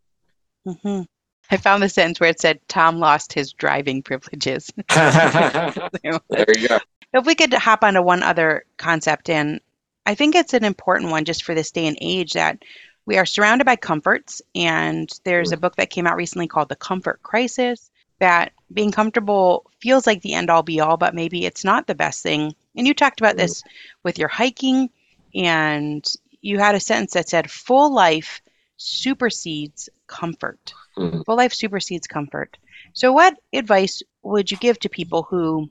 Mm-hmm. 0.67 1.03
I 1.51 1.57
found 1.57 1.83
the 1.83 1.89
sentence 1.89 2.21
where 2.21 2.31
it 2.31 2.41
said 2.41 2.61
Tom 2.69 2.99
lost 3.01 3.33
his 3.33 3.53
driving 3.53 4.03
privileges. 4.03 4.71
there 4.89 5.81
you 6.03 6.69
go. 6.69 6.79
If 7.13 7.27
we 7.27 7.35
could 7.35 7.53
hop 7.53 7.83
onto 7.83 8.03
one 8.03 8.23
other 8.23 8.65
concept, 8.77 9.29
and 9.29 9.61
I 10.07 10.15
think 10.15 10.37
it's 10.37 10.55
an 10.55 10.65
important 10.65 11.11
one 11.11 11.25
just 11.25 11.43
for 11.43 11.55
this 11.55 11.73
day 11.73 11.87
and 11.87 11.99
age 12.01 12.35
that 12.35 12.63
we 13.07 13.17
are 13.19 13.27
surrounded 13.27 13.65
by 13.65 13.77
comforts. 13.77 14.43
And 14.55 15.11
there's 15.25 15.53
a 15.53 15.57
book 15.57 15.77
that 15.77 15.91
came 15.91 16.07
out 16.07 16.17
recently 16.17 16.47
called 16.47 16.69
The 16.69 16.77
Comfort 16.77 17.23
Crisis 17.23 17.91
that 18.19 18.53
being 18.73 18.93
comfortable 18.93 19.71
feels 19.81 20.07
like 20.07 20.23
the 20.23 20.35
end 20.35 20.51
all 20.51 20.63
be 20.63 20.81
all, 20.81 20.97
but 20.97 21.15
maybe 21.15 21.47
it's 21.47 21.65
not 21.65 21.87
the 21.87 21.95
best 21.95 22.23
thing. 22.23 22.55
And 22.77 22.87
you 22.87 22.95
talked 22.95 23.21
about 23.21 23.37
this 23.37 23.63
with 24.05 24.19
your 24.19 24.29
hiking, 24.29 24.91
and 25.35 26.07
you 26.41 26.59
had 26.59 26.75
a 26.75 26.81
sentence 26.81 27.15
that 27.15 27.29
said, 27.29 27.51
Full 27.51 27.93
life 27.93 28.43
supersedes 28.77 29.89
comfort. 30.07 30.73
Mhm. 30.97 31.25
Full 31.25 31.37
life 31.37 31.55
supersedes 31.55 32.07
comfort. 32.07 32.57
So, 32.93 33.13
what 33.13 33.37
advice 33.53 34.03
would 34.23 34.51
you 34.51 34.57
give 34.59 34.79
to 34.81 34.89
people 34.89 35.23
who 35.23 35.71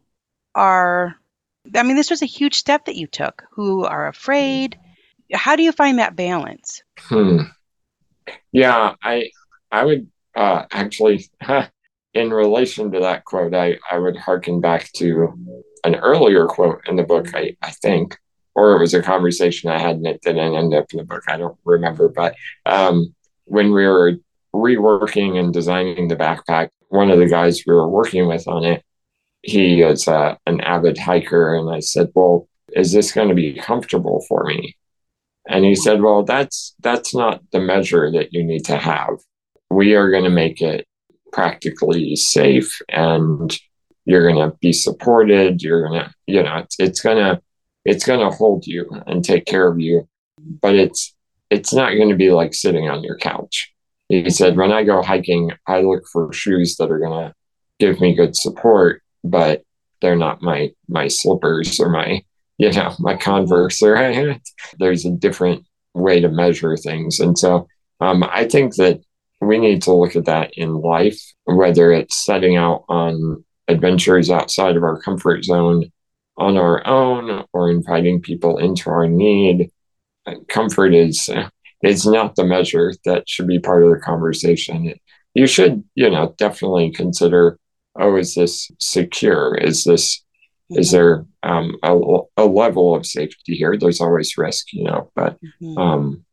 are, 0.55 1.15
I 1.75 1.83
mean, 1.83 1.95
this 1.95 2.09
was 2.09 2.21
a 2.21 2.27
huge 2.27 2.55
step 2.55 2.85
that 2.85 2.95
you 2.95 3.07
took, 3.07 3.43
who 3.51 3.85
are 3.85 4.07
afraid? 4.07 4.77
How 5.33 5.55
do 5.55 5.63
you 5.63 5.71
find 5.71 5.99
that 5.99 6.15
balance? 6.15 6.81
Hmm. 6.99 7.43
Yeah, 8.51 8.95
I 9.03 9.31
I 9.71 9.85
would 9.85 10.07
uh, 10.35 10.65
actually, 10.71 11.29
in 12.13 12.31
relation 12.31 12.91
to 12.91 12.99
that 13.01 13.25
quote, 13.25 13.53
I, 13.53 13.77
I 13.91 13.99
would 13.99 14.17
harken 14.17 14.61
back 14.61 14.91
to 14.93 15.33
an 15.83 15.95
earlier 15.95 16.45
quote 16.47 16.81
in 16.87 16.95
the 16.95 17.03
book, 17.03 17.35
I, 17.35 17.55
I 17.61 17.71
think, 17.71 18.17
or 18.55 18.75
it 18.75 18.79
was 18.79 18.93
a 18.93 19.01
conversation 19.01 19.69
I 19.69 19.79
had 19.79 19.97
and 19.97 20.07
it 20.07 20.21
didn't 20.21 20.55
end 20.55 20.73
up 20.73 20.85
in 20.91 20.97
the 20.97 21.03
book. 21.03 21.23
I 21.27 21.37
don't 21.37 21.57
remember. 21.65 22.09
But 22.09 22.35
um, 22.65 23.13
when 23.45 23.73
we 23.73 23.85
were 23.85 24.13
reworking 24.53 25.39
and 25.39 25.53
designing 25.53 26.07
the 26.07 26.15
backpack, 26.15 26.69
one 26.87 27.11
of 27.11 27.19
the 27.19 27.27
guys 27.27 27.63
we 27.67 27.73
were 27.73 27.89
working 27.89 28.27
with 28.27 28.47
on 28.47 28.63
it, 28.63 28.83
he 29.41 29.81
is 29.81 30.07
uh, 30.07 30.35
an 30.45 30.61
avid 30.61 30.97
hiker. 30.97 31.55
And 31.55 31.69
I 31.69 31.79
said, 31.79 32.09
Well, 32.15 32.47
is 32.73 32.91
this 32.91 33.11
going 33.11 33.29
to 33.29 33.35
be 33.35 33.53
comfortable 33.53 34.25
for 34.27 34.43
me? 34.45 34.75
And 35.47 35.65
he 35.65 35.75
said, 35.75 36.01
Well, 36.01 36.23
that's 36.23 36.75
that's 36.81 37.15
not 37.15 37.41
the 37.51 37.59
measure 37.59 38.11
that 38.11 38.33
you 38.33 38.43
need 38.43 38.65
to 38.65 38.77
have. 38.77 39.17
We 39.69 39.95
are 39.95 40.11
going 40.11 40.23
to 40.23 40.29
make 40.29 40.61
it 40.61 40.87
practically 41.31 42.15
safe 42.15 42.81
and 42.89 43.57
you're 44.05 44.31
going 44.31 44.49
to 44.49 44.57
be 44.57 44.73
supported. 44.73 45.61
You're 45.61 45.87
going 45.87 46.03
to, 46.03 46.13
you 46.25 46.41
know, 46.41 46.57
it's, 46.57 46.75
it's 46.79 46.99
going 46.99 47.17
to, 47.17 47.41
it's 47.85 48.05
going 48.05 48.19
to 48.19 48.35
hold 48.35 48.65
you 48.65 48.89
and 49.05 49.23
take 49.23 49.45
care 49.45 49.67
of 49.67 49.79
you, 49.79 50.07
but 50.39 50.75
it's, 50.75 51.15
it's 51.49 51.73
not 51.73 51.93
going 51.93 52.09
to 52.09 52.15
be 52.15 52.31
like 52.31 52.53
sitting 52.53 52.89
on 52.89 53.03
your 53.03 53.17
couch. 53.17 53.71
He 54.07 54.29
said, 54.31 54.57
when 54.57 54.71
I 54.71 54.83
go 54.83 55.03
hiking, 55.03 55.51
I 55.67 55.81
look 55.81 56.07
for 56.11 56.33
shoes 56.33 56.75
that 56.77 56.89
are 56.89 56.99
going 56.99 57.27
to 57.27 57.35
give 57.79 58.01
me 58.01 58.15
good 58.15 58.35
support, 58.35 59.03
but 59.23 59.63
they're 60.01 60.15
not 60.15 60.41
my, 60.41 60.71
my 60.87 61.07
slippers 61.07 61.79
or 61.79 61.89
my, 61.89 62.23
you 62.59 62.71
know, 62.73 62.93
my 62.99 63.15
Converse 63.15 63.81
or 63.81 64.35
there's 64.79 65.05
a 65.05 65.11
different 65.11 65.65
way 65.95 66.19
to 66.19 66.29
measure 66.29 66.77
things. 66.77 67.19
And 67.19 67.37
so 67.37 67.67
um, 68.01 68.23
I 68.23 68.45
think 68.45 68.75
that 68.75 69.01
we 69.41 69.57
need 69.57 69.81
to 69.83 69.93
look 69.93 70.15
at 70.15 70.25
that 70.25 70.51
in 70.55 70.75
life, 70.75 71.19
whether 71.45 71.91
it's 71.91 72.23
setting 72.25 72.57
out 72.57 72.83
on 72.89 73.43
adventures 73.67 74.29
outside 74.29 74.75
of 74.75 74.83
our 74.83 75.01
comfort 75.01 75.45
zone 75.45 75.91
on 76.37 76.57
our 76.57 76.85
own 76.85 77.45
or 77.53 77.71
inviting 77.71 78.21
people 78.21 78.57
into 78.57 78.89
our 78.89 79.07
need. 79.07 79.71
Comfort 80.49 80.93
is 80.93 81.29
is 81.83 82.05
not 82.05 82.35
the 82.35 82.43
measure 82.43 82.91
that 83.05 83.27
should 83.27 83.47
be 83.47 83.59
part 83.59 83.83
of 83.83 83.89
the 83.89 83.99
conversation. 83.99 84.93
You 85.33 85.47
should, 85.47 85.81
you 85.95 86.09
know, 86.09 86.35
definitely 86.37 86.91
consider, 86.91 87.57
oh, 87.97 88.17
is 88.17 88.35
this 88.35 88.69
secure? 88.79 89.55
Is 89.55 89.85
this 89.85 90.21
is 90.71 90.91
there 90.91 91.25
um, 91.43 91.77
a, 91.83 91.97
a 92.37 92.45
level 92.45 92.93
of 92.95 93.05
safety 93.05 93.55
here? 93.55 93.75
There's 93.77 94.01
always 94.01 94.37
risk, 94.37 94.71
you 94.73 94.83
know, 94.83 95.11
but 95.15 95.37
Mhm. 95.61 95.77
um, 95.77 96.25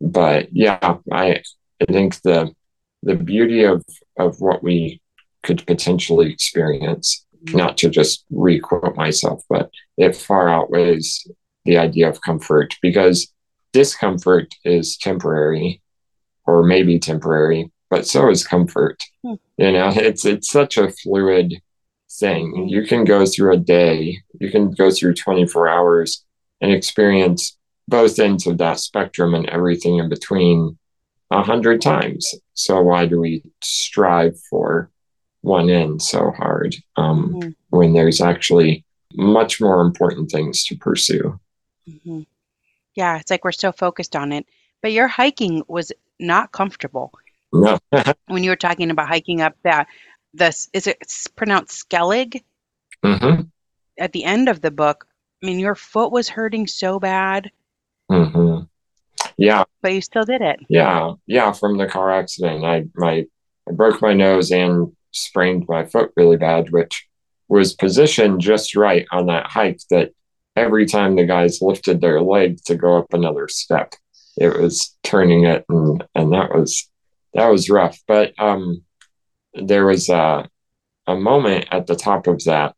but 0.00 0.48
yeah, 0.52 0.96
I 1.12 1.42
I 1.80 1.84
think 1.86 2.20
the 2.22 2.54
the 3.02 3.16
beauty 3.16 3.64
of 3.64 3.84
of 4.18 4.40
what 4.40 4.62
we 4.62 5.00
could 5.42 5.66
potentially 5.66 6.30
experience, 6.32 7.26
not 7.52 7.76
to 7.78 7.90
just 7.90 8.24
requote 8.30 8.94
myself, 8.96 9.42
but 9.48 9.70
it 9.96 10.14
far 10.16 10.48
outweighs 10.48 11.26
the 11.64 11.76
idea 11.78 12.08
of 12.08 12.20
comfort 12.20 12.76
because 12.82 13.32
discomfort 13.72 14.54
is 14.64 14.96
temporary 14.96 15.80
or 16.46 16.62
maybe 16.62 16.98
temporary, 16.98 17.70
but 17.90 18.06
so 18.06 18.28
is 18.30 18.46
comfort. 18.46 19.02
Hmm. 19.24 19.34
You 19.58 19.72
know, 19.72 19.90
it's 19.94 20.24
it's 20.24 20.50
such 20.50 20.78
a 20.78 20.90
fluid 20.90 21.60
thing. 22.18 22.68
You 22.68 22.82
can 22.86 23.04
go 23.04 23.24
through 23.26 23.54
a 23.54 23.58
day, 23.58 24.18
you 24.40 24.50
can 24.50 24.70
go 24.70 24.90
through 24.90 25.14
24 25.14 25.68
hours 25.68 26.24
and 26.60 26.72
experience 26.72 27.56
both 27.88 28.18
ends 28.18 28.46
of 28.46 28.58
that 28.58 28.78
spectrum 28.78 29.34
and 29.34 29.48
everything 29.48 29.98
in 29.98 30.08
between 30.08 30.78
a 31.30 31.42
hundred 31.42 31.80
times. 31.80 32.34
So 32.54 32.80
why 32.80 33.06
do 33.06 33.20
we 33.20 33.42
strive 33.62 34.38
for 34.50 34.90
one 35.40 35.70
end 35.70 36.00
so 36.02 36.30
hard 36.30 36.76
um, 36.96 37.34
Mhm. 37.34 37.54
when 37.70 37.92
there's 37.94 38.20
actually 38.20 38.84
much 39.14 39.60
more 39.60 39.80
important 39.80 40.30
things 40.30 40.64
to 40.66 40.76
pursue? 40.76 41.40
Mhm. 41.88 42.26
Yeah, 42.94 43.18
it's 43.18 43.30
like 43.30 43.44
we're 43.44 43.52
so 43.52 43.72
focused 43.72 44.14
on 44.14 44.32
it. 44.32 44.46
But 44.82 44.92
your 44.92 45.08
hiking 45.08 45.64
was 45.68 45.92
not 46.20 46.52
comfortable. 46.52 47.12
No. 47.52 47.78
When 48.28 48.44
you 48.44 48.50
were 48.50 48.56
talking 48.56 48.90
about 48.90 49.08
hiking 49.08 49.40
up 49.40 49.54
that, 49.64 49.86
this 50.34 50.68
is 50.72 50.86
it 50.86 50.98
pronounced 51.36 51.88
Skellig 51.88 52.42
hmm 53.04 53.42
at 53.98 54.12
the 54.12 54.24
end 54.24 54.48
of 54.48 54.60
the 54.62 54.70
book. 54.70 55.06
I 55.42 55.46
mean, 55.46 55.58
your 55.58 55.74
foot 55.74 56.12
was 56.12 56.28
hurting 56.28 56.66
so 56.66 56.98
bad, 56.98 57.50
hmm 58.10 58.60
Yeah, 59.36 59.64
but 59.82 59.92
you 59.92 60.00
still 60.00 60.24
did 60.24 60.40
it. 60.40 60.60
yeah, 60.68 61.12
yeah. 61.26 61.52
From 61.52 61.78
the 61.78 61.86
car 61.86 62.10
accident, 62.10 62.64
I 62.64 62.84
my 62.94 63.26
I 63.68 63.72
broke 63.72 64.00
my 64.00 64.12
nose 64.14 64.50
and 64.50 64.92
sprained 65.10 65.66
my 65.68 65.84
foot 65.84 66.12
really 66.16 66.36
bad, 66.36 66.70
which 66.70 67.06
was 67.48 67.74
positioned 67.74 68.40
just 68.40 68.74
right 68.74 69.06
on 69.12 69.26
that 69.26 69.46
hike 69.46 69.80
that 69.90 70.12
every 70.56 70.86
time 70.86 71.16
the 71.16 71.24
guys 71.24 71.60
lifted 71.60 72.00
their 72.00 72.20
leg 72.22 72.58
to 72.64 72.74
go 72.76 72.98
up 72.98 73.12
another 73.12 73.46
step, 73.48 73.94
it 74.36 74.56
was 74.58 74.96
turning 75.02 75.44
it, 75.44 75.64
and 75.68 76.04
and 76.14 76.32
that 76.32 76.54
was 76.54 76.88
that 77.34 77.48
was 77.48 77.68
rough. 77.68 77.98
But 78.06 78.32
um, 78.38 78.82
there 79.54 79.86
was 79.86 80.08
a 80.08 80.48
a 81.06 81.16
moment 81.16 81.66
at 81.72 81.86
the 81.86 81.96
top 81.96 82.26
of 82.26 82.44
that 82.44 82.74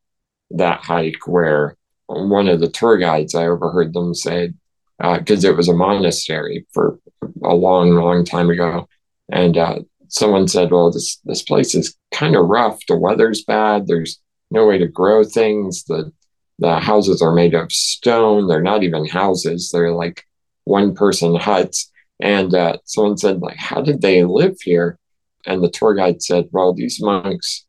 that 0.51 0.81
hike 0.81 1.27
where 1.27 1.77
one 2.07 2.49
of 2.49 2.61
the 2.61 2.69
tour 2.71 2.97
guides 2.97 3.35
I 3.35 3.47
overheard 3.47 3.93
them 3.93 4.15
say 4.15 4.53
because 4.99 5.45
it 5.45 5.57
was 5.57 5.69
a 5.69 5.75
monastery 5.75 6.67
for 6.73 6.99
a 7.43 7.55
long, 7.55 7.91
long 7.91 8.25
time 8.25 8.51
ago, 8.51 8.89
and 9.31 9.57
uh, 9.57 9.81
someone 10.09 10.49
said, 10.49 10.71
"Well, 10.71 10.91
this 10.91 11.21
this 11.25 11.43
place 11.43 11.75
is 11.75 11.97
kind 12.13 12.37
of 12.37 12.47
rough. 12.47 12.81
The 12.87 12.97
weather's 12.97 13.45
bad. 13.45 13.87
There's 13.87 14.21
no 14.51 14.67
way 14.67 14.79
to 14.79 14.87
grow 14.87 15.25
things. 15.25 15.85
The 15.85 16.13
the 16.59 16.79
houses 16.79 17.21
are 17.21 17.35
made 17.35 17.55
of 17.55 17.73
stone. 17.73 18.47
They're 18.47 18.63
not 18.63 18.85
even 18.85 19.07
houses. 19.07 19.71
They're 19.71 19.93
like 19.93 20.25
one 20.65 20.95
person 20.95 21.35
huts." 21.35 21.91
And 22.21 22.55
uh, 22.55 22.79
someone 22.85 23.19
said, 23.19 23.41
"Like, 23.41 23.57
how 23.57 23.81
did 23.81 24.01
they 24.01 24.25
live 24.25 24.57
here?" 24.63 24.99
And 25.47 25.63
the 25.63 25.71
tour 25.71 25.95
guide 25.95 26.23
said, 26.23 26.49
"Well, 26.53 26.73
these 26.73 27.01
monks 27.01 27.67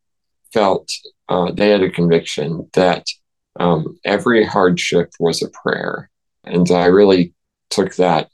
felt 0.54 0.90
uh, 1.30 1.52
they 1.52 1.70
had 1.70 1.82
a 1.82 1.90
conviction 1.90 2.70
that 2.74 3.06
um, 3.60 4.00
every 4.06 4.46
hardship 4.46 5.12
was 5.20 5.42
a 5.42 5.50
prayer." 5.50 6.10
And 6.44 6.70
I 6.72 6.86
really 6.86 7.34
took 7.70 7.96
that 7.96 8.30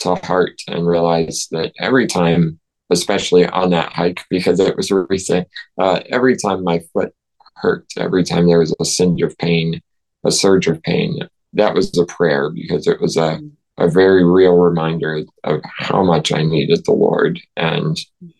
to 0.00 0.14
heart 0.16 0.60
and 0.68 0.86
realized 0.86 1.48
that 1.52 1.72
every 1.78 2.06
time, 2.06 2.60
especially 2.90 3.46
on 3.46 3.70
that 3.70 3.92
hike, 3.92 4.24
because 4.28 4.60
it 4.60 4.76
was 4.76 4.90
recent, 4.90 5.48
uh, 5.78 6.00
every 6.10 6.36
time 6.36 6.64
my 6.64 6.80
foot 6.92 7.14
hurt, 7.56 7.86
every 7.96 8.24
time 8.24 8.46
there 8.46 8.58
was 8.58 8.74
a 8.80 8.84
singe 8.84 9.22
of 9.22 9.36
pain, 9.38 9.80
a 10.24 10.30
surge 10.30 10.66
of 10.66 10.82
pain, 10.82 11.20
that 11.54 11.74
was 11.74 11.96
a 11.96 12.04
prayer 12.06 12.50
because 12.50 12.86
it 12.86 13.00
was 13.00 13.16
a, 13.16 13.40
a 13.78 13.88
very 13.88 14.24
real 14.24 14.56
reminder 14.56 15.24
of 15.42 15.60
how 15.76 16.02
much 16.02 16.32
I 16.32 16.42
needed 16.42 16.84
the 16.84 16.92
Lord 16.92 17.40
and 17.56 17.96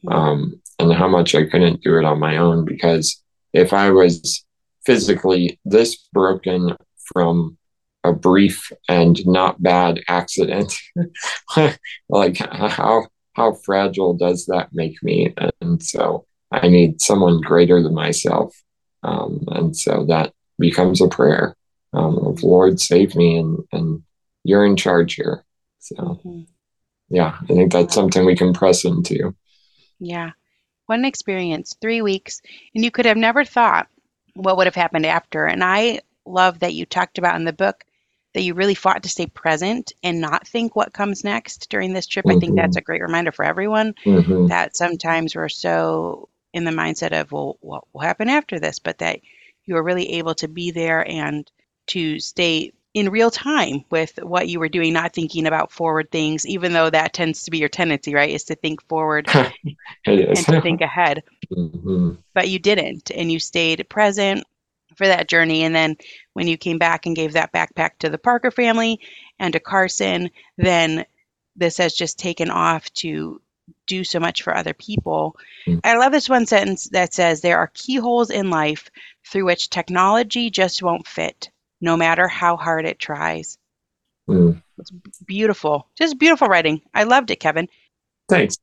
um, 0.09 0.61
and 0.79 0.93
how 0.93 1.09
much 1.09 1.35
I 1.35 1.45
couldn't 1.45 1.83
do 1.83 1.99
it 1.99 2.05
on 2.05 2.21
my 2.21 2.37
own 2.37 2.65
because 2.65 3.23
if 3.53 3.73
I 3.73 3.91
was 3.91 4.45
physically 4.85 5.59
this 5.65 5.97
broken 6.13 6.77
from 7.13 7.57
a 8.05 8.13
brief 8.13 8.71
and 8.89 9.27
not 9.27 9.63
bad 9.63 10.03
accident 10.09 10.75
like 12.09 12.37
how 12.37 13.07
how 13.35 13.53
fragile 13.53 14.15
does 14.15 14.47
that 14.47 14.69
make 14.73 15.03
me? 15.03 15.35
And 15.61 15.83
so 15.83 16.27
i 16.53 16.69
need 16.69 17.01
someone 17.01 17.41
greater 17.41 17.83
than 17.83 17.95
myself. 17.95 18.55
Um, 19.03 19.45
and 19.49 19.77
so 19.77 20.05
that 20.07 20.33
becomes 20.59 21.01
a 21.01 21.09
prayer 21.09 21.57
um, 21.93 22.19
of 22.19 22.43
lord 22.43 22.81
save 22.81 23.17
me 23.17 23.39
and 23.39 23.59
and 23.73 24.03
you're 24.45 24.65
in 24.65 24.77
charge 24.77 25.15
here 25.15 25.45
so 25.81 26.21
Mhm. 26.25 26.47
yeah 27.09 27.37
i 27.43 27.47
think 27.47 27.73
that's 27.73 27.95
something 27.95 28.25
we 28.25 28.37
can 28.37 28.53
press 28.53 28.85
into 28.85 29.35
Yeah. 29.99 30.31
What 30.87 30.99
an 30.99 31.05
experience. 31.05 31.77
Three 31.81 32.03
weeks. 32.03 32.43
And 32.75 32.85
you 32.85 32.91
could 32.91 33.07
have 33.07 33.17
never 33.17 33.45
thought 33.45 33.89
what 34.35 34.57
would 34.57 34.67
have 34.67 34.75
happened 34.75 35.07
after. 35.07 35.47
And 35.47 35.63
I 35.65 36.01
love 36.27 36.59
that 36.61 36.75
you 36.75 36.85
talked 36.85 37.19
about 37.19 37.37
in 37.37 37.45
the 37.45 37.53
book 37.53 37.85
that 38.35 38.43
you 38.43 38.55
really 38.55 38.75
fought 38.75 39.03
to 39.05 39.09
stay 39.09 39.27
present 39.27 39.93
and 40.03 40.21
not 40.21 40.47
think 40.47 40.75
what 40.75 40.93
comes 40.93 41.23
next 41.23 41.71
during 41.71 41.93
this 41.93 42.07
trip. 42.07 42.25
Mm-hmm. 42.25 42.37
I 42.37 42.41
think 42.41 42.57
that's 42.57 42.77
mm-hmm. 42.77 42.79
a 42.79 42.83
great 42.83 43.03
reminder 43.03 43.33
for 43.33 43.45
everyone 43.45 43.95
mm-hmm. 44.05 44.49
that 44.49 44.77
sometimes 44.77 45.37
we're 45.37 45.49
so 45.49 46.29
in 46.53 46.65
the 46.65 46.73
mindset 46.73 47.19
of, 47.19 47.33
well, 47.33 47.57
what 47.61 47.85
will 47.93 48.01
happen 48.01 48.29
after 48.29 48.59
this? 48.59 48.79
But 48.79 48.99
that 48.99 49.21
you 49.65 49.75
were 49.75 49.83
really 49.83 50.15
able 50.15 50.35
to 50.35 50.49
be 50.49 50.71
there 50.71 51.09
and 51.09 51.51
to 51.89 52.19
stay 52.19 52.73
in 52.95 53.11
real 53.11 53.31
time 53.31 53.85
with 53.91 54.19
what 54.23 54.49
you 54.49 54.61
were 54.61 54.69
doing, 54.69 54.93
not 54.93 55.13
thinking 55.13 55.47
about 55.47 55.73
forward 55.73 56.11
things, 56.11 56.47
even 56.47 56.73
though 56.73 56.89
that 56.89 57.13
tends 57.13 57.43
to 57.43 57.51
be 57.51 57.59
your 57.59 57.69
tendency, 57.69 58.15
right? 58.15 58.31
Is 58.31 58.45
to 58.45 58.55
think 58.55 58.81
forward 58.89 59.29
and 60.07 60.37
to 60.37 60.61
think 60.61 60.81
ahead. 60.81 61.25
Mm-hmm. 61.53 62.13
But 62.35 62.49
you 62.49 62.61
didn't, 62.61 63.11
and 63.11 63.31
you 63.31 63.41
stayed 63.41 63.87
present 63.89 64.45
for 64.97 65.09
that 65.09 65.29
journey. 65.29 65.65
And 65.65 65.75
then 65.75 65.97
when 66.35 66.47
you 66.47 66.57
came 66.57 66.79
back 66.79 67.05
and 67.05 67.17
gave 67.17 67.33
that 67.33 67.53
backpack 67.53 67.99
to 67.99 68.09
the 68.09 68.19
Parker 68.19 68.53
family 68.53 69.01
and 69.41 69.53
to 69.53 69.61
Carson, 69.61 70.31
then 70.57 71.05
this 71.57 71.77
has 71.79 71.95
just 71.95 72.19
taken 72.19 72.51
off 72.51 72.93
to 72.95 73.41
do 73.87 74.05
so 74.05 74.21
much 74.21 74.43
for 74.43 74.57
other 74.57 74.75
people. 74.75 75.37
Mm. 75.67 75.81
I 75.85 75.97
love 75.97 76.13
this 76.13 76.29
one 76.29 76.47
sentence 76.47 76.89
that 76.91 77.15
says 77.15 77.41
there 77.41 77.59
are 77.59 77.71
keyholes 77.75 78.31
in 78.31 78.51
life 78.51 78.91
through 79.27 79.47
which 79.47 79.71
technology 79.71 80.51
just 80.51 80.83
won't 80.83 81.07
fit, 81.07 81.51
no 81.81 81.97
matter 81.97 82.29
how 82.29 82.57
hard 82.57 82.87
it 82.87 82.99
tries. 82.99 83.59
Mm. 84.29 84.63
It's 84.79 84.91
beautiful. 85.27 85.89
Just 85.97 86.19
beautiful 86.19 86.49
writing. 86.49 86.81
I 86.95 87.05
loved 87.05 87.31
it, 87.31 87.41
Kevan. 87.41 87.69
Thanks. 88.29 88.57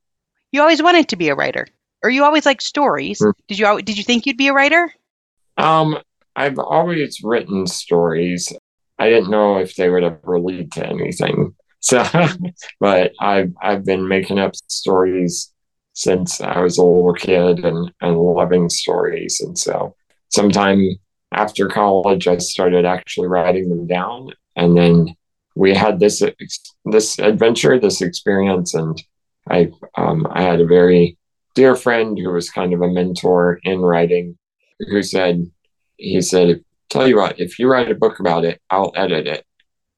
You 0.52 0.62
always 0.62 0.82
wanted 0.82 1.10
to 1.10 1.16
be 1.16 1.30
a 1.30 1.36
writer. 1.36 1.68
Or 2.04 2.10
you 2.10 2.24
always 2.24 2.46
like 2.46 2.62
stories. 2.62 3.20
Mm. 3.20 3.34
Did 3.48 3.60
you 3.60 3.82
did 3.82 3.98
you 3.98 4.04
think 4.04 4.26
you'd 4.26 4.38
be 4.38 4.48
a 4.48 4.54
writer? 4.54 4.92
Um 5.58 6.00
I've 6.36 6.60
always 6.60 7.22
written 7.24 7.68
stories. 7.68 8.52
I 8.98 9.10
didn't 9.10 9.30
know 9.30 9.58
if 9.58 9.76
they 9.76 9.90
would 9.90 10.04
ever 10.04 10.40
lead 10.40 10.72
to 10.74 10.86
anything. 10.86 11.56
So, 11.84 12.06
but 12.80 13.14
I've 13.20 13.56
I've 13.60 13.84
been 13.84 14.08
making 14.08 14.38
up 14.38 14.56
stories 14.56 15.52
since 15.94 16.40
I 16.40 16.60
was 16.60 16.78
a 16.78 16.84
little 16.84 17.16
kid 17.16 17.66
and 17.66 17.92
and 18.00 18.20
loving 18.20 18.70
stories. 18.70 19.42
And 19.42 19.58
so, 19.58 19.96
sometime 20.30 21.00
after 21.32 21.68
college, 21.68 22.28
I 22.28 22.38
started 22.38 22.86
actually 22.86 23.28
writing 23.28 23.70
them 23.70 23.88
down, 23.88 24.32
and 24.56 24.78
then 24.78 25.16
we 25.56 25.74
had 25.74 26.00
this 26.00 26.22
this 26.86 27.20
adventure, 27.20 27.80
this 27.80 28.02
experience, 28.02 28.74
and 28.74 29.02
I 29.50 29.72
um, 29.96 30.28
I 30.32 30.42
had 30.44 30.62
a 30.62 30.66
very 30.66 31.18
dear 31.56 31.76
friend 31.76 32.18
who 32.18 32.32
was 32.32 32.50
kind 32.50 32.74
of 32.74 32.82
a 32.82 32.90
mentor 32.90 33.60
in 33.64 33.80
writing, 33.80 34.38
who 34.80 35.02
said 35.04 35.50
he 35.98 36.22
said, 36.22 36.64
"Tell 36.90 37.08
you 37.08 37.18
what, 37.18 37.40
if 37.40 37.60
you 37.60 37.70
write 37.70 37.92
a 37.92 37.96
book 37.96 38.20
about 38.20 38.46
it, 38.46 38.62
I'll 38.70 38.92
edit 38.96 39.28
it." 39.28 39.46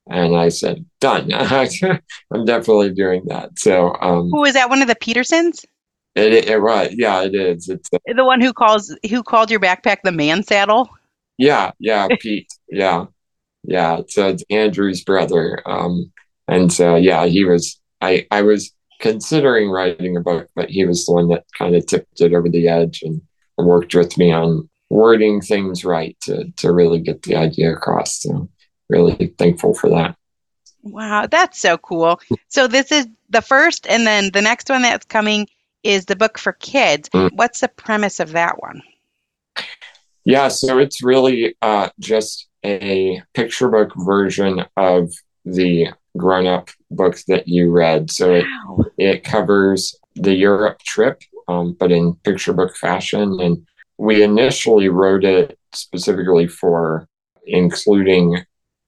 And 0.10 0.36
I 0.36 0.50
said, 0.50 0.86
done. 1.00 1.32
I'm 1.34 2.46
definitely 2.46 2.92
doing 2.94 3.24
that. 3.28 3.58
So, 3.58 3.96
um, 4.02 4.30
who 4.32 4.44
is 4.44 4.54
that? 4.54 4.70
One 4.70 4.82
of 4.82 4.90
the 4.90 4.96
Petersons? 4.96 5.66
It, 6.16 6.34
it, 6.34 6.50
it 6.50 6.58
right. 6.58 6.92
Yeah, 6.94 7.24
it 7.24 7.34
is. 7.34 7.70
It's 7.70 7.90
uh, 7.94 7.98
the 8.14 8.26
one 8.26 8.42
who 8.42 8.54
calls 8.54 8.96
who 9.10 9.24
called 9.24 9.50
your 9.50 9.60
backpack 9.60 10.00
the 10.04 10.12
man 10.12 10.44
saddle. 10.44 10.90
Yeah, 11.44 11.72
yeah, 11.78 12.08
Pete. 12.22 12.48
yeah, 12.70 13.06
yeah. 13.64 14.00
So 14.08 14.30
it's 14.30 14.46
Andrew's 14.50 15.04
brother. 15.04 15.62
Um, 15.66 16.12
and 16.48 16.72
so 16.72 16.96
yeah, 16.96 17.26
he 17.26 17.44
was. 17.44 17.80
I 18.02 18.26
I 18.32 18.44
was 18.44 18.72
considering 19.00 19.70
writing 19.70 20.16
a 20.16 20.22
book, 20.22 20.48
but 20.56 20.70
he 20.70 20.86
was 20.86 21.06
the 21.06 21.12
one 21.12 21.28
that 21.30 21.44
kind 21.58 21.76
of 21.76 21.86
tipped 21.86 22.22
it 22.22 22.34
over 22.34 22.48
the 22.48 22.70
edge 22.70 23.02
and 23.04 23.22
worked 23.58 23.94
with 23.94 24.18
me 24.18 24.32
on 24.32 24.70
wording 24.90 25.42
things 25.42 25.84
right 25.84 26.16
to 26.22 26.50
to 26.58 26.72
really 26.72 27.00
get 27.00 27.24
the 27.24 27.36
idea 27.36 27.74
across. 27.74 28.22
So 28.22 28.50
really 28.90 29.34
thankful 29.38 29.74
for 29.74 29.90
that. 29.90 30.16
Wow, 30.84 31.28
that's 31.28 31.60
so 31.60 31.78
cool. 31.78 32.22
So 32.48 32.68
this 32.68 32.92
is 32.92 33.08
the 33.30 33.42
first, 33.42 33.86
and 33.88 34.08
then 34.08 34.32
the 34.32 34.42
next 34.42 34.70
one 34.70 34.82
that's 34.82 35.06
coming 35.06 35.48
is 35.84 36.06
the 36.06 36.16
book 36.16 36.38
for 36.38 36.54
kids. 36.54 37.10
Mm. 37.10 37.32
What's 37.34 37.60
the 37.60 37.68
premise 37.68 38.20
of 38.20 38.32
that 38.32 38.62
one? 38.62 38.82
Yeah, 40.26 40.48
so 40.48 40.78
it's 40.78 41.04
really 41.04 41.56
uh, 41.62 41.90
just 42.00 42.48
a 42.66 43.22
picture 43.34 43.70
book 43.70 43.92
version 43.98 44.64
of 44.78 45.12
the 45.46 45.88
grown 46.18 46.48
up 46.48 46.70
book 46.92 47.18
that 47.28 47.48
you 47.48 47.72
read. 47.72 48.10
So 48.12 48.40
wow. 48.40 48.86
it, 48.98 49.16
it 49.16 49.24
covers 49.24 49.96
the 50.16 50.34
Europe 50.34 50.80
trip, 50.80 51.22
um, 51.48 51.76
but 51.78 51.92
in 51.92 52.16
picture 52.24 52.54
book 52.54 52.76
fashion. 52.78 53.40
And 53.42 53.66
we 53.98 54.24
initially 54.24 54.90
wrote 54.90 55.26
it 55.26 55.58
specifically 55.74 56.48
for 56.48 57.08
including 57.46 58.38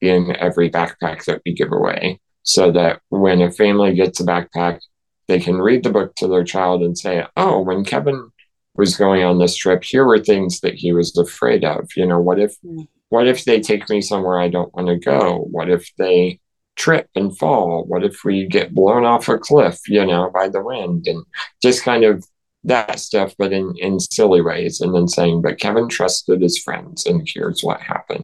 in 0.01 0.35
every 0.37 0.69
backpack 0.69 1.25
that 1.25 1.41
we 1.45 1.53
give 1.53 1.71
away 1.71 2.19
so 2.43 2.71
that 2.71 3.01
when 3.09 3.41
a 3.41 3.51
family 3.51 3.93
gets 3.93 4.19
a 4.19 4.23
backpack, 4.23 4.79
they 5.27 5.39
can 5.39 5.57
read 5.57 5.83
the 5.83 5.89
book 5.89 6.13
to 6.15 6.27
their 6.27 6.43
child 6.43 6.83
and 6.83 6.97
say, 6.97 7.25
Oh, 7.35 7.59
when 7.61 7.83
Kevan 7.83 8.31
was 8.77 8.97
going 8.97 9.23
on 9.23 9.39
this 9.39 9.55
trip, 9.55 9.83
here 9.83 10.05
were 10.05 10.19
things 10.19 10.59
that 10.61 10.75
he 10.75 10.91
was 10.91 11.15
afraid 11.17 11.63
of. 11.63 11.89
You 11.95 12.05
know, 12.05 12.19
what 12.19 12.39
if 12.39 12.55
mm. 12.61 12.87
what 13.09 13.27
if 13.27 13.45
they 13.45 13.59
take 13.61 13.89
me 13.89 14.01
somewhere 14.01 14.39
I 14.39 14.49
don't 14.49 14.73
want 14.73 14.87
to 14.87 14.97
go? 14.97 15.47
What 15.51 15.69
if 15.69 15.89
they 15.97 16.39
trip 16.75 17.09
and 17.15 17.37
fall? 17.37 17.85
What 17.85 18.03
if 18.03 18.23
we 18.23 18.47
get 18.47 18.73
blown 18.73 19.05
off 19.05 19.29
a 19.29 19.37
cliff, 19.37 19.79
you 19.87 20.05
know, 20.05 20.29
by 20.33 20.49
the 20.49 20.61
wind? 20.61 21.07
And 21.07 21.23
just 21.61 21.83
kind 21.83 22.03
of 22.03 22.25
that 22.65 22.99
stuff, 22.99 23.33
but 23.37 23.53
in, 23.53 23.73
in 23.77 23.99
silly 23.99 24.41
ways. 24.41 24.81
And 24.81 24.93
then 24.93 25.07
saying, 25.07 25.41
but 25.41 25.59
Kevan 25.59 25.87
trusted 25.87 26.41
his 26.41 26.57
friends, 26.57 27.05
and 27.05 27.27
here's 27.31 27.61
what 27.61 27.79
happened. 27.79 28.23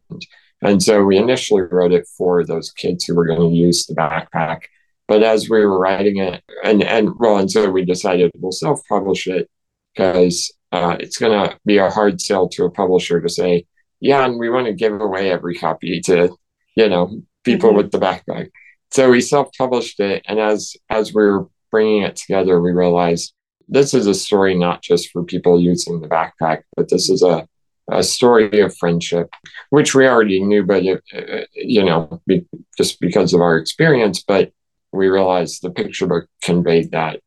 And 0.61 0.81
so 0.83 1.03
we 1.03 1.17
initially 1.17 1.61
wrote 1.61 1.91
it 1.91 2.07
for 2.17 2.43
those 2.43 2.71
kids 2.71 3.05
who 3.05 3.15
were 3.15 3.25
going 3.25 3.39
to 3.39 3.55
use 3.55 3.85
the 3.85 3.95
backpack. 3.95 4.63
But 5.07 5.23
as 5.23 5.49
we 5.49 5.65
were 5.65 5.79
writing 5.79 6.17
it, 6.17 6.43
and, 6.63 6.83
and 6.83 7.11
well, 7.19 7.37
and 7.37 7.49
so 7.49 7.69
we 7.69 7.83
decided 7.83 8.31
we'll 8.35 8.51
self 8.51 8.81
publish 8.87 9.27
it 9.27 9.49
because 9.93 10.53
uh, 10.71 10.97
it's 10.99 11.17
going 11.17 11.49
to 11.49 11.57
be 11.65 11.77
a 11.77 11.89
hard 11.89 12.21
sell 12.21 12.47
to 12.49 12.65
a 12.65 12.71
publisher 12.71 13.21
to 13.21 13.29
say, 13.29 13.65
yeah, 13.99 14.25
and 14.25 14.39
we 14.39 14.49
want 14.49 14.67
to 14.67 14.73
give 14.73 14.99
away 14.99 15.31
every 15.31 15.55
copy 15.55 16.01
to, 16.01 16.35
you 16.75 16.89
know, 16.89 17.21
people 17.43 17.69
mm-hmm. 17.69 17.77
with 17.77 17.91
the 17.91 17.99
backpack. 17.99 18.49
So 18.91 19.09
we 19.09 19.21
self 19.21 19.49
published 19.57 19.99
it. 19.99 20.23
And 20.27 20.39
as, 20.39 20.75
as 20.89 21.13
we 21.13 21.23
were 21.23 21.47
bringing 21.69 22.03
it 22.03 22.15
together, 22.15 22.59
we 22.59 22.71
realized 22.71 23.33
this 23.67 23.93
is 23.93 24.07
a 24.07 24.13
story 24.13 24.57
not 24.57 24.81
just 24.81 25.11
for 25.11 25.23
people 25.23 25.59
using 25.59 26.01
the 26.01 26.07
backpack, 26.07 26.63
but 26.75 26.89
this 26.89 27.09
is 27.09 27.23
a 27.23 27.47
a 27.89 28.03
story 28.03 28.61
of 28.61 28.77
friendship, 28.77 29.33
which 29.69 29.93
we 29.93 30.07
already 30.07 30.41
knew, 30.41 30.63
but 30.63 30.83
it, 30.85 31.03
uh, 31.13 31.45
you 31.53 31.83
know, 31.83 32.21
be, 32.25 32.45
just 32.77 33.01
because 33.01 33.33
of 33.33 33.41
our 33.41 33.57
experience. 33.57 34.23
But 34.23 34.53
we 34.93 35.09
realized 35.09 35.61
the 35.61 35.71
picture 35.71 36.07
book 36.07 36.27
conveyed 36.41 36.91
that 36.91 37.19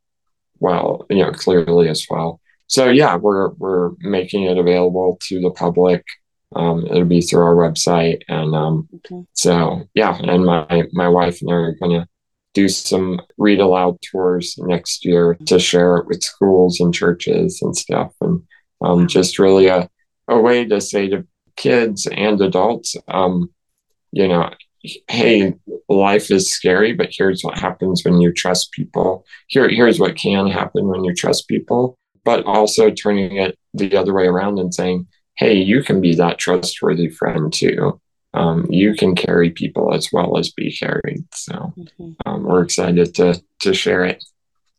well, 0.60 1.06
you 1.10 1.18
know, 1.18 1.32
clearly 1.32 1.88
as 1.88 2.06
well. 2.08 2.40
So 2.66 2.88
yeah, 2.88 3.16
we're 3.16 3.50
we're 3.50 3.92
making 4.00 4.44
it 4.44 4.58
available 4.58 5.18
to 5.22 5.40
the 5.40 5.50
public. 5.50 6.04
Um, 6.56 6.86
it'll 6.86 7.04
be 7.04 7.20
through 7.20 7.42
our 7.42 7.54
website, 7.54 8.22
and 8.28 8.54
um, 8.54 8.88
okay. 8.96 9.24
so 9.32 9.82
yeah, 9.94 10.16
and 10.22 10.44
my 10.44 10.84
my 10.92 11.08
wife 11.08 11.40
and 11.40 11.50
I 11.50 11.54
are 11.54 11.76
gonna 11.80 12.08
do 12.54 12.68
some 12.68 13.20
read 13.36 13.60
aloud 13.60 13.98
tours 14.02 14.54
next 14.58 15.04
year 15.04 15.36
to 15.46 15.58
share 15.58 15.96
it 15.96 16.06
with 16.06 16.22
schools 16.22 16.80
and 16.80 16.94
churches 16.94 17.60
and 17.60 17.76
stuff, 17.76 18.12
and 18.20 18.42
um, 18.80 19.08
just 19.08 19.38
really 19.38 19.66
a 19.66 19.88
a 20.28 20.38
way 20.38 20.64
to 20.64 20.80
say 20.80 21.08
to 21.08 21.26
kids 21.56 22.06
and 22.06 22.40
adults, 22.40 22.96
um, 23.08 23.50
you 24.12 24.28
know, 24.28 24.50
hey, 25.08 25.54
life 25.88 26.30
is 26.30 26.50
scary, 26.50 26.92
but 26.92 27.08
here's 27.10 27.42
what 27.42 27.58
happens 27.58 28.02
when 28.04 28.20
you 28.20 28.32
trust 28.32 28.72
people. 28.72 29.24
Here, 29.48 29.68
here's 29.68 29.98
what 29.98 30.16
can 30.16 30.46
happen 30.46 30.86
when 30.86 31.04
you 31.04 31.14
trust 31.14 31.48
people, 31.48 31.98
but 32.24 32.44
also 32.44 32.90
turning 32.90 33.36
it 33.36 33.58
the 33.72 33.96
other 33.96 34.14
way 34.14 34.26
around 34.26 34.58
and 34.58 34.74
saying, 34.74 35.06
hey, 35.36 35.54
you 35.54 35.82
can 35.82 36.00
be 36.00 36.14
that 36.14 36.38
trustworthy 36.38 37.08
friend 37.08 37.52
too. 37.52 38.00
Um, 38.32 38.66
you 38.68 38.94
can 38.94 39.14
carry 39.14 39.50
people 39.50 39.94
as 39.94 40.12
well 40.12 40.36
as 40.38 40.50
be 40.50 40.74
carried. 40.76 41.24
So 41.32 41.72
mm-hmm. 41.76 42.12
um, 42.26 42.42
we're 42.42 42.62
excited 42.62 43.14
to 43.16 43.40
to 43.60 43.74
share 43.74 44.04
it. 44.04 44.24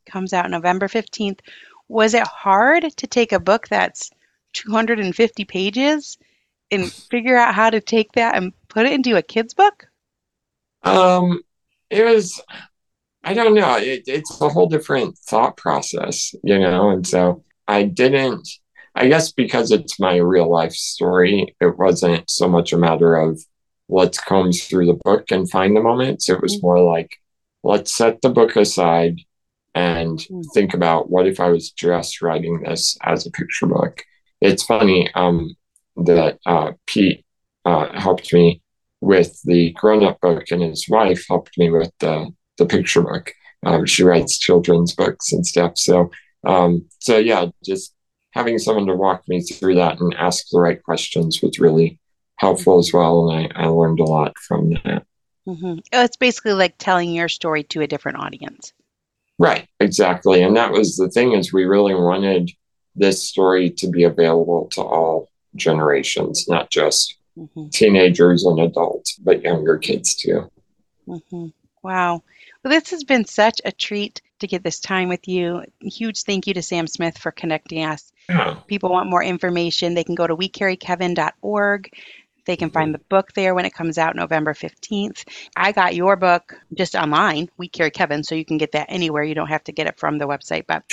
Comes 0.05 0.33
out 0.33 0.49
November 0.49 0.87
fifteenth. 0.87 1.39
Was 1.87 2.13
it 2.13 2.23
hard 2.23 2.97
to 2.97 3.07
take 3.07 3.31
a 3.31 3.39
book 3.39 3.67
that's 3.67 4.09
250 4.53 5.45
pages 5.45 6.17
and 6.71 6.91
figure 7.11 7.37
out 7.37 7.53
how 7.53 7.69
to 7.69 7.79
take 7.79 8.13
that 8.13 8.35
and 8.35 8.53
put 8.69 8.85
it 8.85 8.93
into 8.93 9.15
a 9.15 9.21
kid's 9.21 9.53
book? 9.53 9.87
Um, 10.83 11.41
it 11.89 12.03
was, 12.03 12.41
I 13.26 13.34
don't 13.34 13.55
know. 13.55 13.76
It, 13.78 14.03
it's 14.07 14.39
a 14.39 14.49
whole 14.49 14.67
different 14.67 15.17
thought 15.17 15.57
process, 15.57 16.34
you 16.43 16.59
know? 16.59 16.91
And 16.91 17.05
so 17.05 17.43
I 17.67 17.84
didn't, 17.84 18.47
I 18.93 19.07
guess 19.07 19.32
because 19.32 19.71
it's 19.71 19.99
my 19.99 20.17
real 20.17 20.49
life 20.49 20.73
story, 20.73 21.55
it 21.59 21.78
wasn't 21.78 22.30
so 22.30 22.47
much 22.47 22.71
a 22.71 22.78
matter 22.78 23.15
of 23.15 23.41
let's 23.89 24.19
comb 24.19 24.51
through 24.51 24.86
the 24.86 24.99
book 25.03 25.32
and 25.32 25.49
find 25.49 25.76
the 25.76 25.82
moments. 25.82 26.30
It 26.30 26.41
was 26.41 26.55
mm-hmm. 26.55 26.67
more 26.67 26.82
like, 26.82 27.17
let's 27.63 27.95
set 27.95 28.21
the 28.21 28.30
book 28.30 28.55
aside 28.55 29.19
and 29.73 30.19
Mm. 30.32 30.43
think 30.53 30.73
about 30.73 31.09
what 31.09 31.28
if 31.28 31.39
I 31.39 31.49
was 31.49 31.69
just 31.69 32.21
writing 32.21 32.61
this 32.61 32.97
as 33.03 33.28
a 33.28 33.32
picture 33.32 33.67
book. 33.67 34.03
It's 34.39 34.63
funny 34.63 35.09
um, 35.15 35.55
that 35.97 36.39
uh, 36.45 36.71
Pete 36.88 37.26
uh, 37.65 37.99
helped 37.99 38.34
me 38.34 38.61
with 39.01 39.41
the 39.43 39.71
grown-up 39.71 40.21
book, 40.21 40.45
and 40.51 40.61
his 40.61 40.88
wife 40.88 41.26
helped 41.28 41.57
me 41.57 41.69
with 41.69 41.91
the 41.99 42.34
the 42.57 42.65
picture 42.65 43.01
book. 43.01 43.33
Um, 43.65 43.85
she 43.85 44.03
writes 44.03 44.37
children's 44.37 44.93
books 44.93 45.31
and 45.31 45.45
stuff. 45.45 45.77
So, 45.77 46.11
um, 46.45 46.85
so 46.99 47.17
yeah, 47.17 47.47
just 47.63 47.93
having 48.31 48.59
someone 48.59 48.85
to 48.87 48.95
walk 48.95 49.23
me 49.27 49.41
through 49.41 49.75
that 49.75 49.99
and 49.99 50.13
ask 50.15 50.45
the 50.51 50.59
right 50.59 50.81
questions 50.83 51.41
was 51.41 51.59
really 51.59 51.99
helpful 52.37 52.77
as 52.79 52.91
well, 52.93 53.29
and 53.29 53.47
I, 53.53 53.63
I 53.63 53.67
learned 53.67 53.99
a 53.99 54.03
lot 54.03 54.37
from 54.37 54.71
that. 54.83 55.05
hmm 55.45 55.79
It's 55.93 56.17
basically 56.17 56.53
like 56.53 56.75
telling 56.77 57.11
your 57.11 57.29
story 57.29 57.63
to 57.63 57.81
a 57.81 57.87
different 57.87 58.19
audience. 58.19 58.73
Right, 59.39 59.67
exactly. 59.79 60.43
And 60.43 60.55
that 60.55 60.71
was 60.71 60.95
the 60.95 61.09
thing 61.09 61.33
is 61.33 61.51
we 61.53 61.65
really 61.65 61.95
wanted 61.95 62.51
this 62.95 63.23
story 63.23 63.69
to 63.69 63.87
be 63.87 64.03
available 64.03 64.67
to 64.71 64.81
all 64.81 65.29
generations, 65.55 66.47
not 66.47 66.69
just 66.69 67.15
hmm 67.35 67.67
teenagers 67.71 68.45
and 68.45 68.59
adults, 68.59 69.15
but 69.15 69.41
younger 69.43 69.77
kids 69.77 70.15
too. 70.15 70.49
hmm 71.05 71.47
Wow. 71.86 72.23
Well, 72.63 72.71
this 72.71 72.89
has 72.89 73.03
been 73.03 73.25
such 73.25 73.61
a 73.63 73.71
treat 73.71 74.19
to 74.39 74.47
get 74.47 74.63
this 74.63 74.79
time 74.79 75.07
with 75.07 75.27
you. 75.27 75.61
Huge 75.81 76.23
thank 76.23 76.47
you 76.47 76.55
to 76.55 76.63
Sam 76.63 76.88
Smith 76.88 77.15
for 77.15 77.31
connecting 77.31 77.86
us. 77.86 78.11
Yeah. 78.27 78.55
People 78.65 78.89
want 78.89 79.07
more 79.07 79.23
information, 79.23 79.93
they 79.93 80.03
can 80.03 80.15
go 80.15 80.25
to 80.25 80.36
wecarrykevan.org. 80.36 81.93
They 82.45 82.55
can 82.55 82.69
find 82.69 82.88
mm-hmm. 82.88 82.93
the 82.93 83.05
book 83.09 83.33
there 83.33 83.53
when 83.55 83.65
it 83.65 83.73
comes 83.73 83.97
out 83.97 84.15
November 84.15 84.53
15th. 84.53 85.27
I 85.55 85.71
got 85.71 85.95
your 85.95 86.15
book 86.15 86.53
just 86.75 86.95
online, 86.95 87.49
We 87.57 87.67
Carry 87.67 87.89
Kevan, 87.89 88.23
so 88.23 88.36
you 88.36 88.45
can 88.45 88.57
get 88.57 88.73
that 88.73 88.86
anywhere. 88.89 89.23
You 89.23 89.33
don't 89.33 89.47
have 89.47 89.63
to 89.65 89.71
get 89.71 89.88
it 89.88 89.99
from 89.99 90.19
the 90.19 90.27
website. 90.27 90.65
But 90.67 90.83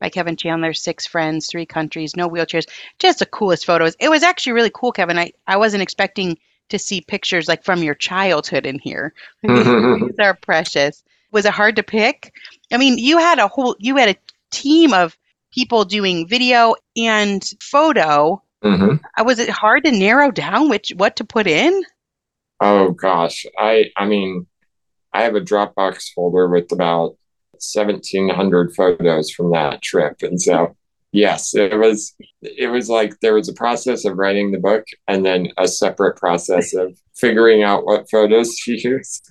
by 0.00 0.08
Kevan 0.08 0.36
Chandler, 0.36 0.72
six 0.72 1.06
friends, 1.06 1.48
three 1.48 1.66
countries, 1.66 2.16
no 2.16 2.30
wheelchairs, 2.30 2.66
just 2.98 3.18
the 3.18 3.26
coolest 3.26 3.66
photos. 3.66 3.94
It 4.00 4.08
was 4.08 4.22
actually 4.22 4.54
really 4.54 4.72
cool, 4.74 4.92
Kevan. 4.92 5.18
I, 5.18 5.32
I 5.46 5.58
wasn't 5.58 5.82
expecting 5.82 6.38
to 6.72 6.78
see 6.78 7.00
pictures 7.00 7.48
like 7.48 7.64
from 7.64 7.82
your 7.82 7.94
childhood 7.94 8.66
in 8.66 8.78
here. 8.80 9.14
These 9.42 10.18
are 10.18 10.34
precious. 10.34 11.02
Was 11.30 11.46
it 11.46 11.52
hard 11.52 11.76
to 11.76 11.82
pick? 11.82 12.34
I 12.72 12.76
mean, 12.76 12.98
you 12.98 13.18
had 13.18 13.38
a 13.38 13.48
whole, 13.48 13.76
you 13.78 13.96
had 13.96 14.10
a 14.10 14.16
team 14.50 14.92
of 14.92 15.16
people 15.52 15.84
doing 15.84 16.26
video 16.28 16.74
and 16.96 17.42
photo. 17.62 18.42
hmm 18.62 18.96
Uh, 19.16 19.24
Was 19.24 19.38
it 19.38 19.48
hard 19.48 19.84
to 19.84 19.92
narrow 19.92 20.30
down 20.30 20.68
which 20.68 20.92
what 20.96 21.16
to 21.16 21.24
put 21.24 21.46
in? 21.46 21.82
Oh 22.60 22.90
gosh, 22.92 23.46
I 23.58 23.90
I 23.96 24.06
mean, 24.06 24.46
I 25.12 25.22
have 25.22 25.34
a 25.34 25.40
Dropbox 25.40 26.12
folder 26.14 26.48
with 26.48 26.70
about 26.72 27.16
1,700 27.52 28.74
photos 28.74 29.30
from 29.30 29.50
that 29.52 29.82
trip, 29.82 30.22
and 30.22 30.40
so 30.40 30.76
yes, 31.12 31.54
it 31.54 31.76
was 31.78 32.14
it 32.42 32.68
was 32.70 32.88
like 32.88 33.14
there 33.20 33.34
was 33.34 33.48
a 33.48 33.54
process 33.54 34.04
of 34.04 34.16
writing 34.18 34.50
the 34.52 34.58
book, 34.58 34.84
and 35.08 35.24
then 35.24 35.48
a 35.58 35.68
separate 35.68 36.16
process 36.16 36.74
of 36.74 36.96
figuring 37.16 37.62
out 37.62 37.84
what 37.86 38.10
photos 38.10 38.56
to 38.64 38.74
use. 38.76 39.22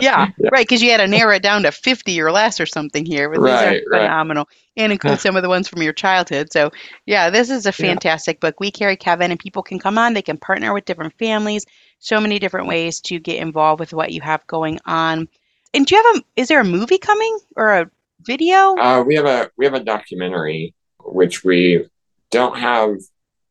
Yeah, 0.00 0.28
right. 0.50 0.62
Because 0.66 0.82
you 0.82 0.90
had 0.90 0.98
to 0.98 1.06
narrow 1.08 1.34
it 1.34 1.42
down 1.42 1.62
to 1.64 1.72
50 1.72 2.20
or 2.20 2.32
less 2.32 2.60
or 2.60 2.66
something 2.66 3.04
here. 3.04 3.30
But 3.30 3.42
these 3.42 3.62
Right, 3.62 3.62
are 3.62 3.82
right. 3.90 4.02
phenomenal 4.02 4.48
and 4.76 4.92
include 4.92 5.20
some 5.20 5.36
of 5.36 5.42
the 5.42 5.48
ones 5.48 5.68
from 5.68 5.82
your 5.82 5.92
childhood. 5.92 6.52
So, 6.52 6.70
yeah, 7.06 7.30
this 7.30 7.50
is 7.50 7.66
a 7.66 7.72
Yeah. 7.78 7.98
fantastic 7.98 8.40
book. 8.40 8.58
We 8.60 8.70
carry 8.70 8.96
Kevan, 8.96 9.30
and 9.30 9.38
people 9.40 9.62
can 9.62 9.78
come 9.78 9.98
on. 9.98 10.14
They 10.14 10.22
can 10.22 10.38
partner 10.38 10.72
with 10.72 10.84
different 10.86 11.18
families. 11.18 11.64
So 11.98 12.20
many 12.20 12.38
different 12.38 12.66
ways 12.68 13.00
to 13.02 13.18
get 13.20 13.40
involved 13.40 13.80
with 13.80 13.92
what 13.92 14.12
you 14.12 14.20
have 14.22 14.46
going 14.46 14.78
on. 14.86 15.28
And 15.74 15.86
do 15.86 15.94
you 15.94 16.02
have 16.02 16.16
a? 16.16 16.40
Is 16.40 16.48
there 16.48 16.60
a 16.60 16.64
movie 16.64 16.98
coming 16.98 17.38
or 17.56 17.72
a 17.72 17.90
video? 18.20 18.80
Uh, 18.80 19.02
we 19.06 19.14
have 19.14 19.26
a 19.26 19.50
we 19.56 19.64
have 19.64 19.74
a 19.74 19.84
documentary 19.84 20.74
which 21.04 21.44
we 21.44 21.88
don't 22.30 22.58
have 22.58 22.96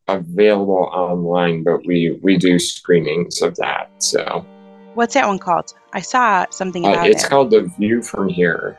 available 0.07 0.89
online, 0.91 1.63
but 1.63 1.85
we 1.85 2.19
we 2.21 2.37
do 2.37 2.59
screenings 2.59 3.41
of 3.41 3.55
that. 3.57 3.89
So 3.99 4.45
What's 4.93 5.13
that 5.13 5.27
one 5.27 5.39
called? 5.39 5.73
I 5.93 6.01
saw 6.01 6.45
something 6.49 6.85
uh, 6.85 7.03
it's 7.05 7.23
it. 7.23 7.29
called 7.29 7.51
The 7.51 7.61
View 7.79 8.01
from 8.01 8.27
Here. 8.27 8.77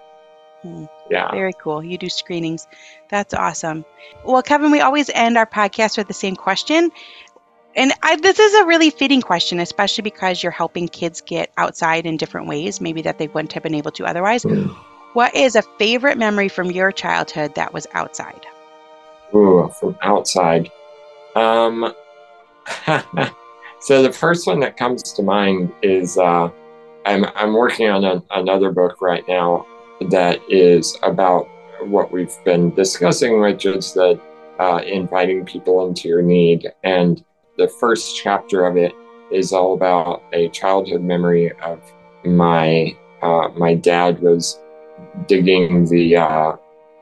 Hmm. 0.62 0.84
Yeah. 1.10 1.30
Very 1.30 1.52
cool. 1.54 1.82
You 1.82 1.98
do 1.98 2.08
screenings. 2.08 2.66
That's 3.08 3.34
awesome. 3.34 3.84
Well, 4.24 4.42
Kevan, 4.42 4.70
we 4.70 4.80
always 4.80 5.10
end 5.10 5.36
our 5.36 5.46
podcast 5.46 5.96
with 5.96 6.08
the 6.08 6.14
same 6.14 6.36
question. 6.36 6.90
And 7.74 7.92
I, 8.02 8.16
this 8.16 8.38
is 8.38 8.54
a 8.54 8.66
really 8.66 8.90
fitting 8.90 9.22
question, 9.22 9.58
especially 9.58 10.02
because 10.02 10.42
you're 10.42 10.52
helping 10.52 10.88
kids 10.88 11.22
get 11.22 11.50
outside 11.56 12.04
in 12.04 12.18
different 12.18 12.46
ways, 12.46 12.80
maybe 12.80 13.00
that 13.02 13.18
they 13.18 13.28
wouldn't 13.28 13.54
have 13.54 13.62
been 13.62 13.74
able 13.74 13.90
to 13.92 14.04
otherwise. 14.04 14.44
What 15.14 15.34
is 15.34 15.56
a 15.56 15.62
favorite 15.78 16.18
memory 16.18 16.48
from 16.48 16.70
your 16.70 16.92
childhood 16.92 17.54
that 17.54 17.72
was 17.72 17.86
outside? 17.94 18.46
Ooh, 19.34 19.70
from 19.78 19.96
outside. 20.02 20.70
Um, 21.34 21.94
so 23.80 24.02
the 24.02 24.12
first 24.12 24.46
one 24.46 24.60
that 24.60 24.76
comes 24.76 25.02
to 25.14 25.22
mind 25.22 25.72
is 25.82 26.18
uh, 26.18 26.50
I'm 27.06 27.24
I'm 27.34 27.54
working 27.54 27.88
on 27.88 28.04
a, 28.04 28.22
another 28.32 28.70
book 28.70 29.00
right 29.00 29.24
now 29.26 29.66
that 30.10 30.40
is 30.48 30.98
about 31.02 31.48
what 31.86 32.12
we've 32.12 32.36
been 32.44 32.74
discussing, 32.74 33.40
which 33.40 33.66
is 33.66 33.92
that 33.94 34.20
uh, 34.58 34.80
inviting 34.84 35.44
people 35.44 35.86
into 35.86 36.08
your 36.08 36.22
need. 36.22 36.70
And 36.84 37.24
the 37.56 37.68
first 37.68 38.20
chapter 38.22 38.66
of 38.66 38.76
it 38.76 38.92
is 39.32 39.52
all 39.52 39.74
about 39.74 40.22
a 40.32 40.48
childhood 40.50 41.02
memory 41.02 41.52
of 41.62 41.80
my 42.24 42.96
uh, 43.22 43.48
my 43.56 43.74
dad 43.74 44.20
was 44.20 44.58
digging 45.26 45.86
the 45.86 46.16
uh, 46.16 46.56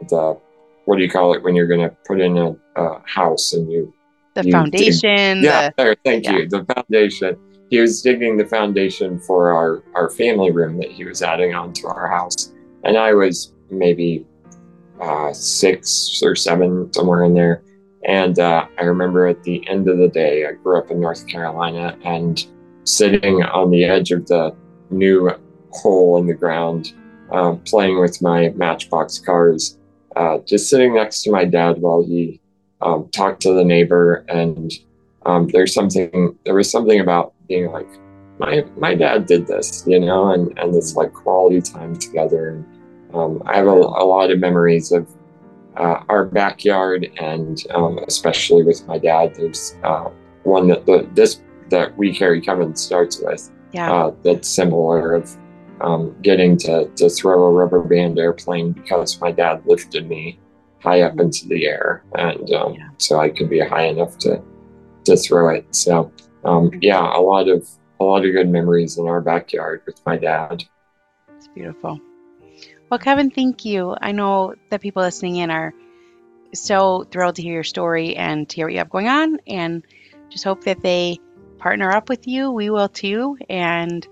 the 0.09 0.39
what 0.85 0.97
do 0.97 1.03
you 1.03 1.11
call 1.11 1.35
it 1.35 1.43
when 1.43 1.55
you're 1.55 1.67
going 1.67 1.81
to 1.89 1.95
put 2.07 2.21
in 2.21 2.37
a, 2.37 2.57
a 2.77 3.03
house 3.07 3.53
and 3.53 3.71
you 3.71 3.93
The 4.35 4.45
You 4.47 4.53
foundation, 4.53 5.43
yeah 5.43 5.69
the 5.69 5.75
there 5.77 5.97
thank 6.05 6.25
yeah. 6.25 6.39
you 6.39 6.49
the 6.49 6.65
foundation. 6.65 7.37
He 7.71 7.79
was 7.79 8.03
digging 8.03 8.37
the 8.37 8.47
foundation 8.47 9.21
for 9.21 9.53
our 9.53 9.83
our 9.95 10.11
family 10.11 10.51
room 10.51 10.79
that 10.79 10.91
he 10.91 11.05
was 11.05 11.23
adding 11.23 11.55
onto 11.55 11.87
our 11.87 12.09
house. 12.09 12.53
And 12.85 12.97
i 12.97 13.13
was 13.13 13.53
maybe 13.71 14.27
uh, 15.01 15.33
six 15.33 16.21
or 16.23 16.35
seven 16.35 16.93
somewhere 16.93 17.25
in 17.25 17.35
there. 17.35 17.63
And 18.05 18.39
uh, 18.39 18.67
i 18.79 18.85
remember 18.85 19.27
at 19.27 19.43
the 19.43 19.67
end 19.69 19.89
of 19.89 19.99
the 19.99 20.09
day 20.09 20.47
i 20.47 20.53
grew 20.53 20.79
up 20.79 20.91
in 20.91 21.01
north 21.01 21.27
carolina 21.27 21.99
and 22.05 22.47
sitting 22.85 23.43
on 23.43 23.71
the 23.71 23.85
edge 23.85 24.11
of 24.11 24.27
the 24.27 24.57
new 24.91 25.31
hole 25.71 26.19
in 26.19 26.27
the 26.27 26.35
ground 26.35 26.95
uh, 27.31 27.55
playing 27.67 28.01
with 28.01 28.21
my 28.23 28.49
matchbox 28.57 29.19
cars 29.19 29.79
uh, 30.21 30.39
just 30.41 30.69
sitting 30.69 30.95
next 30.95 31.23
to 31.23 31.31
my 31.31 31.47
dad 31.47 31.81
while 31.81 32.03
he 32.03 32.39
um, 32.83 33.09
talked 33.09 33.41
to 33.41 33.55
the 33.55 33.65
neighbor. 33.65 34.27
And 34.29 34.71
um, 35.25 35.49
there's 35.49 35.73
something 35.73 36.39
there 36.45 36.55
was 36.55 36.71
something 36.71 37.01
about 37.01 37.33
being 37.49 37.73
like 37.73 37.89
my 38.39 38.65
my 38.77 38.95
dad 38.95 39.27
did 39.27 39.47
this 39.47 39.85
you 39.87 40.01
know 40.01 40.31
and 40.31 40.59
and 40.59 40.75
this 40.75 40.95
like 40.95 41.13
quality 41.15 41.63
time 41.63 41.97
together. 41.97 42.51
And 42.51 42.67
um, 43.15 43.43
i 43.47 43.57
have 43.57 43.67
a, 43.67 43.71
a 43.71 44.05
lot 44.15 44.31
of 44.31 44.39
memories 44.39 44.93
of 44.93 45.09
uh, 45.77 46.05
our 46.09 46.27
backyard 46.27 47.09
and 47.19 47.65
um, 47.71 47.99
especially 48.07 48.63
with 48.63 48.87
my 48.87 48.99
dad. 48.99 49.35
There's 49.35 49.75
uh, 49.85 50.11
one 50.43 50.69
that 50.69 50.85
the 50.85 51.09
this 51.15 51.41
that 51.71 51.97
we 51.97 52.15
carry 52.15 52.41
kevan 52.43 52.77
starts 52.77 53.21
with 53.21 53.51
yeah, 53.73 53.91
uh, 53.91 54.15
that's 54.23 54.49
similar 54.49 55.15
of 55.15 55.35
um, 55.81 56.15
getting 56.23 56.57
to, 56.59 56.89
to 56.97 57.09
throw 57.09 57.45
a 57.45 57.51
rubber 57.53 57.83
band 57.83 58.19
airplane 58.19 58.73
because 58.73 59.21
my 59.21 59.33
dad 59.33 59.63
lifted 59.67 60.09
me 60.09 60.39
high 60.83 61.03
up 61.03 61.19
into 61.21 61.47
the 61.49 61.67
air 61.67 62.03
and 62.15 62.51
um, 62.53 62.75
Yeah. 62.75 62.89
so 62.99 63.19
I 63.21 63.29
could 63.31 63.51
be 63.51 63.61
high 63.61 63.85
enough 63.87 64.17
to 64.19 64.43
to 65.05 65.17
throw 65.17 65.49
it. 65.55 65.65
So 65.75 66.13
um, 66.45 66.71
yeah, 66.81 67.01
a 67.01 67.21
lot 67.21 67.49
of 67.49 67.69
a 68.01 68.05
lot 68.05 68.25
of 68.25 68.33
good 68.33 68.49
memories 68.49 68.99
in 68.99 69.07
our 69.07 69.21
backyard 69.21 69.83
with 69.87 70.01
my 70.07 70.17
dad. 70.17 70.65
it's 71.37 71.49
beautiful. 71.49 71.99
Well, 72.91 72.99
Kevan, 72.99 73.31
thank 73.31 73.65
you. 73.65 73.95
I 74.01 74.13
know 74.13 74.55
that 74.71 74.81
people 74.81 75.03
listening 75.03 75.37
in 75.37 75.51
are 75.51 75.73
so 76.55 77.05
thrilled 77.13 77.37
to 77.37 77.43
hear 77.43 77.55
your 77.55 77.63
story 77.65 78.17
and 78.17 78.49
to 78.49 78.57
hear 78.57 78.67
what 78.67 78.73
you 78.73 78.79
have 78.79 78.91
going 78.91 79.09
on, 79.09 79.39
and 79.47 79.85
just 80.29 80.45
hope 80.45 80.65
that 80.65 80.81
they 80.83 81.19
partner 81.59 81.93
up 81.93 82.09
with 82.09 82.27
you. 82.27 82.51
We 82.51 82.69
will 82.71 82.89
too, 82.89 83.39
and 83.49 84.07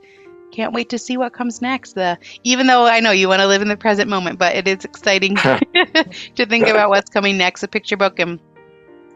can't 0.53 0.73
wait 0.73 0.89
to 0.91 0.99
see 0.99 1.17
what 1.17 1.33
comes 1.33 1.63
next. 1.63 1.95
The 1.95 2.19
even 2.45 2.67
though 2.67 2.87
I 2.87 3.01
know 3.01 3.11
you 3.11 3.29
want 3.29 3.41
to 3.41 3.47
live 3.47 3.63
in 3.63 3.69
the 3.69 3.77
present 3.77 4.09
moment, 4.09 4.39
but 4.39 4.55
it 4.55 4.69
is 4.69 4.85
exciting 4.85 5.35
to 5.37 6.47
think 6.47 6.67
about 6.67 6.91
what's 6.91 7.11
coming 7.11 7.37
next. 7.37 7.63
A 7.63 7.69
picture 7.69 7.97
book 7.97 8.19
and 8.19 8.39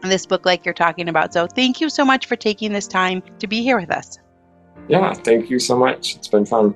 this 0.01 0.25
book, 0.25 0.45
like 0.45 0.65
you're 0.65 0.73
talking 0.73 1.09
about. 1.09 1.33
So, 1.33 1.47
thank 1.47 1.81
you 1.81 1.89
so 1.89 2.03
much 2.03 2.25
for 2.25 2.35
taking 2.35 2.71
this 2.71 2.87
time 2.87 3.23
to 3.39 3.47
be 3.47 3.63
here 3.63 3.79
with 3.79 3.91
us. 3.91 4.19
Yeah, 4.87 5.13
thank 5.13 5.49
you 5.49 5.59
so 5.59 5.77
much. 5.77 6.15
It's 6.15 6.27
been 6.27 6.45
fun. 6.45 6.75